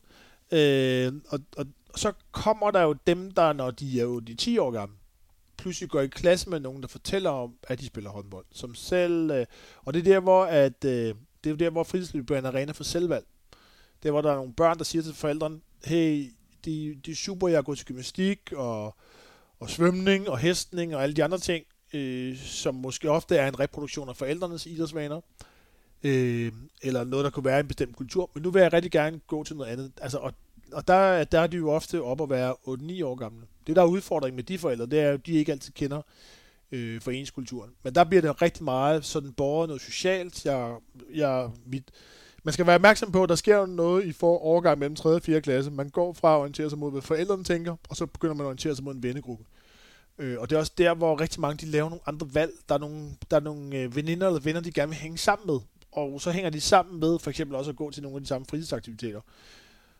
øh, 0.51 1.13
og, 1.29 1.39
og 1.57 1.65
så 1.95 2.13
kommer 2.31 2.71
der 2.71 2.81
jo 2.81 2.95
dem, 3.07 3.31
der, 3.31 3.53
når 3.53 3.71
de 3.71 3.99
er 3.99 4.03
jo 4.03 4.19
de 4.19 4.35
10 4.35 4.57
år 4.57 4.71
gamle, 4.71 4.95
pludselig 5.57 5.89
går 5.89 6.01
i 6.01 6.07
klasse 6.07 6.49
med 6.49 6.59
nogen, 6.59 6.81
der 6.81 6.87
fortæller 6.87 7.29
om, 7.29 7.53
at 7.63 7.79
de 7.79 7.85
spiller 7.85 8.09
håndbold, 8.09 8.45
som 8.51 8.75
selv, 8.75 9.31
øh, 9.31 9.45
og 9.85 9.93
det 9.93 9.99
er 9.99 10.13
der, 10.13 10.19
hvor, 10.19 10.43
at, 10.43 10.85
øh, 10.85 11.15
det 11.43 11.51
er 11.51 11.55
der, 11.55 11.69
hvor 11.69 11.83
fritidslivet 11.83 12.25
bliver 12.25 12.39
en 12.39 12.45
arena 12.45 12.71
for 12.71 12.83
selvvalg. 12.83 13.25
Det 14.03 14.09
er, 14.09 14.11
hvor 14.11 14.21
der 14.21 14.31
er 14.31 14.35
nogle 14.35 14.53
børn, 14.53 14.77
der 14.77 14.83
siger 14.83 15.01
til 15.01 15.13
forældrene, 15.13 15.59
hey, 15.83 16.33
de, 16.65 16.99
de 17.05 17.11
er 17.11 17.15
super, 17.15 17.47
jeg 17.47 17.63
går 17.63 17.75
til 17.75 17.85
gymnastik 17.85 18.39
og, 18.55 18.95
og 19.59 19.69
svømning 19.69 20.29
og 20.29 20.37
hestning 20.37 20.95
og 20.95 21.03
alle 21.03 21.15
de 21.15 21.23
andre 21.23 21.37
ting, 21.37 21.65
øh, 21.93 22.37
som 22.37 22.75
måske 22.75 23.11
ofte 23.11 23.35
er 23.37 23.47
en 23.47 23.59
reproduktion 23.59 24.09
af 24.09 24.17
forældrenes 24.17 24.65
idrætsvaner. 24.65 25.21
øh, 26.03 26.51
eller 26.81 27.03
noget, 27.03 27.23
der 27.23 27.29
kunne 27.29 27.45
være 27.45 27.59
en 27.59 27.67
bestemt 27.67 27.95
kultur, 27.95 28.29
men 28.33 28.43
nu 28.43 28.51
vil 28.51 28.61
jeg 28.61 28.73
rigtig 28.73 28.91
gerne 28.91 29.19
gå 29.27 29.43
til 29.43 29.55
noget 29.55 29.71
andet. 29.71 29.91
Altså, 30.01 30.17
og, 30.17 30.33
og 30.71 30.87
der, 30.87 31.23
der 31.23 31.39
er 31.39 31.47
de 31.47 31.57
jo 31.57 31.71
ofte 31.71 32.01
op 32.01 32.21
at 32.21 32.29
være 32.29 32.55
8-9 32.67 33.05
år 33.05 33.15
gamle. 33.15 33.47
Det, 33.67 33.75
der 33.75 33.81
er 33.81 33.85
udfordringen 33.85 34.35
med 34.35 34.43
de 34.43 34.57
forældre, 34.57 34.85
det 34.85 34.99
er 34.99 35.07
jo, 35.07 35.13
at 35.13 35.25
de 35.25 35.31
ikke 35.31 35.51
altid 35.51 35.73
kender 35.73 36.01
øh, 36.71 37.01
foreningskulturen. 37.01 37.71
Men 37.83 37.95
der 37.95 38.03
bliver 38.03 38.21
det 38.21 38.41
rigtig 38.41 38.63
meget 38.63 39.05
sådan 39.05 39.33
borger 39.33 39.67
noget 39.67 39.81
socialt. 39.81 40.45
Jeg, 40.45 40.75
jeg, 41.13 41.49
mit, 41.65 41.91
man 42.43 42.53
skal 42.53 42.67
være 42.67 42.75
opmærksom 42.75 43.11
på, 43.11 43.23
at 43.23 43.29
der 43.29 43.35
sker 43.35 43.65
noget 43.65 44.05
i 44.05 44.11
for 44.11 44.37
overgang 44.37 44.79
mellem 44.79 44.95
3. 44.95 45.09
og 45.09 45.21
4. 45.21 45.41
klasse. 45.41 45.71
Man 45.71 45.89
går 45.89 46.13
fra 46.13 46.35
at 46.35 46.39
orientere 46.39 46.69
sig 46.69 46.79
mod, 46.79 46.91
hvad 46.91 47.01
forældrene 47.01 47.43
tænker, 47.43 47.75
og 47.89 47.95
så 47.95 48.05
begynder 48.05 48.35
man 48.35 48.41
at 48.41 48.45
orientere 48.45 48.75
sig 48.75 48.83
mod 48.83 48.95
en 48.95 49.03
vennegruppe. 49.03 49.43
Øh, 50.19 50.39
og 50.39 50.49
det 50.49 50.55
er 50.55 50.59
også 50.59 50.71
der, 50.77 50.93
hvor 50.93 51.21
rigtig 51.21 51.41
mange 51.41 51.65
de 51.65 51.71
laver 51.71 51.89
nogle 51.89 52.01
andre 52.05 52.27
valg. 52.33 52.51
Der 52.69 52.75
er 52.75 52.79
nogle, 52.79 53.09
der 53.31 53.37
er 53.37 53.41
nogle 53.41 53.77
øh, 53.77 53.95
veninder 53.95 54.27
eller 54.27 54.41
venner, 54.41 54.61
de 54.61 54.71
gerne 54.71 54.89
vil 54.89 54.97
hænge 54.97 55.17
sammen 55.17 55.47
med. 55.47 55.59
Og 55.91 56.21
så 56.21 56.31
hænger 56.31 56.49
de 56.49 56.61
sammen 56.61 56.99
med 56.99 57.19
for 57.19 57.29
eksempel 57.29 57.55
også 57.55 57.71
at 57.71 57.77
gå 57.77 57.91
til 57.91 58.03
nogle 58.03 58.15
af 58.15 58.21
de 58.21 58.27
samme 58.27 58.45
fritidsaktiviteter. 58.49 59.21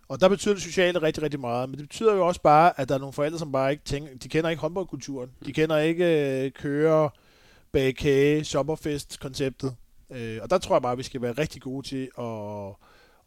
Og 0.08 0.21
der 0.21 0.30
betyder 0.30 0.54
det 0.54 0.63
sociale 0.63 1.02
rigtig, 1.02 1.23
rigtig 1.23 1.39
meget. 1.39 1.69
Men 1.69 1.80
det 1.80 1.88
betyder 1.88 2.13
jo 2.13 2.28
også 2.28 2.41
bare, 2.41 2.80
at 2.80 2.89
der 2.89 2.95
er 2.95 2.99
nogle 2.99 3.13
forældre, 3.13 3.39
som 3.39 3.52
bare 3.52 3.71
ikke 3.71 3.84
tænker, 3.84 4.17
de 4.23 4.30
kender 4.30 4.49
ikke 4.49 4.62
håndboldkulturen. 4.62 5.30
De 5.45 5.54
kender 5.54 5.78
ikke 5.78 6.43
øh, 6.45 6.52
køre, 6.52 7.10
bage 7.71 7.93
kage, 7.93 8.43
sommerfest-konceptet. 8.43 9.75
Øh, 10.12 10.39
og 10.41 10.50
der 10.50 10.58
tror 10.58 10.76
jeg 10.76 10.82
bare, 10.82 10.91
at 10.91 10.98
vi 10.98 11.04
skal 11.04 11.22
være 11.22 11.32
rigtig 11.32 11.62
gode 11.62 11.88
til 11.88 12.10
at, 12.19 12.76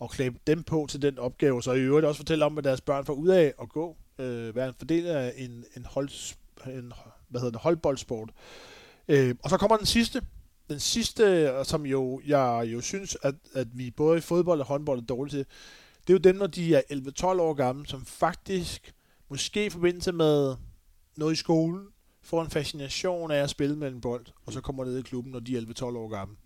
at 0.03 0.11
klæbe 0.11 0.38
dem 0.47 0.62
på 0.62 0.87
til 0.90 1.03
den 1.03 1.18
opgave. 1.18 1.62
Så 1.62 1.73
i 1.73 1.81
øvrigt 1.81 2.07
også 2.07 2.18
fortælle 2.18 2.45
om, 2.45 2.53
hvad 2.53 2.62
deres 2.62 2.81
børn 2.81 3.05
får 3.05 3.14
ud 3.14 3.29
af 3.29 3.55
at 3.62 3.68
gå. 3.68 3.97
Øh, 4.18 4.57
være 4.57 4.68
en 4.68 4.75
fordel 4.79 5.07
af 5.07 5.35
en, 5.37 5.64
en, 5.77 5.85
hold, 5.85 6.35
en 6.66 6.92
hvad 7.29 7.40
hedder 7.40 7.53
det, 7.53 7.61
holdboldsport. 7.61 8.31
Øh, 9.09 9.35
og 9.42 9.51
så 9.51 9.57
kommer 9.57 9.77
den 9.77 9.87
sidste. 9.87 10.23
Den 10.68 10.81
sidste, 10.81 11.55
som 11.64 11.87
jo, 11.87 12.21
jeg 12.27 12.68
jo 12.73 12.81
synes, 12.81 13.16
at, 13.23 13.35
at 13.55 13.68
vi 13.73 13.90
både 13.90 14.18
i 14.18 14.21
fodbold 14.21 14.61
og 14.61 14.66
håndbold 14.66 14.99
er 15.01 15.05
dårlige 15.05 15.33
til, 15.33 15.47
det 16.07 16.11
er 16.11 16.14
jo 16.14 16.18
dem, 16.18 16.37
når 16.37 16.47
de 16.47 16.75
er 16.75 16.83
11-12 16.90 17.25
år 17.25 17.55
gamle, 17.55 17.87
som 17.87 18.05
faktisk, 18.05 18.95
måske 19.29 19.66
i 19.66 19.71
forbindelse 19.71 20.12
med 20.12 20.55
noget 21.16 21.33
i 21.33 21.37
skolen, 21.37 21.87
får 22.23 22.42
en 22.42 22.51
fascination 22.51 23.31
af 23.31 23.37
at 23.37 23.51
spille 23.51 23.77
med 23.77 23.88
en 23.88 24.01
bold, 24.01 24.27
og 24.47 24.53
så 24.53 24.61
kommer 24.61 24.85
ned 24.85 24.99
i 24.99 25.03
klubben, 25.03 25.33
når 25.33 25.40
de 25.40 25.57
er 25.57 25.61
11-12 25.61 25.85
år 25.85 26.09
gamle. 26.09 26.37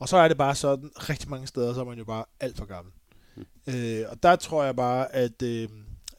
Og 0.00 0.08
så 0.08 0.16
er 0.16 0.28
det 0.28 0.36
bare 0.36 0.54
sådan, 0.54 0.90
rigtig 0.96 1.30
mange 1.30 1.46
steder, 1.46 1.74
så 1.74 1.80
er 1.80 1.84
man 1.84 1.98
jo 1.98 2.04
bare 2.04 2.24
alt 2.40 2.56
for 2.56 2.64
gammel. 2.64 2.92
Mm. 3.36 3.44
Øh, 3.66 4.04
og 4.10 4.22
der 4.22 4.36
tror 4.36 4.64
jeg 4.64 4.76
bare, 4.76 5.14
at, 5.14 5.42
øh, 5.42 5.68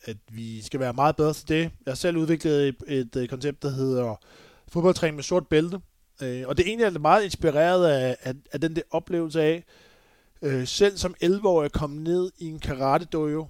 at 0.04 0.18
vi 0.32 0.62
skal 0.62 0.80
være 0.80 0.94
meget 0.94 1.16
bedre 1.16 1.34
til 1.34 1.48
det. 1.48 1.62
Jeg 1.62 1.92
har 1.92 1.96
selv 1.96 2.18
udviklet 2.18 2.68
et, 2.68 2.76
et, 2.88 3.16
et 3.16 3.30
koncept, 3.30 3.64
der 3.64 3.70
hedder 3.70 4.16
fodboldtræning 4.68 5.16
med 5.16 5.24
sort 5.24 5.48
bælte. 5.48 5.82
Øh, 6.22 6.48
og 6.48 6.58
det 6.58 6.64
er 6.64 6.68
egentlig 6.68 7.02
meget 7.02 7.24
inspireret 7.24 7.88
af, 7.88 8.18
af, 8.22 8.34
af 8.52 8.62
den 8.62 8.76
der 8.76 8.82
oplevelse 8.92 9.42
af, 9.42 9.64
øh, 10.42 10.68
selv 10.68 10.98
som 10.98 11.16
11-årig 11.24 11.72
kom 11.72 11.90
ned 11.90 12.32
i 12.38 12.46
en 12.46 12.60
karate 12.60 13.06
dojo, 13.06 13.48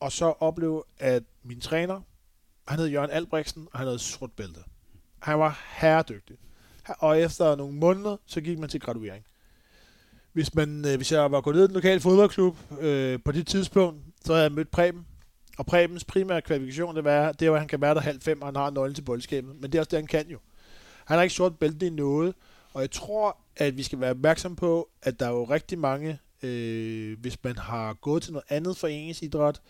og 0.00 0.12
så 0.12 0.24
opleve, 0.24 0.82
at 0.98 1.22
min 1.42 1.60
træner, 1.60 2.00
han 2.68 2.78
hed 2.78 2.86
Jørgen 2.86 3.10
Albrechtsen, 3.10 3.68
og 3.72 3.78
han 3.78 3.86
havde 3.86 3.98
sort 3.98 4.32
bælte. 4.32 4.60
Han 5.18 5.38
var 5.38 5.60
herredygtig. 5.76 6.36
Og 6.98 7.20
efter 7.20 7.56
nogle 7.56 7.74
måneder, 7.74 8.16
så 8.26 8.40
gik 8.40 8.58
man 8.58 8.68
til 8.68 8.80
graduering. 8.80 9.24
Hvis, 10.32 10.54
man, 10.54 10.84
øh, 10.88 10.96
hvis 10.96 11.12
jeg 11.12 11.32
var 11.32 11.40
gået 11.40 11.56
ned 11.56 11.64
i 11.64 11.66
den 11.66 11.74
lokale 11.74 12.00
fodboldklub 12.00 12.56
øh, 12.80 13.18
på 13.24 13.32
det 13.32 13.46
tidspunkt, 13.46 14.00
så 14.24 14.32
havde 14.32 14.44
jeg 14.44 14.52
mødt 14.52 14.70
Preben. 14.70 15.06
Og 15.58 15.66
Prebens 15.66 16.04
primære 16.04 16.42
kvalifikation, 16.42 16.96
det, 16.96 17.04
var, 17.04 17.32
det 17.32 17.48
er, 17.48 17.52
at 17.52 17.58
han 17.58 17.68
kan 17.68 17.80
være 17.80 17.94
der 17.94 18.00
halv 18.00 18.20
fem, 18.20 18.42
og 18.42 18.48
han 18.48 18.56
har 18.56 18.70
nøglen 18.70 18.94
til 18.94 19.02
boldskabet. 19.02 19.60
Men 19.60 19.72
det 19.72 19.78
er 19.78 19.80
også 19.82 19.90
det, 19.90 19.98
han 19.98 20.06
kan 20.06 20.28
jo. 20.28 20.38
Han 21.04 21.16
har 21.16 21.22
ikke 21.22 21.34
sort 21.34 21.58
bælte 21.58 21.86
i 21.86 21.90
noget, 21.90 22.34
og 22.72 22.80
jeg 22.80 22.90
tror, 22.90 23.36
at 23.56 23.76
vi 23.76 23.82
skal 23.82 24.00
være 24.00 24.10
opmærksom 24.10 24.56
på, 24.56 24.88
at 25.02 25.20
der 25.20 25.26
er 25.26 25.30
jo 25.30 25.44
rigtig 25.44 25.78
mange 25.78 26.18
Øh, 26.42 27.20
hvis 27.20 27.44
man 27.44 27.56
har 27.56 27.94
gået 27.94 28.22
til 28.22 28.32
noget 28.32 28.44
andet 28.48 28.76
foreningsidræt, 28.76 29.60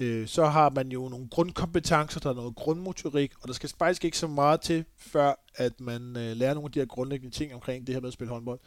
øh, 0.00 0.26
så 0.26 0.46
har 0.46 0.70
man 0.70 0.88
jo 0.88 1.08
nogle 1.08 1.28
grundkompetencer, 1.28 2.20
der 2.20 2.30
er 2.30 2.34
noget 2.34 2.54
grundmotorik, 2.54 3.32
og 3.40 3.48
der 3.48 3.54
skal 3.54 3.70
faktisk 3.78 4.04
ikke 4.04 4.18
så 4.18 4.26
meget 4.26 4.60
til, 4.60 4.84
før 4.96 5.44
at 5.54 5.80
man 5.80 6.16
øh, 6.16 6.36
lærer 6.36 6.54
nogle 6.54 6.66
af 6.66 6.72
de 6.72 6.78
her 6.78 6.86
grundlæggende 6.86 7.36
ting 7.36 7.54
omkring 7.54 7.86
det 7.86 7.94
her 7.94 8.00
med 8.00 8.08
at 8.08 8.12
spille 8.12 8.32
håndbold, 8.32 8.58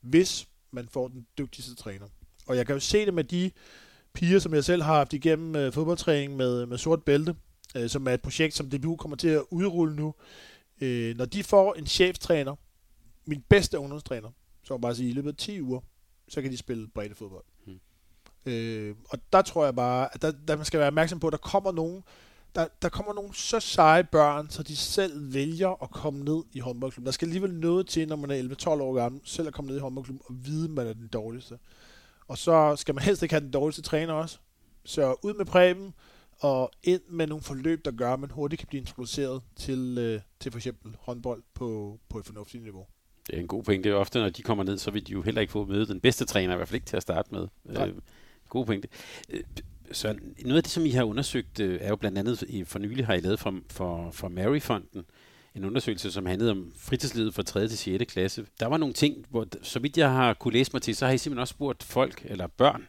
hvis 0.00 0.48
man 0.76 0.88
får 0.88 1.08
den 1.08 1.26
dygtigste 1.38 1.74
træner. 1.74 2.06
Og 2.46 2.56
jeg 2.56 2.66
kan 2.66 2.74
jo 2.74 2.80
se 2.80 3.06
det 3.06 3.14
med 3.14 3.24
de 3.24 3.50
piger, 4.12 4.38
som 4.38 4.54
jeg 4.54 4.64
selv 4.64 4.82
har 4.82 4.94
haft 4.94 5.12
igennem 5.12 5.56
øh, 5.56 5.72
fodboldtræning 5.72 6.36
med, 6.36 6.66
med 6.66 6.78
sort 6.78 7.02
bælte, 7.02 7.36
øh, 7.76 7.88
som 7.88 8.08
er 8.08 8.12
et 8.12 8.22
projekt, 8.22 8.54
som 8.54 8.70
DBU 8.70 8.96
kommer 8.96 9.16
til 9.16 9.28
at 9.28 9.42
udrulle 9.50 9.96
nu. 9.96 10.14
Øh, 10.80 11.16
når 11.16 11.24
de 11.24 11.44
får 11.44 11.74
en 11.74 11.86
cheftræner, 11.86 12.56
min 13.24 13.44
bedste 13.48 13.78
ungdomstræner, 13.78 14.30
så 14.64 14.74
må 14.74 14.78
bare 14.78 14.94
sige, 14.94 15.08
i 15.08 15.12
løbet 15.12 15.30
af 15.30 15.36
10 15.36 15.62
uger, 15.62 15.80
så 16.28 16.42
kan 16.42 16.50
de 16.50 16.56
spille 16.56 16.88
fodbold. 17.14 17.44
Hmm. 17.66 17.80
Øh, 18.52 18.94
og 19.08 19.18
der 19.32 19.42
tror 19.42 19.64
jeg 19.64 19.74
bare, 19.74 20.08
at 20.14 20.22
der, 20.22 20.32
der 20.48 20.56
man 20.56 20.64
skal 20.64 20.80
være 20.80 20.86
opmærksom 20.86 21.20
på, 21.20 21.26
at 21.26 21.32
der 21.32 21.38
kommer 21.38 21.72
nogen, 21.72 22.02
der, 22.56 22.68
der 22.82 22.88
kommer 22.88 23.12
nogle 23.12 23.34
så 23.34 23.60
seje 23.60 24.04
børn, 24.04 24.50
så 24.50 24.62
de 24.62 24.76
selv 24.76 25.34
vælger 25.34 25.82
at 25.82 25.90
komme 25.90 26.24
ned 26.24 26.42
i 26.52 26.58
håndboldklubben. 26.58 27.06
Der 27.06 27.12
skal 27.12 27.26
alligevel 27.26 27.54
noget 27.54 27.86
til, 27.86 28.08
når 28.08 28.16
man 28.16 28.30
er 28.30 28.42
11-12 28.42 28.68
år 28.68 28.94
gammel, 28.94 29.20
selv 29.24 29.48
at 29.48 29.54
komme 29.54 29.68
ned 29.68 29.76
i 29.76 29.80
håndboldklubben 29.80 30.22
og 30.28 30.46
vide, 30.46 30.64
at 30.64 30.70
man 30.70 30.86
er 30.86 30.92
den 30.92 31.08
dårligste. 31.08 31.58
Og 32.28 32.38
så 32.38 32.76
skal 32.76 32.94
man 32.94 33.04
helst 33.04 33.22
ikke 33.22 33.34
have 33.34 33.44
den 33.44 33.50
dårligste 33.50 33.82
træner 33.82 34.12
også. 34.12 34.38
Så 34.84 35.14
ud 35.22 35.34
med 35.34 35.44
præben, 35.44 35.94
og 36.40 36.70
ind 36.82 37.00
med 37.10 37.26
nogle 37.26 37.42
forløb, 37.42 37.84
der 37.84 37.90
gør, 37.90 38.12
at 38.12 38.20
man 38.20 38.30
hurtigt 38.30 38.60
kan 38.60 38.68
blive 38.68 38.80
introduceret 38.80 39.42
til, 39.56 39.98
øh, 39.98 40.20
til 40.40 40.52
for 40.52 40.58
eksempel 40.58 40.96
håndbold 41.00 41.42
på, 41.54 41.98
på 42.08 42.18
et 42.18 42.26
fornuftigt 42.26 42.62
niveau. 42.62 42.86
Det 43.26 43.34
er 43.34 43.40
en 43.40 43.48
god 43.48 43.62
pointe. 43.62 43.94
Ofte, 43.94 44.18
når 44.18 44.28
de 44.28 44.42
kommer 44.42 44.64
ned, 44.64 44.78
så 44.78 44.90
vil 44.90 45.06
de 45.06 45.12
jo 45.12 45.22
heller 45.22 45.40
ikke 45.40 45.50
få 45.50 45.64
møde 45.64 45.86
den 45.86 46.00
bedste 46.00 46.24
træner, 46.24 46.52
i 46.52 46.56
hvert 46.56 46.68
fald 46.68 46.74
ikke 46.74 46.86
til 46.86 46.96
at 46.96 47.02
starte 47.02 47.34
med. 47.34 47.48
Øh, 47.68 47.94
god 48.48 48.66
pointe. 48.66 48.88
Så 49.92 50.18
noget 50.44 50.56
af 50.56 50.62
det, 50.62 50.72
som 50.72 50.86
I 50.86 50.90
har 50.90 51.04
undersøgt, 51.04 51.60
øh, 51.60 51.78
er 51.80 51.88
jo 51.88 51.96
blandt 51.96 52.18
andet, 52.18 52.42
i 52.42 52.64
for 52.64 52.78
nylig 52.78 53.06
har 53.06 53.14
I 53.14 53.20
lavet 53.20 53.40
for, 53.40 53.54
for, 53.70 54.10
for 54.10 54.28
Mary-fonden, 54.28 55.04
en 55.54 55.64
undersøgelse, 55.64 56.12
som 56.12 56.26
handlede 56.26 56.50
om 56.50 56.72
fritidslivet 56.78 57.34
fra 57.34 57.42
3. 57.42 57.68
til 57.68 57.78
6. 57.78 58.12
klasse. 58.12 58.46
Der 58.60 58.66
var 58.66 58.76
nogle 58.76 58.94
ting, 58.94 59.26
hvor, 59.30 59.46
så 59.62 59.78
vidt 59.78 59.98
jeg 59.98 60.10
har 60.10 60.34
kunne 60.34 60.52
læse 60.52 60.70
mig 60.72 60.82
til, 60.82 60.96
så 60.96 61.06
har 61.06 61.12
I 61.12 61.18
simpelthen 61.18 61.40
også 61.40 61.52
spurgt 61.52 61.82
folk 61.82 62.22
eller 62.24 62.46
børn, 62.46 62.88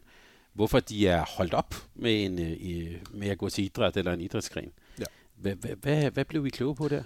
hvorfor 0.54 0.80
de 0.80 1.08
er 1.08 1.26
holdt 1.38 1.54
op 1.54 1.76
med, 1.96 2.26
en, 2.26 2.40
øh, 2.40 3.02
med 3.12 3.28
at 3.28 3.38
gå 3.38 3.50
til 3.50 3.64
idræt 3.64 3.98
eller 3.98 4.14
en 4.14 4.22
idrætsgren. 4.22 4.72
Ja. 5.00 5.06
Hvad, 5.36 5.56
hvad, 5.56 5.76
hvad, 5.76 6.12
hvad 6.12 6.26
blev 6.26 6.44
vi 6.44 6.50
kloge 6.50 6.76
på 6.76 6.88
der? 6.88 7.04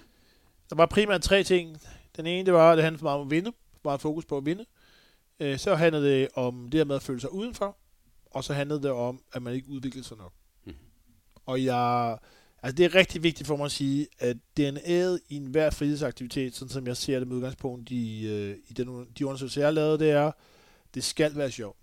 Der 0.70 0.76
var 0.76 0.86
primært 0.86 1.22
tre 1.22 1.42
ting. 1.42 1.80
Den 2.16 2.26
ene, 2.26 2.46
det 2.46 2.54
var, 2.54 2.72
at 2.72 2.76
det 2.76 2.84
handlede 2.84 2.98
for 2.98 3.06
meget 3.06 3.20
om 3.20 3.26
at 3.26 3.30
vinde. 3.30 3.52
Meget 3.84 4.00
fokus 4.00 4.24
på 4.24 4.36
at 4.36 4.46
vinde. 4.46 4.64
Øh, 5.40 5.58
så 5.58 5.74
handlede 5.74 6.06
det 6.06 6.28
om 6.34 6.68
det 6.70 6.78
her 6.78 6.84
med 6.84 6.96
at 6.96 7.02
føle 7.02 7.20
sig 7.20 7.32
udenfor. 7.32 7.76
Og 8.34 8.44
så 8.44 8.52
handlede 8.52 8.82
det 8.82 8.90
om, 8.90 9.22
at 9.32 9.42
man 9.42 9.54
ikke 9.54 9.68
udviklede 9.68 10.04
sig 10.06 10.16
nok. 10.16 10.32
Mm. 10.64 10.72
Og 11.46 11.64
jeg... 11.64 12.18
Altså 12.62 12.76
det 12.76 12.84
er 12.84 12.94
rigtig 12.94 13.22
vigtigt 13.22 13.46
for 13.46 13.56
mig 13.56 13.64
at 13.64 13.72
sige, 13.72 14.06
at 14.18 14.36
DNA'et 14.60 15.18
i 15.28 15.36
enhver 15.36 15.70
fritidsaktivitet, 15.70 16.54
sådan 16.54 16.72
som 16.72 16.86
jeg 16.86 16.96
ser 16.96 17.18
det 17.18 17.28
med 17.28 17.36
udgangspunkt 17.36 17.90
i, 17.90 18.26
øh, 18.26 18.56
i 18.68 18.72
den, 18.72 19.06
de 19.18 19.26
undersøgelser, 19.26 19.60
jeg 19.60 19.66
har 19.66 19.72
lavet, 19.72 20.00
det 20.00 20.10
er, 20.10 20.32
det 20.94 21.04
skal 21.04 21.36
være 21.36 21.50
sjovt. 21.50 21.78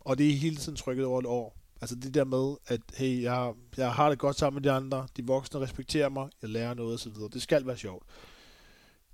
Og 0.00 0.18
det 0.18 0.28
er 0.28 0.32
hele 0.32 0.56
tiden 0.56 0.76
trykket 0.76 1.04
over 1.04 1.20
et 1.20 1.26
år. 1.26 1.56
Altså 1.80 1.96
det 1.96 2.14
der 2.14 2.24
med, 2.24 2.56
at 2.66 2.80
hey, 2.94 3.22
jeg, 3.22 3.52
jeg 3.76 3.92
har 3.92 4.08
det 4.08 4.18
godt 4.18 4.38
sammen 4.38 4.62
med 4.62 4.70
de 4.70 4.76
andre, 4.76 5.06
de 5.16 5.26
voksne 5.26 5.60
respekterer 5.60 6.08
mig, 6.08 6.28
jeg 6.42 6.50
lærer 6.50 6.74
noget 6.74 6.94
osv. 6.94 7.12
Det 7.32 7.42
skal 7.42 7.66
være 7.66 7.76
sjovt. 7.76 8.06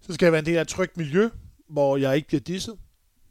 Så 0.00 0.12
skal 0.14 0.26
jeg 0.26 0.32
være 0.32 0.38
en 0.38 0.46
del 0.46 0.56
af 0.56 0.62
et 0.62 0.68
trygt 0.68 0.96
miljø, 0.96 1.30
hvor 1.68 1.96
jeg 1.96 2.16
ikke 2.16 2.28
bliver 2.28 2.40
disset. 2.40 2.78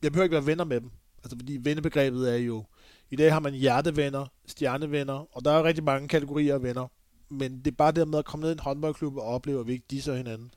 Jeg 0.04 0.12
behøver 0.12 0.24
ikke 0.24 0.34
være 0.34 0.46
venner 0.46 0.64
med 0.64 0.82
dem. 0.82 0.92
Altså 1.24 1.38
fordi 1.38 1.58
vennebegrebet 1.62 2.34
er 2.34 2.38
jo, 2.38 2.66
i 3.12 3.16
dag 3.16 3.34
har 3.34 3.40
man 3.40 3.54
hjertevenner, 3.54 4.26
stjernevenner, 4.48 5.28
og 5.38 5.46
der 5.46 5.52
er 5.52 5.64
rigtig 5.64 5.84
mange 5.84 6.08
kategorier 6.08 6.54
af 6.54 6.64
venner. 6.64 6.88
Men 7.30 7.60
det 7.60 7.68
er 7.68 7.76
bare 7.76 7.92
det 7.92 8.08
med 8.08 8.20
at 8.20 8.26
komme 8.26 8.42
ned 8.42 8.50
i 8.50 8.54
en 8.54 8.60
håndboldklub 8.60 9.18
og 9.18 9.24
opleve, 9.24 9.60
at 9.60 9.68
vi 9.68 9.72
ikke 9.72 9.86
disser 9.90 10.16
hinanden. 10.16 10.52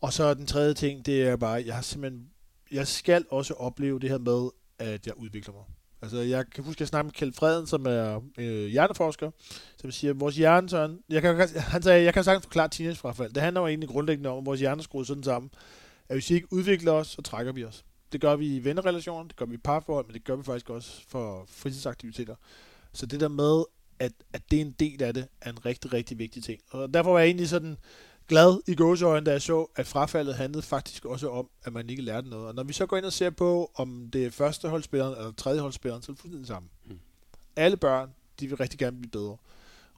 Og 0.00 0.12
så 0.12 0.34
den 0.34 0.46
tredje 0.46 0.74
ting, 0.74 1.06
det 1.06 1.22
er 1.22 1.36
bare, 1.36 1.62
jeg 1.66 1.74
har 1.74 1.82
simpelthen, 1.82 2.30
jeg 2.72 2.86
skal 2.86 3.24
også 3.30 3.54
opleve 3.54 4.00
det 4.00 4.10
her 4.10 4.18
med, 4.18 4.50
at 4.78 5.06
jeg 5.06 5.18
udvikler 5.18 5.54
mig. 5.54 5.64
Altså, 6.02 6.18
jeg 6.18 6.50
kan 6.50 6.64
huske, 6.64 6.76
at 6.76 6.80
jeg 6.80 6.88
snakkede 6.88 7.06
med 7.06 7.12
Kjeld 7.12 7.32
Freden, 7.32 7.66
som 7.66 7.86
er 7.86 8.20
øh, 8.38 8.66
hjerneforsker, 8.66 9.30
som 9.76 9.90
siger, 9.90 10.10
at 10.10 10.20
vores 10.20 10.36
hjerne, 10.36 10.68
sådan, 10.68 10.98
jeg 11.08 11.22
kan, 11.22 11.48
han 11.56 11.82
sagde, 11.82 12.04
jeg 12.04 12.14
kan 12.14 12.24
sagtens 12.24 12.46
forklare 12.46 12.68
teenagefrafald. 12.68 13.32
Det 13.32 13.42
handler 13.42 13.60
jo 13.60 13.66
egentlig 13.66 13.88
grundlæggende 13.88 14.30
om, 14.30 14.38
at 14.38 14.46
vores 14.46 14.60
hjerne 14.60 14.78
er 14.78 14.82
skruet 14.82 15.06
sådan 15.06 15.22
sammen, 15.22 15.50
at 16.08 16.16
hvis 16.16 16.30
vi 16.30 16.34
ikke 16.34 16.52
udvikler 16.52 16.92
os, 16.92 17.06
så 17.06 17.22
trækker 17.22 17.52
vi 17.52 17.64
os. 17.64 17.84
Det 18.14 18.20
gør 18.20 18.36
vi 18.36 18.56
i 18.56 18.64
vennerrelationer, 18.64 19.28
det 19.28 19.36
gør 19.36 19.44
vi 19.44 19.54
i 19.54 19.58
parforhold, 19.58 20.06
men 20.06 20.14
det 20.14 20.24
gør 20.24 20.36
vi 20.36 20.42
faktisk 20.42 20.70
også 20.70 21.02
for 21.08 21.44
fritidsaktiviteter. 21.48 22.34
Så 22.92 23.06
det 23.06 23.20
der 23.20 23.28
med, 23.28 23.64
at, 23.98 24.12
at 24.32 24.42
det 24.50 24.56
er 24.56 24.60
en 24.60 24.72
del 24.72 25.02
af 25.02 25.14
det, 25.14 25.28
er 25.40 25.50
en 25.50 25.66
rigtig, 25.66 25.92
rigtig 25.92 26.18
vigtig 26.18 26.44
ting. 26.44 26.60
Og 26.70 26.94
derfor 26.94 27.12
var 27.12 27.18
jeg 27.18 27.26
egentlig 27.26 27.48
sådan, 27.48 27.76
glad 28.28 28.60
i 28.66 28.74
gåsøjne, 28.74 29.26
da 29.26 29.30
jeg 29.30 29.42
så, 29.42 29.66
at 29.76 29.86
frafaldet 29.86 30.34
handlede 30.34 30.62
faktisk 30.62 31.04
også 31.04 31.30
om, 31.30 31.50
at 31.64 31.72
man 31.72 31.90
ikke 31.90 32.02
lærte 32.02 32.28
noget. 32.28 32.46
Og 32.46 32.54
når 32.54 32.62
vi 32.62 32.72
så 32.72 32.86
går 32.86 32.96
ind 32.96 33.04
og 33.04 33.12
ser 33.12 33.30
på, 33.30 33.70
om 33.74 34.10
det 34.12 34.26
er 34.26 34.30
første 34.30 34.68
holdspilleren 34.68 35.16
eller 35.16 35.32
tredje 35.32 35.60
holdspilleren, 35.60 36.02
så 36.02 36.12
er 36.12 36.14
det 36.14 36.20
fuldstændig 36.20 36.48
sammen. 36.48 36.70
Mm. 36.84 36.98
Alle 37.56 37.76
børn, 37.76 38.10
de 38.40 38.48
vil 38.48 38.56
rigtig 38.56 38.78
gerne 38.78 38.96
blive 38.96 39.10
bedre. 39.10 39.36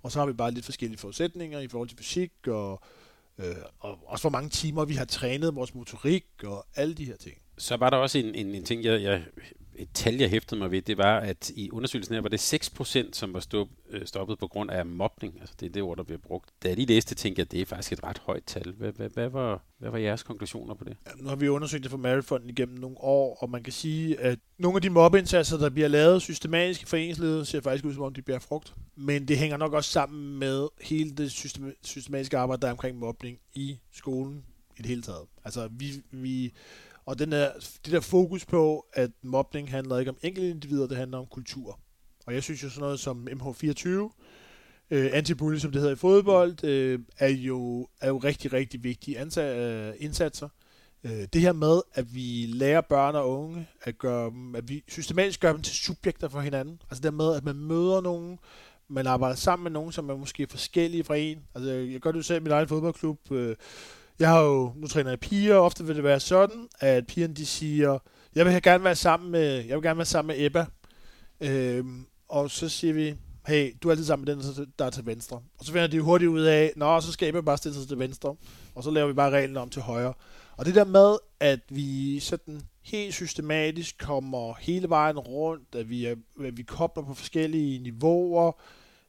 Og 0.02 0.12
så 0.12 0.18
har 0.18 0.26
vi 0.26 0.32
bare 0.32 0.50
lidt 0.50 0.64
forskellige 0.64 0.98
forudsætninger 0.98 1.60
i 1.60 1.68
forhold 1.68 1.88
til 1.88 1.98
fysik, 1.98 2.32
og, 2.46 2.80
øh, 3.38 3.56
og 3.78 3.98
også 4.06 4.22
hvor 4.22 4.30
mange 4.30 4.50
timer 4.50 4.84
vi 4.84 4.94
har 4.94 5.04
trænet 5.04 5.54
vores 5.54 5.74
motorik, 5.74 6.26
og 6.44 6.66
alle 6.74 6.94
de 6.94 7.04
her 7.04 7.16
ting. 7.16 7.38
Så 7.58 7.76
var 7.76 7.90
der 7.90 7.96
også 7.96 8.18
en, 8.18 8.34
en, 8.34 8.54
en 8.54 8.64
ting, 8.64 8.84
jeg, 8.84 9.02
jeg, 9.02 9.22
et 9.78 9.88
tal, 9.94 10.14
jeg 10.14 10.30
hæftede 10.30 10.60
mig 10.60 10.70
ved, 10.70 10.82
det 10.82 10.98
var, 10.98 11.18
at 11.18 11.50
i 11.50 11.70
undersøgelsen 11.70 12.14
her 12.14 12.22
var 12.22 12.28
det 12.28 12.54
6%, 12.54 13.08
som 13.12 13.34
var 13.34 13.40
stop, 13.40 13.68
øh, 13.90 14.06
stoppet 14.06 14.38
på 14.38 14.48
grund 14.48 14.70
af 14.70 14.86
mobning. 14.86 15.40
Altså 15.40 15.54
det 15.60 15.66
er 15.66 15.70
det 15.70 15.82
ord, 15.82 15.96
der 15.96 16.02
bliver 16.02 16.18
brugt. 16.18 16.50
Da 16.62 16.68
jeg 16.68 16.76
lige 16.76 16.86
læste, 16.86 17.14
tænkte 17.14 17.40
jeg, 17.40 17.46
at 17.46 17.52
det 17.52 17.60
er 17.60 17.66
faktisk 17.66 17.92
et 17.92 18.04
ret 18.04 18.18
højt 18.18 18.44
tal. 18.46 18.72
Hvad, 18.72 18.92
hvad, 18.92 19.08
hvad, 19.08 19.28
var, 19.28 19.64
hvad 19.78 19.90
var 19.90 19.98
jeres 19.98 20.22
konklusioner 20.22 20.74
på 20.74 20.84
det? 20.84 20.96
Ja, 21.06 21.10
nu 21.22 21.28
har 21.28 21.36
vi 21.36 21.48
undersøgt 21.48 21.82
det 21.82 21.90
for 21.90 21.98
Marifonden 21.98 22.50
igennem 22.50 22.78
nogle 22.78 22.96
år, 23.00 23.38
og 23.40 23.50
man 23.50 23.62
kan 23.62 23.72
sige, 23.72 24.20
at 24.20 24.38
nogle 24.58 24.76
af 24.76 24.82
de 24.82 24.90
mobbeindsatser, 24.90 25.58
der 25.58 25.70
bliver 25.70 25.88
lavet 25.88 26.22
systematisk 26.22 26.82
i 26.82 26.86
foreningsledet, 26.86 27.48
ser 27.48 27.60
faktisk 27.60 27.84
ud 27.84 27.94
som 27.94 28.02
om, 28.02 28.14
de 28.14 28.22
bliver 28.22 28.38
frugt. 28.38 28.74
Men 28.96 29.28
det 29.28 29.38
hænger 29.38 29.56
nok 29.56 29.72
også 29.72 29.90
sammen 29.90 30.38
med 30.38 30.68
hele 30.80 31.10
det 31.10 31.32
systematiske 31.82 32.38
arbejde, 32.38 32.62
der 32.62 32.68
er 32.68 32.72
omkring 32.72 32.98
mobning 32.98 33.38
i 33.54 33.78
skolen 33.92 34.44
i 34.78 34.82
det 34.82 34.86
hele 34.86 35.02
taget. 35.02 35.22
Altså 35.44 35.68
vi, 35.72 35.92
vi 36.10 36.52
og 37.06 37.18
den 37.18 37.32
der, 37.32 37.50
det 37.84 37.92
der 37.92 38.00
fokus 38.00 38.46
på, 38.46 38.86
at 38.92 39.10
mobning 39.22 39.70
handler 39.70 39.98
ikke 39.98 40.10
om 40.10 40.18
enkelte 40.22 40.50
individer, 40.50 40.86
det 40.86 40.96
handler 40.96 41.18
om 41.18 41.26
kultur. 41.26 41.80
Og 42.26 42.34
jeg 42.34 42.42
synes 42.42 42.62
jo 42.62 42.68
sådan 42.68 42.80
noget 42.80 43.00
som 43.00 43.28
MH24, 43.30 43.88
øh, 44.90 45.10
anti 45.12 45.34
som 45.34 45.72
det 45.72 45.80
hedder 45.80 45.92
i 45.92 45.96
fodbold, 45.96 46.64
øh, 46.64 46.98
er, 47.18 47.28
jo, 47.28 47.88
er 48.00 48.08
jo 48.08 48.18
rigtig, 48.18 48.52
rigtig 48.52 48.84
vigtige 48.84 49.18
ansat, 49.18 49.56
øh, 49.56 49.94
indsatser. 49.98 50.48
Øh, 51.04 51.26
det 51.32 51.40
her 51.40 51.52
med, 51.52 51.80
at 51.94 52.14
vi 52.14 52.46
lærer 52.48 52.80
børn 52.80 53.14
og 53.14 53.30
unge, 53.30 53.68
at, 53.82 53.98
gøre 53.98 54.30
dem, 54.30 54.54
at 54.54 54.68
vi 54.68 54.84
systematisk 54.88 55.40
gør 55.40 55.52
dem 55.52 55.62
til 55.62 55.74
subjekter 55.74 56.28
for 56.28 56.40
hinanden. 56.40 56.82
Altså 56.90 57.02
det 57.02 57.14
med, 57.14 57.34
at 57.34 57.44
man 57.44 57.56
møder 57.56 58.00
nogen, 58.00 58.38
man 58.88 59.06
arbejder 59.06 59.36
sammen 59.36 59.62
med 59.62 59.70
nogen, 59.70 59.92
som 59.92 60.10
er 60.10 60.16
måske 60.16 60.46
forskellige 60.46 61.04
fra 61.04 61.16
en. 61.16 61.38
Altså 61.54 61.70
jeg 61.70 62.00
gør 62.00 62.12
det 62.12 62.18
jo 62.18 62.22
selv 62.22 62.40
i 62.40 62.42
min 62.42 62.52
egen 62.52 62.68
fodboldklub, 62.68 63.32
øh, 63.32 63.56
jeg 64.18 64.28
har 64.28 64.40
jo, 64.40 64.72
nu 64.76 64.86
træner 64.86 65.10
jeg 65.10 65.20
piger, 65.20 65.54
og 65.54 65.64
ofte 65.64 65.84
vil 65.84 65.96
det 65.96 66.04
være 66.04 66.20
sådan, 66.20 66.68
at 66.80 67.06
pigerne 67.06 67.34
de 67.34 67.46
siger, 67.46 67.98
jeg 68.34 68.46
vil 68.46 68.62
gerne 68.62 68.84
være 68.84 68.96
sammen 68.96 69.30
med, 69.30 69.64
jeg 69.64 69.76
vil 69.76 69.82
gerne 69.82 69.98
være 69.98 70.06
sammen 70.06 70.36
med 70.36 70.46
Ebba. 70.46 70.66
Øhm, 71.40 72.06
og 72.28 72.50
så 72.50 72.68
siger 72.68 72.94
vi, 72.94 73.14
hey, 73.46 73.76
du 73.82 73.88
er 73.88 73.92
altid 73.92 74.04
sammen 74.04 74.24
med 74.24 74.36
den, 74.36 74.66
der 74.78 74.84
er 74.84 74.90
til 74.90 75.06
venstre. 75.06 75.36
Og 75.58 75.64
så 75.64 75.72
finder 75.72 75.86
de 75.86 76.00
hurtigt 76.00 76.28
ud 76.28 76.42
af, 76.42 76.72
nå, 76.76 77.00
så 77.00 77.12
skal 77.12 77.28
Ebba 77.28 77.40
bare 77.40 77.56
stille 77.56 77.78
sig 77.78 77.88
til 77.88 77.98
venstre. 77.98 78.36
Og 78.74 78.82
så 78.82 78.90
laver 78.90 79.06
vi 79.06 79.12
bare 79.12 79.30
reglen 79.30 79.56
om 79.56 79.70
til 79.70 79.82
højre. 79.82 80.14
Og 80.56 80.66
det 80.66 80.74
der 80.74 80.84
med, 80.84 81.16
at 81.40 81.60
vi 81.68 82.20
sådan 82.20 82.60
helt 82.82 83.14
systematisk 83.14 83.98
kommer 83.98 84.54
hele 84.60 84.88
vejen 84.88 85.18
rundt, 85.18 85.74
at 85.74 85.90
vi, 85.90 86.06
er, 86.06 86.14
at 86.44 86.56
vi 86.56 86.62
kobler 86.62 87.04
på 87.04 87.14
forskellige 87.14 87.78
niveauer, 87.78 88.60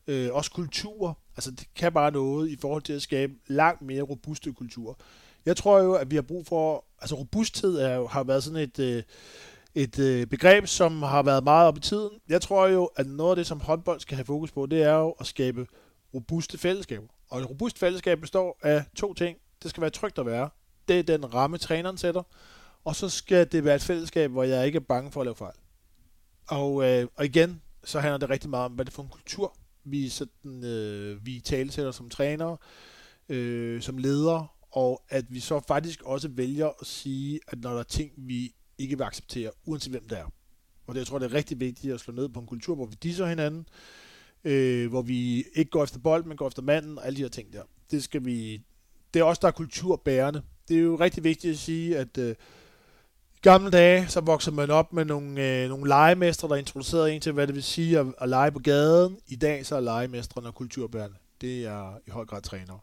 øh, 0.07 0.33
også 0.33 0.51
kulturer. 0.51 1.13
Altså 1.37 1.51
det 1.51 1.67
kan 1.75 1.93
bare 1.93 2.11
noget 2.11 2.49
i 2.49 2.57
forhold 2.61 2.81
til 2.81 2.93
at 2.93 3.01
skabe 3.01 3.33
langt 3.47 3.81
mere 3.81 4.01
robuste 4.01 4.53
kulturer. 4.53 4.93
Jeg 5.45 5.57
tror 5.57 5.79
jo, 5.79 5.93
at 5.93 6.11
vi 6.11 6.15
har 6.15 6.21
brug 6.21 6.47
for, 6.47 6.85
altså 7.01 7.15
robusthed 7.15 7.77
er 7.77 7.95
jo, 7.95 8.07
har 8.07 8.23
været 8.23 8.43
sådan 8.43 8.59
et, 8.59 8.79
øh, 8.79 9.03
et 9.75 9.99
øh, 9.99 10.27
begreb, 10.27 10.67
som 10.67 11.03
har 11.03 11.23
været 11.23 11.43
meget 11.43 11.67
op 11.67 11.77
i 11.77 11.79
tiden. 11.79 12.09
Jeg 12.29 12.41
tror 12.41 12.67
jo, 12.67 12.85
at 12.95 13.07
noget 13.07 13.31
af 13.31 13.35
det, 13.35 13.47
som 13.47 13.61
håndbold 13.61 13.99
skal 13.99 14.15
have 14.15 14.25
fokus 14.25 14.51
på, 14.51 14.65
det 14.65 14.83
er 14.83 14.93
jo 14.93 15.11
at 15.11 15.25
skabe 15.25 15.67
robuste 16.13 16.57
fællesskaber. 16.57 17.07
Og 17.29 17.39
et 17.39 17.49
robust 17.49 17.79
fællesskab 17.79 18.19
består 18.19 18.59
af 18.63 18.85
to 18.95 19.13
ting. 19.13 19.37
Det 19.63 19.69
skal 19.69 19.81
være 19.81 19.89
trygt 19.89 20.19
at 20.19 20.25
være. 20.25 20.49
Det 20.87 20.99
er 20.99 21.03
den 21.03 21.33
ramme, 21.33 21.57
træneren 21.57 21.97
sætter. 21.97 22.23
Og 22.85 22.95
så 22.95 23.09
skal 23.09 23.51
det 23.51 23.63
være 23.63 23.75
et 23.75 23.81
fællesskab, 23.81 24.31
hvor 24.31 24.43
jeg 24.43 24.65
ikke 24.65 24.75
er 24.75 24.85
bange 24.89 25.11
for 25.11 25.21
at 25.21 25.25
lave 25.25 25.35
fejl. 25.35 25.55
Og, 26.47 26.83
øh, 26.83 27.07
og 27.15 27.25
igen, 27.25 27.61
så 27.83 27.99
handler 27.99 28.17
det 28.17 28.29
rigtig 28.29 28.49
meget 28.49 28.65
om, 28.65 28.71
hvad 28.71 28.85
det 28.85 28.91
er 28.91 28.95
for 28.95 29.03
en 29.03 29.09
kultur, 29.09 29.55
vi, 29.91 30.09
sådan, 30.09 30.63
øh, 30.63 31.25
vi 31.25 31.39
talesætter 31.39 31.91
som 31.91 32.09
trænere, 32.09 32.57
øh, 33.29 33.81
som 33.81 33.97
ledere, 33.97 34.47
og 34.71 35.03
at 35.09 35.25
vi 35.29 35.39
så 35.39 35.59
faktisk 35.67 36.01
også 36.01 36.27
vælger 36.27 36.67
at 36.81 36.87
sige, 36.87 37.39
at 37.47 37.59
når 37.59 37.71
der 37.71 37.79
er 37.79 37.83
ting, 37.83 38.11
vi 38.17 38.55
ikke 38.77 38.97
vil 38.97 39.03
acceptere, 39.03 39.51
uanset 39.65 39.91
hvem 39.91 40.07
det 40.07 40.17
er. 40.19 40.33
Og 40.87 40.95
det, 40.95 40.99
jeg 40.99 41.07
tror, 41.07 41.19
det 41.19 41.25
er 41.25 41.33
rigtig 41.33 41.59
vigtigt 41.59 41.93
at 41.93 41.99
slå 41.99 42.13
ned 42.13 42.29
på 42.29 42.39
en 42.39 42.47
kultur, 42.47 42.75
hvor 42.75 42.85
vi 42.85 42.95
disser 43.03 43.25
hinanden, 43.25 43.67
øh, 44.43 44.89
hvor 44.89 45.01
vi 45.01 45.45
ikke 45.55 45.71
går 45.71 45.83
efter 45.83 45.99
bold, 45.99 46.25
men 46.25 46.37
går 46.37 46.47
efter 46.47 46.61
manden, 46.61 46.97
og 46.97 47.05
alle 47.05 47.17
de 47.17 47.21
her 47.21 47.29
ting 47.29 47.53
der. 47.53 47.63
Det 47.91 48.03
skal 48.03 48.25
vi... 48.25 48.61
Det 49.13 49.19
er 49.19 49.23
også 49.23 49.39
der 49.41 49.47
er 49.47 49.51
kulturbærende. 49.51 50.41
Det 50.67 50.77
er 50.77 50.81
jo 50.81 50.95
rigtig 50.95 51.23
vigtigt 51.23 51.51
at 51.51 51.57
sige, 51.57 51.97
at 51.97 52.17
øh, 52.17 52.35
i 53.37 53.39
gamle 53.41 53.69
dage, 53.69 54.07
så 54.07 54.21
voksede 54.21 54.55
man 54.55 54.69
op 54.69 54.93
med 54.93 55.05
nogle, 55.05 55.61
øh, 55.63 55.69
nogle 55.69 55.87
legemestre, 55.87 56.47
der 56.47 56.55
introducerede 56.55 57.13
en 57.13 57.21
til, 57.21 57.31
hvad 57.31 57.47
det 57.47 57.55
vil 57.55 57.63
sige 57.63 57.99
at, 57.99 58.05
at 58.21 58.29
lege 58.29 58.51
på 58.51 58.59
gaden. 58.59 59.17
I 59.27 59.35
dag 59.35 59.65
så 59.65 59.75
er 59.75 59.79
legemestrene 59.79 60.47
og 60.47 60.55
kulturbærerne, 60.55 61.15
Det 61.41 61.65
er 61.65 61.97
i 62.07 62.09
høj 62.09 62.25
grad 62.25 62.41
trænere. 62.41 62.79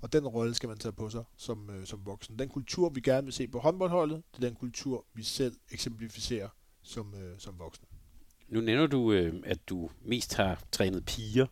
Og 0.00 0.12
den 0.12 0.26
rolle 0.26 0.54
skal 0.54 0.68
man 0.68 0.78
tage 0.78 0.92
på 0.92 1.10
sig 1.10 1.24
som, 1.36 1.70
øh, 1.70 1.86
som 1.86 2.00
voksen. 2.04 2.38
Den 2.38 2.48
kultur, 2.48 2.88
vi 2.88 3.00
gerne 3.00 3.24
vil 3.24 3.32
se 3.32 3.48
på 3.48 3.58
håndboldholdet, 3.58 4.22
det 4.36 4.44
er 4.44 4.48
den 4.48 4.56
kultur, 4.56 5.04
vi 5.14 5.22
selv 5.22 5.56
eksemplificerer 5.70 6.48
som, 6.82 7.14
øh, 7.14 7.38
som 7.38 7.58
voksne. 7.58 7.86
Nu 8.48 8.60
nævner 8.60 8.86
du, 8.86 9.12
øh, 9.12 9.34
at 9.44 9.58
du 9.68 9.90
mest 10.04 10.34
har 10.34 10.62
trænet 10.72 11.04
piger. 11.06 11.46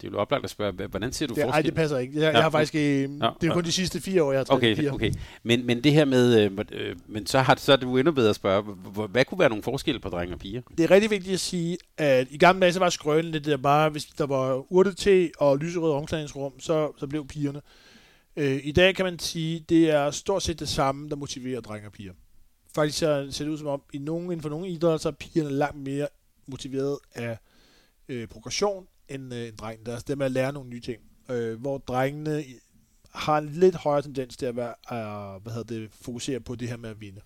Det 0.00 0.06
er 0.06 0.10
jo 0.10 0.18
oplagt 0.18 0.44
at 0.44 0.50
spørge, 0.50 0.86
hvordan 0.86 1.12
ser 1.12 1.26
du 1.26 1.34
det, 1.34 1.42
forskel? 1.42 1.50
Nej, 1.50 1.62
det 1.62 1.74
passer 1.74 1.98
ikke. 1.98 2.14
Jeg, 2.14 2.22
ja, 2.22 2.30
jeg 2.30 2.42
har 2.42 2.50
faktisk, 2.50 2.74
øh, 2.74 2.80
ja, 2.82 3.06
det 3.40 3.48
er 3.48 3.52
kun 3.52 3.64
de 3.64 3.72
sidste 3.72 4.00
fire 4.00 4.22
år, 4.22 4.32
jeg 4.32 4.38
har 4.38 4.44
trænet 4.44 4.58
okay, 4.58 4.76
piger. 4.76 4.92
Okay, 4.92 5.12
men, 5.42 5.66
men 5.66 5.84
det 5.84 5.92
her 5.92 6.04
med, 6.04 6.40
øh, 6.40 6.58
øh, 6.72 6.96
men 7.06 7.26
så, 7.26 7.38
har, 7.38 7.54
så 7.58 7.72
er 7.72 7.76
det 7.76 7.86
jo 7.86 7.96
endnu 7.96 8.12
bedre 8.12 8.30
at 8.30 8.36
spørge, 8.36 8.62
hvad 9.06 9.24
kunne 9.24 9.38
være 9.38 9.48
nogle 9.48 9.62
forskelle 9.62 10.00
på 10.00 10.08
drenge 10.08 10.34
og 10.34 10.38
piger? 10.38 10.62
Det 10.78 10.84
er 10.84 10.90
rigtig 10.90 11.10
vigtigt 11.10 11.34
at 11.34 11.40
sige, 11.40 11.78
at 11.98 12.26
i 12.30 12.38
gamle 12.38 12.60
dage, 12.60 12.72
så 12.72 12.78
var 12.78 12.90
skrølen 12.90 13.32
lidt 13.32 13.44
der 13.44 13.56
bare, 13.56 13.90
hvis 13.90 14.04
der 14.04 14.26
var 14.26 14.72
urte 14.72 14.94
te 14.94 15.30
og 15.38 15.58
lyserød 15.58 15.92
omklædningsrum, 15.92 16.60
så, 16.60 16.92
så 16.96 17.06
blev 17.06 17.26
pigerne. 17.26 17.60
Øh, 18.36 18.60
I 18.64 18.72
dag 18.72 18.94
kan 18.94 19.04
man 19.04 19.18
sige, 19.18 19.64
det 19.68 19.90
er 19.90 20.10
stort 20.10 20.42
set 20.42 20.60
det 20.60 20.68
samme, 20.68 21.08
der 21.08 21.16
motiverer 21.16 21.60
drenge 21.60 21.88
og 21.88 21.92
piger. 21.92 22.12
Faktisk 22.74 22.98
ser 22.98 23.24
det 23.38 23.48
ud 23.48 23.58
som 23.58 23.66
om, 23.66 23.82
i 23.92 23.98
nogen, 23.98 24.24
inden 24.24 24.42
for 24.42 24.48
nogle 24.48 24.68
idrætter, 24.68 24.98
så 24.98 25.08
er 25.08 25.12
pigerne 25.12 25.50
langt 25.50 25.76
mere 25.76 26.08
motiveret 26.46 26.98
af 27.14 27.38
øh, 28.08 28.28
progression 28.28 28.86
end, 29.08 29.34
øh, 29.34 29.48
end 29.48 29.56
drengene. 29.56 29.84
Det 29.84 29.88
er 29.88 29.92
altså 29.92 30.04
det 30.08 30.18
med 30.18 30.26
at 30.26 30.32
lære 30.32 30.52
nogle 30.52 30.70
nye 30.70 30.80
ting. 30.80 31.02
Øh, 31.30 31.60
hvor 31.60 31.78
drengene 31.78 32.44
har 33.14 33.38
en 33.38 33.48
lidt 33.48 33.74
højere 33.74 34.02
tendens 34.02 34.36
til 34.36 34.46
at 34.46 34.56
være, 34.56 34.74
øh, 34.92 35.42
hvad 35.42 35.52
hedder 35.52 35.74
det, 35.74 35.90
fokusere 36.00 36.40
på 36.40 36.54
det 36.54 36.68
her 36.68 36.76
med 36.76 36.90
at 36.90 37.00
vinde. 37.00 37.20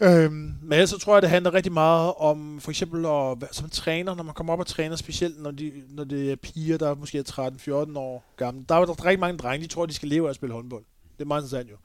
Øhm, 0.00 0.54
men 0.62 0.86
så 0.86 0.98
tror 0.98 1.14
jeg, 1.14 1.22
det 1.22 1.30
handler 1.30 1.54
rigtig 1.54 1.72
meget 1.72 2.14
om 2.14 2.60
for 2.60 2.70
eksempel 2.70 3.06
at 3.06 3.54
som 3.54 3.70
træner, 3.70 4.14
når 4.14 4.22
man 4.22 4.34
kommer 4.34 4.52
op 4.52 4.58
og 4.58 4.66
træner, 4.66 4.96
specielt 4.96 5.42
når, 5.42 5.50
de, 5.50 5.72
når 5.88 6.04
det 6.04 6.32
er 6.32 6.36
piger, 6.36 6.78
der 6.78 6.94
måske 6.94 7.18
er 7.18 7.88
13-14 7.92 7.98
år 7.98 8.24
gamle. 8.36 8.64
Der 8.68 8.74
er 8.74 8.84
der 8.84 9.04
rigtig 9.04 9.20
mange 9.20 9.38
drenge, 9.38 9.64
de 9.64 9.68
tror, 9.68 9.82
at 9.82 9.88
de 9.88 9.94
skal 9.94 10.08
leve 10.08 10.26
af 10.26 10.30
at 10.30 10.36
spille 10.36 10.54
håndbold. 10.54 10.84
Det 11.18 11.24
er 11.24 11.28
meget 11.28 11.40
interessant 11.40 11.70
jo. 11.70 11.76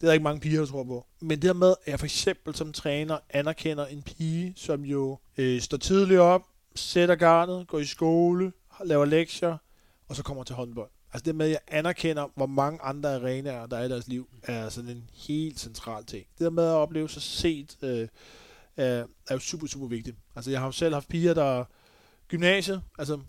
Det 0.00 0.06
er 0.06 0.06
der 0.06 0.12
ikke 0.12 0.24
mange 0.24 0.40
piger, 0.40 0.60
der 0.60 0.66
tror 0.66 0.84
på. 0.84 1.06
Men 1.20 1.30
det 1.30 1.44
her 1.44 1.52
med, 1.52 1.74
at 1.84 1.90
jeg 1.90 1.98
for 1.98 2.06
eksempel 2.06 2.54
som 2.54 2.72
træner 2.72 3.18
anerkender 3.30 3.86
en 3.86 4.02
pige, 4.02 4.52
som 4.56 4.84
jo 4.84 5.18
øh, 5.36 5.60
står 5.60 5.76
tidligt 5.76 6.20
op, 6.20 6.42
sætter 6.74 7.14
garnet, 7.14 7.68
går 7.68 7.78
i 7.78 7.84
skole, 7.84 8.52
laver 8.84 9.04
lektier, 9.04 9.56
og 10.08 10.16
så 10.16 10.22
kommer 10.22 10.44
til 10.44 10.54
håndbold. 10.56 10.90
Altså 11.12 11.24
det 11.24 11.34
med, 11.34 11.46
at 11.46 11.52
jeg 11.52 11.60
anerkender, 11.68 12.28
hvor 12.34 12.46
mange 12.46 12.82
andre 12.82 13.14
arenaer, 13.14 13.66
der 13.66 13.76
er 13.76 13.84
i 13.84 13.88
deres 13.88 14.08
liv, 14.08 14.28
er 14.42 14.68
sådan 14.68 14.90
en 14.90 15.10
helt 15.14 15.60
central 15.60 16.04
ting. 16.04 16.26
Det 16.38 16.44
der 16.44 16.50
med 16.50 16.64
at 16.64 16.74
opleve 16.74 17.08
sig 17.08 17.22
set, 17.22 17.76
øh, 17.82 18.08
er, 18.76 19.04
er 19.28 19.34
jo 19.34 19.38
super, 19.38 19.66
super 19.66 19.86
vigtigt. 19.86 20.16
Altså 20.36 20.50
jeg 20.50 20.60
har 20.60 20.66
jo 20.66 20.72
selv 20.72 20.94
haft 20.94 21.08
piger, 21.08 21.34
der 21.34 21.64
gymnasiet, 22.28 22.82
altså 22.98 23.20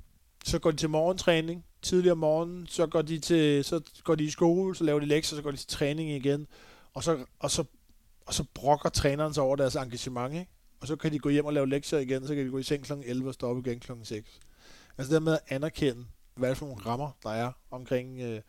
så 0.45 0.59
går 0.59 0.71
de 0.71 0.77
til 0.77 0.89
morgentræning, 0.89 1.65
tidligere 1.81 2.11
om 2.11 2.17
morgenen, 2.17 2.67
så 2.67 2.87
går 2.87 3.01
de 3.01 3.19
til, 3.19 3.63
så 3.63 3.81
går 4.03 4.15
de 4.15 4.23
i 4.23 4.29
skole, 4.29 4.75
så 4.75 4.83
laver 4.83 4.99
de 4.99 5.05
lektier, 5.05 5.37
så 5.37 5.43
går 5.43 5.51
de 5.51 5.57
til 5.57 5.67
træning 5.67 6.09
igen, 6.09 6.47
og 6.93 7.03
så, 7.03 7.25
og 7.39 7.51
så, 7.51 7.63
og 8.25 8.33
så 8.33 8.43
brokker 8.53 8.89
træneren 8.89 9.33
sig 9.33 9.43
over 9.43 9.55
deres 9.55 9.75
engagement, 9.75 10.33
ikke? 10.33 10.51
Og 10.83 10.87
så 10.87 10.95
kan 10.95 11.11
de 11.11 11.19
gå 11.19 11.29
hjem 11.29 11.45
og 11.45 11.53
lave 11.53 11.69
lektier 11.69 11.99
igen, 11.99 12.27
så 12.27 12.35
kan 12.35 12.45
de 12.45 12.51
gå 12.51 12.57
i 12.57 12.63
seng 12.63 12.83
kl. 12.83 12.93
11 13.05 13.29
og 13.29 13.33
stoppe 13.33 13.61
igen 13.65 13.79
kl. 13.79 13.91
6. 14.03 14.39
Altså 14.97 15.13
det 15.13 15.23
med 15.23 15.33
at 15.33 15.39
anerkende, 15.47 16.05
hvad 16.35 16.55
for 16.55 16.65
nogle 16.65 16.81
rammer, 16.85 17.11
der 17.23 17.29
er 17.29 17.51
omkring 17.71 18.21
øh, 18.21 18.41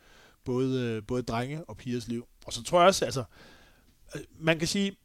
både, 0.45 0.81
øh, 0.81 1.03
både 1.07 1.23
drenge 1.23 1.63
og 1.63 1.77
pigers 1.77 2.07
liv. 2.07 2.27
Og 2.45 2.53
så 2.53 2.63
tror 2.63 2.79
jeg 2.79 2.87
også, 2.87 3.05
altså, 3.05 3.23
øh, 4.15 4.21
man 4.39 4.59
kan 4.59 4.67
sige, 4.67 4.97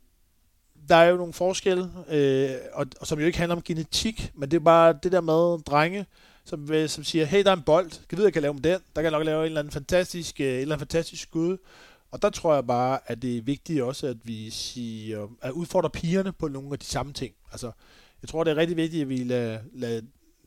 der 0.89 0.97
er 0.97 1.09
jo 1.09 1.17
nogle 1.17 1.33
forskelle, 1.33 1.91
øh, 2.09 2.51
og, 2.73 2.87
og 3.01 3.07
som 3.07 3.21
jo 3.21 3.27
ikke 3.27 3.39
handler 3.39 3.57
om 3.57 3.63
genetik, 3.63 4.33
men 4.35 4.51
det 4.51 4.57
er 4.57 4.65
bare 4.65 4.99
det 5.03 5.13
der 5.13 5.21
med 5.21 5.63
drenge, 5.63 6.07
som, 6.45 6.73
øh, 6.73 6.89
som 6.89 7.05
siger, 7.05 7.25
hey, 7.25 7.45
der 7.45 7.51
er 7.51 7.57
en 7.57 7.63
bold, 7.63 7.91
kan 8.09 8.19
vide, 8.19 8.27
jeg 8.27 8.33
kan 8.33 8.43
lave 8.43 8.55
med 8.55 8.63
den, 8.63 8.81
der 8.97 9.03
kan 9.03 9.05
jeg 9.05 9.11
nok 9.13 9.25
lave 9.25 9.41
en 9.41 9.47
eller 9.47 9.61
anden 9.61 9.73
fantastisk, 9.73 10.41
øh, 10.41 10.47
en 10.47 10.53
eller 10.53 10.75
anden 10.75 10.87
fantastisk 10.87 11.23
skud, 11.23 11.57
og 12.11 12.23
der 12.23 12.31
tror 12.31 12.55
jeg 12.55 12.67
bare, 12.67 12.99
at 13.07 13.23
det 13.23 13.39
er 13.39 13.43
vigtigt 13.43 13.83
også, 13.83 14.07
at 14.07 14.17
vi 14.25 14.51
siger, 14.51 15.29
at 15.43 15.53
udfordre 15.53 15.91
pigerne 15.91 16.33
på 16.33 16.49
nogle 16.49 16.73
af 16.73 16.79
de 16.79 16.85
samme 16.85 17.13
ting. 17.13 17.35
Altså, 17.53 17.73
jeg 18.23 18.29
tror, 18.29 18.45
det 18.45 18.51
er 18.51 18.57
rigtig 18.57 18.77
vigtigt, 18.77 19.03
at 19.03 19.09
vi 19.09 19.17
lader, 19.17 19.59
lader 19.73 20.01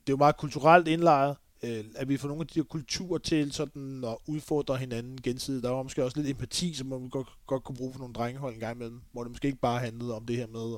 det 0.06 0.10
er 0.10 0.12
jo 0.12 0.16
meget 0.16 0.36
kulturelt 0.36 0.88
indlejret, 0.88 1.36
øh, 1.62 1.84
at 1.96 2.08
vi 2.08 2.16
får 2.16 2.28
nogle 2.28 2.40
af 2.40 2.46
de 2.46 2.58
her 2.58 2.64
kulturer 2.64 3.18
til 3.18 3.52
sådan 3.52 4.04
at 4.04 4.16
udfordre 4.26 4.76
hinanden 4.76 5.22
gensidigt. 5.22 5.64
Der 5.64 5.70
var 5.70 5.82
måske 5.82 6.04
også 6.04 6.16
lidt 6.16 6.30
empati, 6.30 6.74
som 6.74 6.86
man 6.86 7.08
godt, 7.08 7.28
godt 7.46 7.64
kunne 7.64 7.76
bruge 7.76 7.92
for 7.92 7.98
nogle 7.98 8.14
drengehold 8.14 8.54
en 8.54 8.60
gang 8.60 8.76
imellem, 8.76 9.00
hvor 9.12 9.22
det 9.22 9.30
måske 9.30 9.46
ikke 9.46 9.60
bare 9.60 9.80
handlede 9.80 10.14
om 10.14 10.26
det 10.26 10.36
her 10.36 10.46
med 10.46 10.76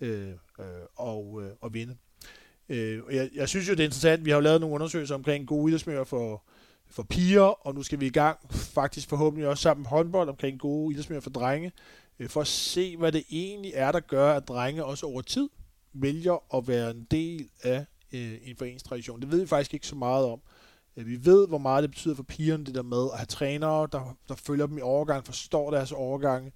øh, 0.00 0.28
øh, 0.60 0.66
og, 0.96 1.42
øh, 1.42 1.50
at 1.64 1.74
vinde. 1.74 1.96
Øh, 2.68 3.02
jeg, 3.10 3.30
jeg 3.34 3.48
synes 3.48 3.68
jo, 3.68 3.72
det 3.72 3.80
er 3.80 3.84
interessant, 3.84 4.24
vi 4.24 4.30
har 4.30 4.36
jo 4.36 4.42
lavet 4.42 4.60
nogle 4.60 4.74
undersøgelser 4.74 5.14
omkring 5.14 5.46
gode 5.46 5.70
idrætsmøder 5.70 6.04
for, 6.04 6.42
for 6.90 7.02
piger, 7.02 7.66
og 7.66 7.74
nu 7.74 7.82
skal 7.82 8.00
vi 8.00 8.06
i 8.06 8.10
gang 8.10 8.38
faktisk 8.52 9.08
forhåbentlig 9.08 9.48
også 9.48 9.62
sammen 9.62 9.86
håndbold 9.86 10.28
omkring 10.28 10.58
gode 10.58 10.94
idrætsmiljøer 10.94 11.20
for 11.20 11.30
drenge. 11.30 11.72
øh, 12.18 12.28
for 12.28 12.40
at 12.40 12.46
se, 12.46 12.96
hvad 12.96 13.12
det 13.12 13.24
egentlig 13.30 13.72
er, 13.74 13.92
der 13.92 14.00
gør, 14.00 14.34
at 14.34 14.48
drenge 14.48 14.84
også 14.84 15.06
over 15.06 15.22
tid 15.22 15.48
vælger 15.92 16.56
at 16.56 16.68
være 16.68 16.90
en 16.90 17.06
del 17.10 17.48
af 17.62 17.86
øh, 18.12 18.32
en 18.44 18.56
foreningstradition. 18.56 19.20
Det 19.20 19.30
ved 19.32 19.40
vi 19.40 19.46
faktisk 19.46 19.74
ikke 19.74 19.86
så 19.86 19.96
meget 19.96 20.26
om. 20.26 20.40
Øh, 20.96 21.06
vi 21.06 21.24
ved, 21.24 21.48
hvor 21.48 21.58
meget 21.58 21.82
det 21.82 21.90
betyder 21.90 22.14
for 22.14 22.22
pigerne, 22.22 22.64
det 22.64 22.74
der 22.74 22.82
med 22.82 23.08
at 23.12 23.18
have 23.18 23.26
trænere, 23.26 23.88
der, 23.92 24.16
der 24.28 24.34
følger 24.34 24.66
dem 24.66 24.78
i 24.78 24.80
overgang, 24.80 25.26
forstår 25.26 25.70
deres 25.70 25.92
overgange. 25.92 26.52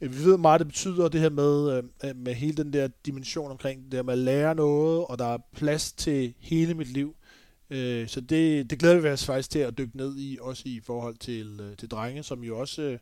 Øh, 0.00 0.12
vi 0.12 0.18
ved, 0.18 0.28
hvor 0.28 0.36
meget 0.36 0.58
det 0.58 0.66
betyder, 0.66 1.08
det 1.08 1.20
her 1.20 1.30
med, 1.30 1.82
øh, 2.04 2.16
med 2.16 2.34
hele 2.34 2.56
den 2.56 2.72
der 2.72 2.88
dimension 3.06 3.50
omkring 3.50 3.84
det 3.84 3.92
der 3.92 4.02
med 4.02 4.12
at 4.12 4.18
lære 4.18 4.54
noget, 4.54 5.06
og 5.06 5.18
der 5.18 5.26
er 5.26 5.38
plads 5.52 5.92
til 5.92 6.34
hele 6.38 6.74
mit 6.74 6.88
liv. 6.88 7.14
Øh, 7.70 8.08
så 8.08 8.20
det, 8.20 8.70
det 8.70 8.78
glæder 8.78 9.00
vi 9.00 9.08
os 9.08 9.26
faktisk 9.26 9.50
til 9.50 9.58
at 9.58 9.78
dykke 9.78 9.96
ned 9.96 10.18
i, 10.18 10.38
også 10.40 10.62
i 10.66 10.80
forhold 10.80 11.16
til, 11.16 11.60
øh, 11.60 11.76
til 11.76 11.90
drenge, 11.90 12.22
som 12.22 12.44
jo 12.44 12.58
også, 12.58 12.82
øh, 12.82 12.98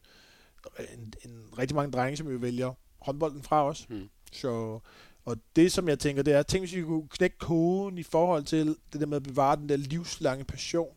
en, 0.94 1.14
en 1.24 1.58
rigtig 1.58 1.74
mange 1.74 1.92
drenge, 1.92 2.16
som 2.16 2.30
jo 2.30 2.38
vælger 2.38 2.72
håndbolden 2.98 3.42
fra 3.42 3.64
os. 3.64 3.88
Mm. 3.88 4.08
Så, 4.32 4.80
og 5.24 5.36
det, 5.56 5.72
som 5.72 5.88
jeg 5.88 5.98
tænker, 5.98 6.22
det 6.22 6.34
er, 6.34 6.42
tænk 6.42 6.62
hvis 6.62 6.74
vi 6.74 6.82
kunne 6.82 7.08
knække 7.08 7.38
koden 7.38 7.98
i 7.98 8.02
forhold 8.02 8.44
til 8.44 8.76
det 8.92 9.00
der 9.00 9.06
med 9.06 9.16
at 9.16 9.22
bevare 9.22 9.56
den 9.56 9.68
der 9.68 9.76
livslange 9.76 10.44
passion 10.44 10.94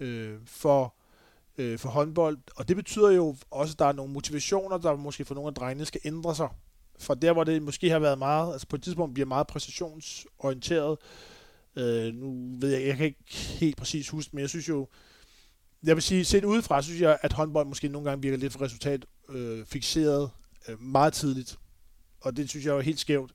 øh, 0.00 0.38
for, 0.44 0.94
øh, 1.58 1.78
for 1.78 1.88
håndbold. 1.88 2.38
Og 2.56 2.68
det 2.68 2.76
betyder 2.76 3.10
jo 3.10 3.36
også, 3.50 3.74
at 3.74 3.78
der 3.78 3.84
er 3.84 3.92
nogle 3.92 4.12
motivationer, 4.12 4.78
der 4.78 4.96
måske 4.96 5.24
for 5.24 5.34
nogle 5.34 5.48
af 5.48 5.54
drengene 5.54 5.84
skal 5.84 6.00
ændre 6.04 6.34
sig. 6.34 6.48
For 6.98 7.14
der, 7.14 7.32
hvor 7.32 7.44
det 7.44 7.62
måske 7.62 7.90
har 7.90 7.98
været 7.98 8.18
meget, 8.18 8.52
altså 8.52 8.66
på 8.66 8.76
et 8.76 8.82
tidspunkt 8.82 9.14
bliver 9.14 9.26
meget 9.26 9.46
præcisionsorienteret, 9.46 10.98
Øh, 11.76 12.14
nu 12.14 12.56
ved 12.58 12.70
jeg, 12.70 12.86
jeg 12.86 12.96
kan 12.96 13.06
ikke 13.06 13.24
helt 13.34 13.76
præcis 13.76 14.08
huske, 14.08 14.30
men 14.32 14.40
jeg 14.40 14.48
synes 14.48 14.68
jo, 14.68 14.88
jeg 15.82 15.96
vil 15.96 16.02
sige, 16.02 16.24
set 16.24 16.44
udefra, 16.44 16.82
synes 16.82 17.00
jeg, 17.00 17.18
at 17.22 17.32
håndbold 17.32 17.66
måske 17.66 17.88
nogle 17.88 18.10
gange 18.10 18.22
virker 18.22 18.38
lidt 18.38 18.52
for 18.52 18.60
resultat 18.60 19.06
øh, 19.28 19.64
fixeret 19.66 20.30
øh, 20.68 20.82
meget 20.82 21.12
tidligt. 21.12 21.58
Og 22.20 22.36
det 22.36 22.48
synes 22.48 22.66
jeg 22.66 22.76
er 22.76 22.80
helt 22.80 23.00
skævt. 23.00 23.32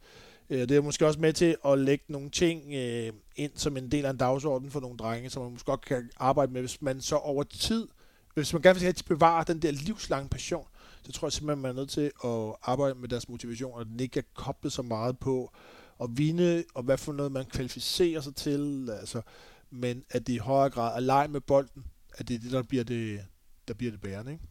Øh, 0.49 0.59
det 0.69 0.71
er 0.71 0.81
måske 0.81 1.07
også 1.07 1.19
med 1.19 1.33
til 1.33 1.55
at 1.65 1.79
lægge 1.79 2.05
nogle 2.07 2.29
ting 2.29 2.73
øh, 2.73 3.13
ind 3.35 3.51
som 3.55 3.77
en 3.77 3.91
del 3.91 4.05
af 4.05 4.09
en 4.09 4.17
dagsorden 4.17 4.71
for 4.71 4.79
nogle 4.79 4.97
drenge, 4.97 5.29
som 5.29 5.43
man 5.43 5.51
måske 5.51 5.65
godt 5.65 5.85
kan 5.85 6.09
arbejde 6.17 6.51
med, 6.51 6.61
hvis 6.61 6.81
man 6.81 7.01
så 7.01 7.15
over 7.15 7.43
tid, 7.43 7.87
hvis 8.33 8.53
man 8.53 8.61
gerne 8.61 8.79
vil 8.79 8.95
bevare 9.07 9.43
den 9.47 9.61
der 9.61 9.71
livslange 9.71 10.29
passion, 10.29 10.67
så 11.03 11.11
tror 11.11 11.27
jeg 11.27 11.33
simpelthen, 11.33 11.61
man 11.61 11.71
er 11.71 11.75
nødt 11.75 11.89
til 11.89 12.11
at 12.23 12.55
arbejde 12.63 12.95
med 12.95 13.09
deres 13.09 13.29
motivation, 13.29 13.73
og 13.73 13.85
den 13.85 13.99
ikke 13.99 14.19
er 14.19 14.23
koblet 14.33 14.73
så 14.73 14.81
meget 14.81 15.19
på, 15.19 15.51
at 16.01 16.09
vinde, 16.11 16.63
og 16.73 16.83
hvad 16.83 16.97
for 16.97 17.13
noget 17.13 17.31
man 17.31 17.45
kvalificerer 17.45 18.21
sig 18.21 18.35
til, 18.35 18.89
altså, 18.99 19.21
men 19.71 20.03
at 20.09 20.27
det 20.27 20.33
i 20.33 20.37
højere 20.37 20.69
grad 20.69 20.95
er 20.95 20.99
leg 20.99 21.29
med 21.29 21.41
bolden, 21.41 21.85
at 22.17 22.27
det 22.27 22.35
er 22.35 22.39
det, 22.39 22.51
der 22.51 22.63
bliver 22.63 22.83
det, 22.83 23.19
der 23.67 23.73
bliver 23.73 23.91
det 23.91 24.01
bærende, 24.01 24.31
ikke? 24.31 24.43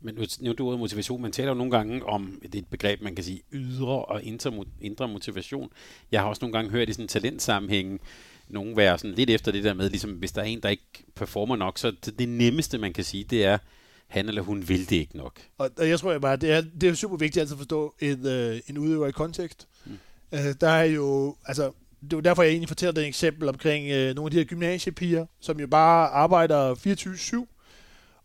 Men 0.00 0.14
nu 0.14 0.24
nævnte 0.40 0.58
du 0.58 0.66
ordet 0.66 0.78
motivation. 0.78 1.22
Man 1.22 1.32
taler 1.32 1.48
jo 1.48 1.54
nogle 1.54 1.70
gange 1.70 2.06
om, 2.06 2.40
det 2.42 2.54
er 2.54 2.58
et 2.58 2.66
begreb, 2.66 3.02
man 3.02 3.14
kan 3.14 3.24
sige, 3.24 3.42
ydre 3.52 4.04
og 4.04 4.22
indre, 4.22 4.64
indre 4.80 5.08
motivation. 5.08 5.70
Jeg 6.12 6.20
har 6.20 6.28
også 6.28 6.40
nogle 6.40 6.52
gange 6.52 6.70
hørt 6.70 6.88
i 6.88 6.92
sådan 6.92 7.04
en 7.04 7.08
talentsammenhæng, 7.08 8.00
nogen 8.48 8.76
være 8.76 8.98
sådan 8.98 9.14
lidt 9.14 9.30
efter 9.30 9.52
det 9.52 9.64
der 9.64 9.74
med, 9.74 9.90
ligesom 9.90 10.10
hvis 10.10 10.32
der 10.32 10.40
er 10.40 10.46
en, 10.46 10.60
der 10.62 10.68
ikke 10.68 11.04
performer 11.14 11.56
nok, 11.56 11.78
så 11.78 11.90
det, 12.18 12.28
nemmeste, 12.28 12.78
man 12.78 12.92
kan 12.92 13.04
sige, 13.04 13.24
det 13.24 13.44
er, 13.44 13.58
han 14.06 14.28
eller 14.28 14.42
hun 14.42 14.68
vil 14.68 14.90
det 14.90 14.96
ikke 14.96 15.16
nok. 15.16 15.40
Og, 15.58 15.70
og 15.78 15.88
jeg 15.88 16.00
tror 16.00 16.12
jeg 16.12 16.20
bare, 16.20 16.36
det 16.36 16.52
er, 16.52 16.62
det 16.80 16.88
er 16.88 16.94
super 16.94 17.16
vigtigt 17.16 17.40
altså 17.40 17.54
at 17.54 17.58
forstå 17.58 17.94
en, 18.00 18.26
øh, 18.26 18.60
en 18.68 18.78
udøver 18.78 19.06
i 19.06 19.12
kontekst. 19.12 19.68
Øh, 20.32 20.54
der 20.60 20.68
er 20.68 20.84
jo, 20.84 21.36
altså, 21.46 21.72
det 22.10 22.12
er 22.12 22.20
derfor, 22.20 22.42
jeg 22.42 22.50
egentlig 22.50 22.68
fortæller 22.68 22.92
det 22.92 23.06
eksempel 23.06 23.48
omkring 23.48 23.90
øh, 23.90 24.14
nogle 24.14 24.26
af 24.26 24.30
de 24.30 24.36
her 24.36 24.44
gymnasiepiger, 24.44 25.26
som 25.40 25.60
jo 25.60 25.66
bare 25.66 26.08
arbejder 26.08 26.74
24-7, 26.74 27.56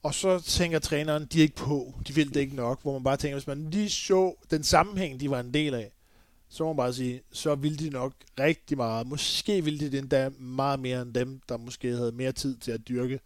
og 0.04 0.14
så 0.14 0.40
tænker 0.40 0.80
træneren, 0.80 1.26
de 1.26 1.38
er 1.38 1.42
ikke 1.42 1.56
på, 1.56 1.94
de 2.08 2.16
vil 2.16 2.34
det 2.34 2.40
ikke 2.40 2.56
nok, 2.56 2.82
hvor 2.82 2.94
man 2.94 3.04
bare 3.04 3.18
tænker, 3.18 3.36
hvis 3.36 3.48
man 3.48 3.70
lige 3.70 3.90
så 3.90 4.34
den 4.52 4.64
sammenhæng, 4.64 5.20
de 5.20 5.30
var 5.30 5.40
en 5.40 5.54
del 5.54 5.74
af, 5.74 5.92
så 6.50 6.64
må 6.64 6.70
man 6.74 6.78
bare 6.78 6.94
sige, 6.94 7.22
så 7.32 7.56
ville 7.56 7.78
de 7.78 7.90
nok 7.90 8.14
rigtig 8.40 8.78
meget. 8.78 9.08
Måske 9.08 9.64
ville 9.64 9.80
de 9.80 9.92
det 9.92 10.00
endda 10.00 10.30
meget 10.40 10.80
mere 10.80 11.02
end 11.02 11.14
dem, 11.14 11.42
der 11.50 11.58
måske 11.58 11.96
havde 11.96 12.12
mere 12.12 12.32
tid 12.32 12.58
til 12.58 12.72
at 12.72 12.88
dyrke, 12.88 13.20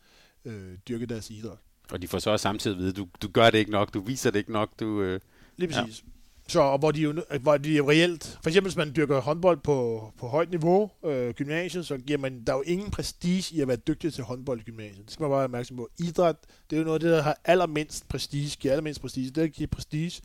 øh, 0.46 0.78
dyrke 0.88 1.06
deres 1.06 1.30
idræt. 1.30 1.58
Og 1.92 2.02
de 2.02 2.08
får 2.08 2.20
så 2.20 2.30
også 2.30 2.44
samtidig 2.44 2.76
at 2.78 2.82
vide, 2.82 2.94
du, 2.94 3.08
du 3.22 3.28
gør 3.28 3.50
det 3.50 3.58
ikke 3.58 3.72
nok, 3.72 3.94
du 3.94 4.02
viser 4.02 4.32
det 4.32 4.40
ikke 4.40 4.52
nok, 4.52 4.80
du... 4.80 5.02
Øh, 5.02 5.20
Lige 5.58 5.74
præcis. 5.74 6.04
Ja. 6.06 6.10
Så, 6.48 6.60
og 6.60 6.80
hvor 6.80 6.92
de, 6.92 7.02
jo, 7.02 7.24
hvor 7.42 7.58
de 7.58 7.78
jo 7.78 7.90
reelt, 7.90 8.40
for 8.44 8.50
eksempel 8.50 8.70
hvis 8.70 8.78
man 8.78 8.96
dyrker 8.96 9.22
håndbold 9.22 9.58
på, 9.58 10.12
på 10.18 10.28
højt 10.28 10.50
niveau, 10.50 10.92
øh, 11.06 11.34
gymnasiet, 11.34 11.86
så 11.86 11.98
giver 11.98 12.20
man, 12.20 12.44
der 12.44 12.54
er 12.54 12.58
jo 12.58 12.64
ingen 12.66 12.92
prestige 12.92 13.56
i 13.56 13.62
at 13.62 13.68
være 13.68 13.78
dygtig 13.78 14.14
til 14.14 14.24
håndbold 14.24 14.60
i 14.60 14.64
gymnasiet. 14.64 15.06
Det 15.06 15.14
skal 15.14 15.24
man 15.24 15.30
bare 15.30 15.38
være 15.38 15.44
opmærksom 15.46 15.78
på. 15.78 15.90
Idræt, 16.00 16.36
det 16.70 16.76
er 16.76 16.80
jo 16.80 16.86
noget 16.86 16.96
af 16.96 17.00
det, 17.00 17.12
der 17.12 17.22
har 17.22 17.38
allermindst 17.46 18.08
prestige, 18.08 18.58
giver 18.60 18.72
allermindst 18.74 19.02
prestige. 19.02 19.26
Det, 19.26 19.36
der 19.36 19.48
giver 19.48 19.68
prestige, 19.68 20.22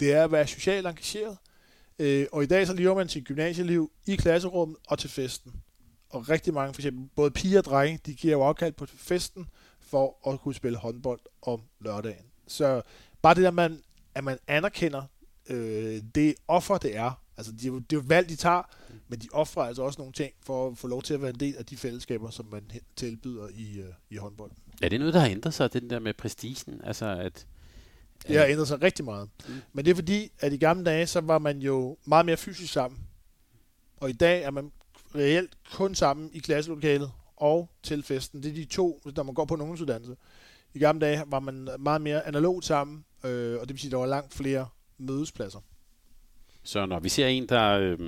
det 0.00 0.12
er 0.12 0.24
at 0.24 0.32
være 0.32 0.46
socialt 0.46 0.86
engageret. 0.86 1.36
Øh, 1.98 2.26
og 2.32 2.42
i 2.42 2.46
dag 2.46 2.66
så 2.66 2.74
lever 2.74 2.94
man 2.94 3.08
sit 3.08 3.24
gymnasieliv 3.24 3.90
i 4.06 4.16
klasserummet 4.16 4.76
og 4.88 4.98
til 4.98 5.10
festen. 5.10 5.52
Og 6.10 6.28
rigtig 6.28 6.54
mange, 6.54 6.74
for 6.74 6.80
eksempel 6.80 7.08
både 7.16 7.30
piger 7.30 7.58
og 7.58 7.64
drenge, 7.64 8.00
de 8.06 8.14
giver 8.14 8.32
jo 8.32 8.42
afkald 8.42 8.72
på 8.72 8.86
festen 8.86 9.46
for 9.80 10.30
at 10.32 10.40
kunne 10.40 10.54
spille 10.54 10.78
håndbold 10.78 11.20
om 11.42 11.60
lørdagen. 11.80 12.24
Så 12.46 12.82
bare 13.22 13.34
det 13.34 13.42
der, 13.42 13.50
man, 13.50 13.82
at 14.14 14.24
man 14.24 14.38
anerkender 14.46 15.02
øh, 15.48 16.02
det 16.14 16.34
offer, 16.48 16.78
det 16.78 16.96
er. 16.96 17.20
Altså, 17.36 17.52
det 17.52 17.62
er, 17.64 17.68
jo, 17.68 17.78
det 17.78 17.96
er 17.96 18.00
jo 18.00 18.04
valg, 18.06 18.28
de 18.28 18.36
tager, 18.36 18.62
men 19.08 19.18
de 19.18 19.28
offrer 19.32 19.62
altså 19.62 19.82
også 19.82 20.00
nogle 20.00 20.12
ting 20.12 20.32
for 20.42 20.68
at 20.68 20.78
få 20.78 20.88
lov 20.88 21.02
til 21.02 21.14
at 21.14 21.22
være 21.22 21.30
en 21.30 21.40
del 21.40 21.56
af 21.56 21.66
de 21.66 21.76
fællesskaber, 21.76 22.30
som 22.30 22.46
man 22.46 22.70
tilbyder 22.96 23.48
i, 23.54 23.78
øh, 23.78 23.92
i 24.10 24.16
håndbold. 24.16 24.50
Er 24.82 24.88
det 24.88 24.98
noget, 24.98 25.14
der 25.14 25.20
har 25.20 25.28
ændret 25.28 25.54
sig, 25.54 25.72
den 25.72 25.90
der 25.90 25.98
med 25.98 26.14
prestigen? 26.14 26.80
Altså, 26.84 27.06
at 27.06 27.46
det 28.28 28.38
har 28.38 28.46
ændret 28.46 28.68
sig 28.68 28.82
rigtig 28.82 29.04
meget. 29.04 29.28
Mm. 29.48 29.54
Men 29.72 29.84
det 29.84 29.90
er 29.90 29.94
fordi, 29.94 30.32
at 30.38 30.52
i 30.52 30.56
gamle 30.56 30.84
dage, 30.84 31.06
så 31.06 31.20
var 31.20 31.38
man 31.38 31.58
jo 31.58 31.96
meget 32.04 32.26
mere 32.26 32.36
fysisk 32.36 32.72
sammen. 32.72 33.00
Og 33.96 34.10
i 34.10 34.12
dag 34.12 34.42
er 34.42 34.50
man 34.50 34.72
reelt 35.14 35.56
kun 35.72 35.94
sammen 35.94 36.30
i 36.32 36.38
klasselokalet 36.38 37.12
og 37.36 37.70
til 37.82 38.02
festen. 38.02 38.42
Det 38.42 38.50
er 38.50 38.54
de 38.54 38.64
to, 38.64 39.00
der 39.16 39.22
man 39.22 39.34
går 39.34 39.44
på 39.44 39.54
en 39.54 39.60
ungdomsuddannelse. 39.60 40.16
I 40.74 40.78
gamle 40.78 41.06
dage 41.06 41.22
var 41.26 41.40
man 41.40 41.68
meget 41.78 42.00
mere 42.00 42.26
analogt 42.26 42.64
sammen, 42.64 43.04
øh, 43.24 43.60
og 43.60 43.68
det 43.68 43.68
vil 43.68 43.78
sige, 43.78 43.88
at 43.88 43.92
der 43.92 43.98
var 43.98 44.06
langt 44.06 44.34
flere 44.34 44.68
mødespladser. 44.98 45.58
Så 46.62 46.86
når 46.86 47.00
vi 47.00 47.08
ser 47.08 47.26
en, 47.26 47.48
der, 47.48 47.78
øh, 47.78 47.98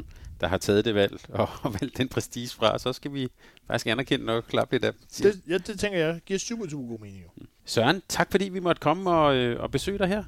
der 0.40 0.46
har 0.46 0.58
taget 0.58 0.84
det 0.84 0.94
valg 0.94 1.20
og, 1.40 1.48
og 1.62 1.74
valgt 1.80 1.98
den 1.98 2.08
prestige 2.08 2.48
fra, 2.48 2.78
så 2.78 2.92
skal 2.92 3.14
vi 3.14 3.28
faktisk 3.66 3.86
anerkende 3.86 4.32
og 4.32 4.44
klappe 4.46 4.74
lidt 4.74 4.84
af 4.84 4.92
det. 4.92 5.42
Ja, 5.48 5.58
det 5.58 5.80
tænker 5.80 5.98
jeg 5.98 6.20
giver 6.26 6.38
super, 6.38 6.68
super 6.68 6.88
god 6.88 6.98
mening. 6.98 7.22
Jo. 7.22 7.28
Mm. 7.36 7.46
Søren, 7.64 8.02
tak 8.08 8.30
fordi 8.30 8.48
vi 8.48 8.60
måtte 8.60 8.80
komme 8.80 9.10
og, 9.10 9.36
øh, 9.36 9.62
og 9.62 9.70
besøge 9.70 9.98
dig 9.98 10.08
her. 10.08 10.24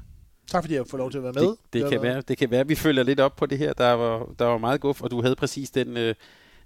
Tak 0.50 0.62
fordi 0.62 0.74
jeg 0.74 0.84
får 0.90 0.98
lov 0.98 1.10
til 1.10 1.18
at 1.18 1.24
være 1.24 1.32
med. 1.32 1.42
Det, 1.42 1.56
det, 1.72 1.90
kan, 1.90 2.02
være, 2.02 2.20
det 2.20 2.38
kan 2.38 2.50
være, 2.50 2.60
at 2.60 2.68
vi 2.68 2.74
følger 2.74 3.02
lidt 3.02 3.20
op 3.20 3.36
på 3.36 3.46
det 3.46 3.58
her. 3.58 3.72
Der 3.72 3.92
var, 3.92 4.34
der 4.38 4.44
var 4.44 4.58
meget 4.58 4.80
guf, 4.80 5.02
og 5.02 5.10
du 5.10 5.22
havde 5.22 5.36
præcis 5.36 5.70
den, 5.70 5.96
øh, 5.96 6.14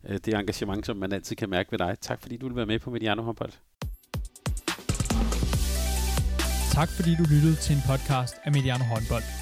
øh, 0.05 0.19
det 0.25 0.35
engagement, 0.35 0.87
som 0.87 0.97
man 0.97 1.13
altid 1.13 1.37
kan 1.37 1.51
mærke 1.51 1.73
ved 1.73 1.79
dig. 1.79 1.97
Tak 2.01 2.23
fordi 2.23 2.37
du 2.37 2.47
ville 2.47 2.57
være 2.57 2.67
med 2.67 2.79
på 2.79 2.91
Mediano 2.91 3.23
Håndbold. 3.23 3.53
Tak 6.73 6.89
fordi 6.89 7.15
du 7.17 7.23
lyttede 7.23 7.57
til 7.57 7.77
en 7.77 7.83
podcast 7.89 8.35
af 8.45 8.53
Mediano 8.53 8.85
Håndbold. 8.85 9.42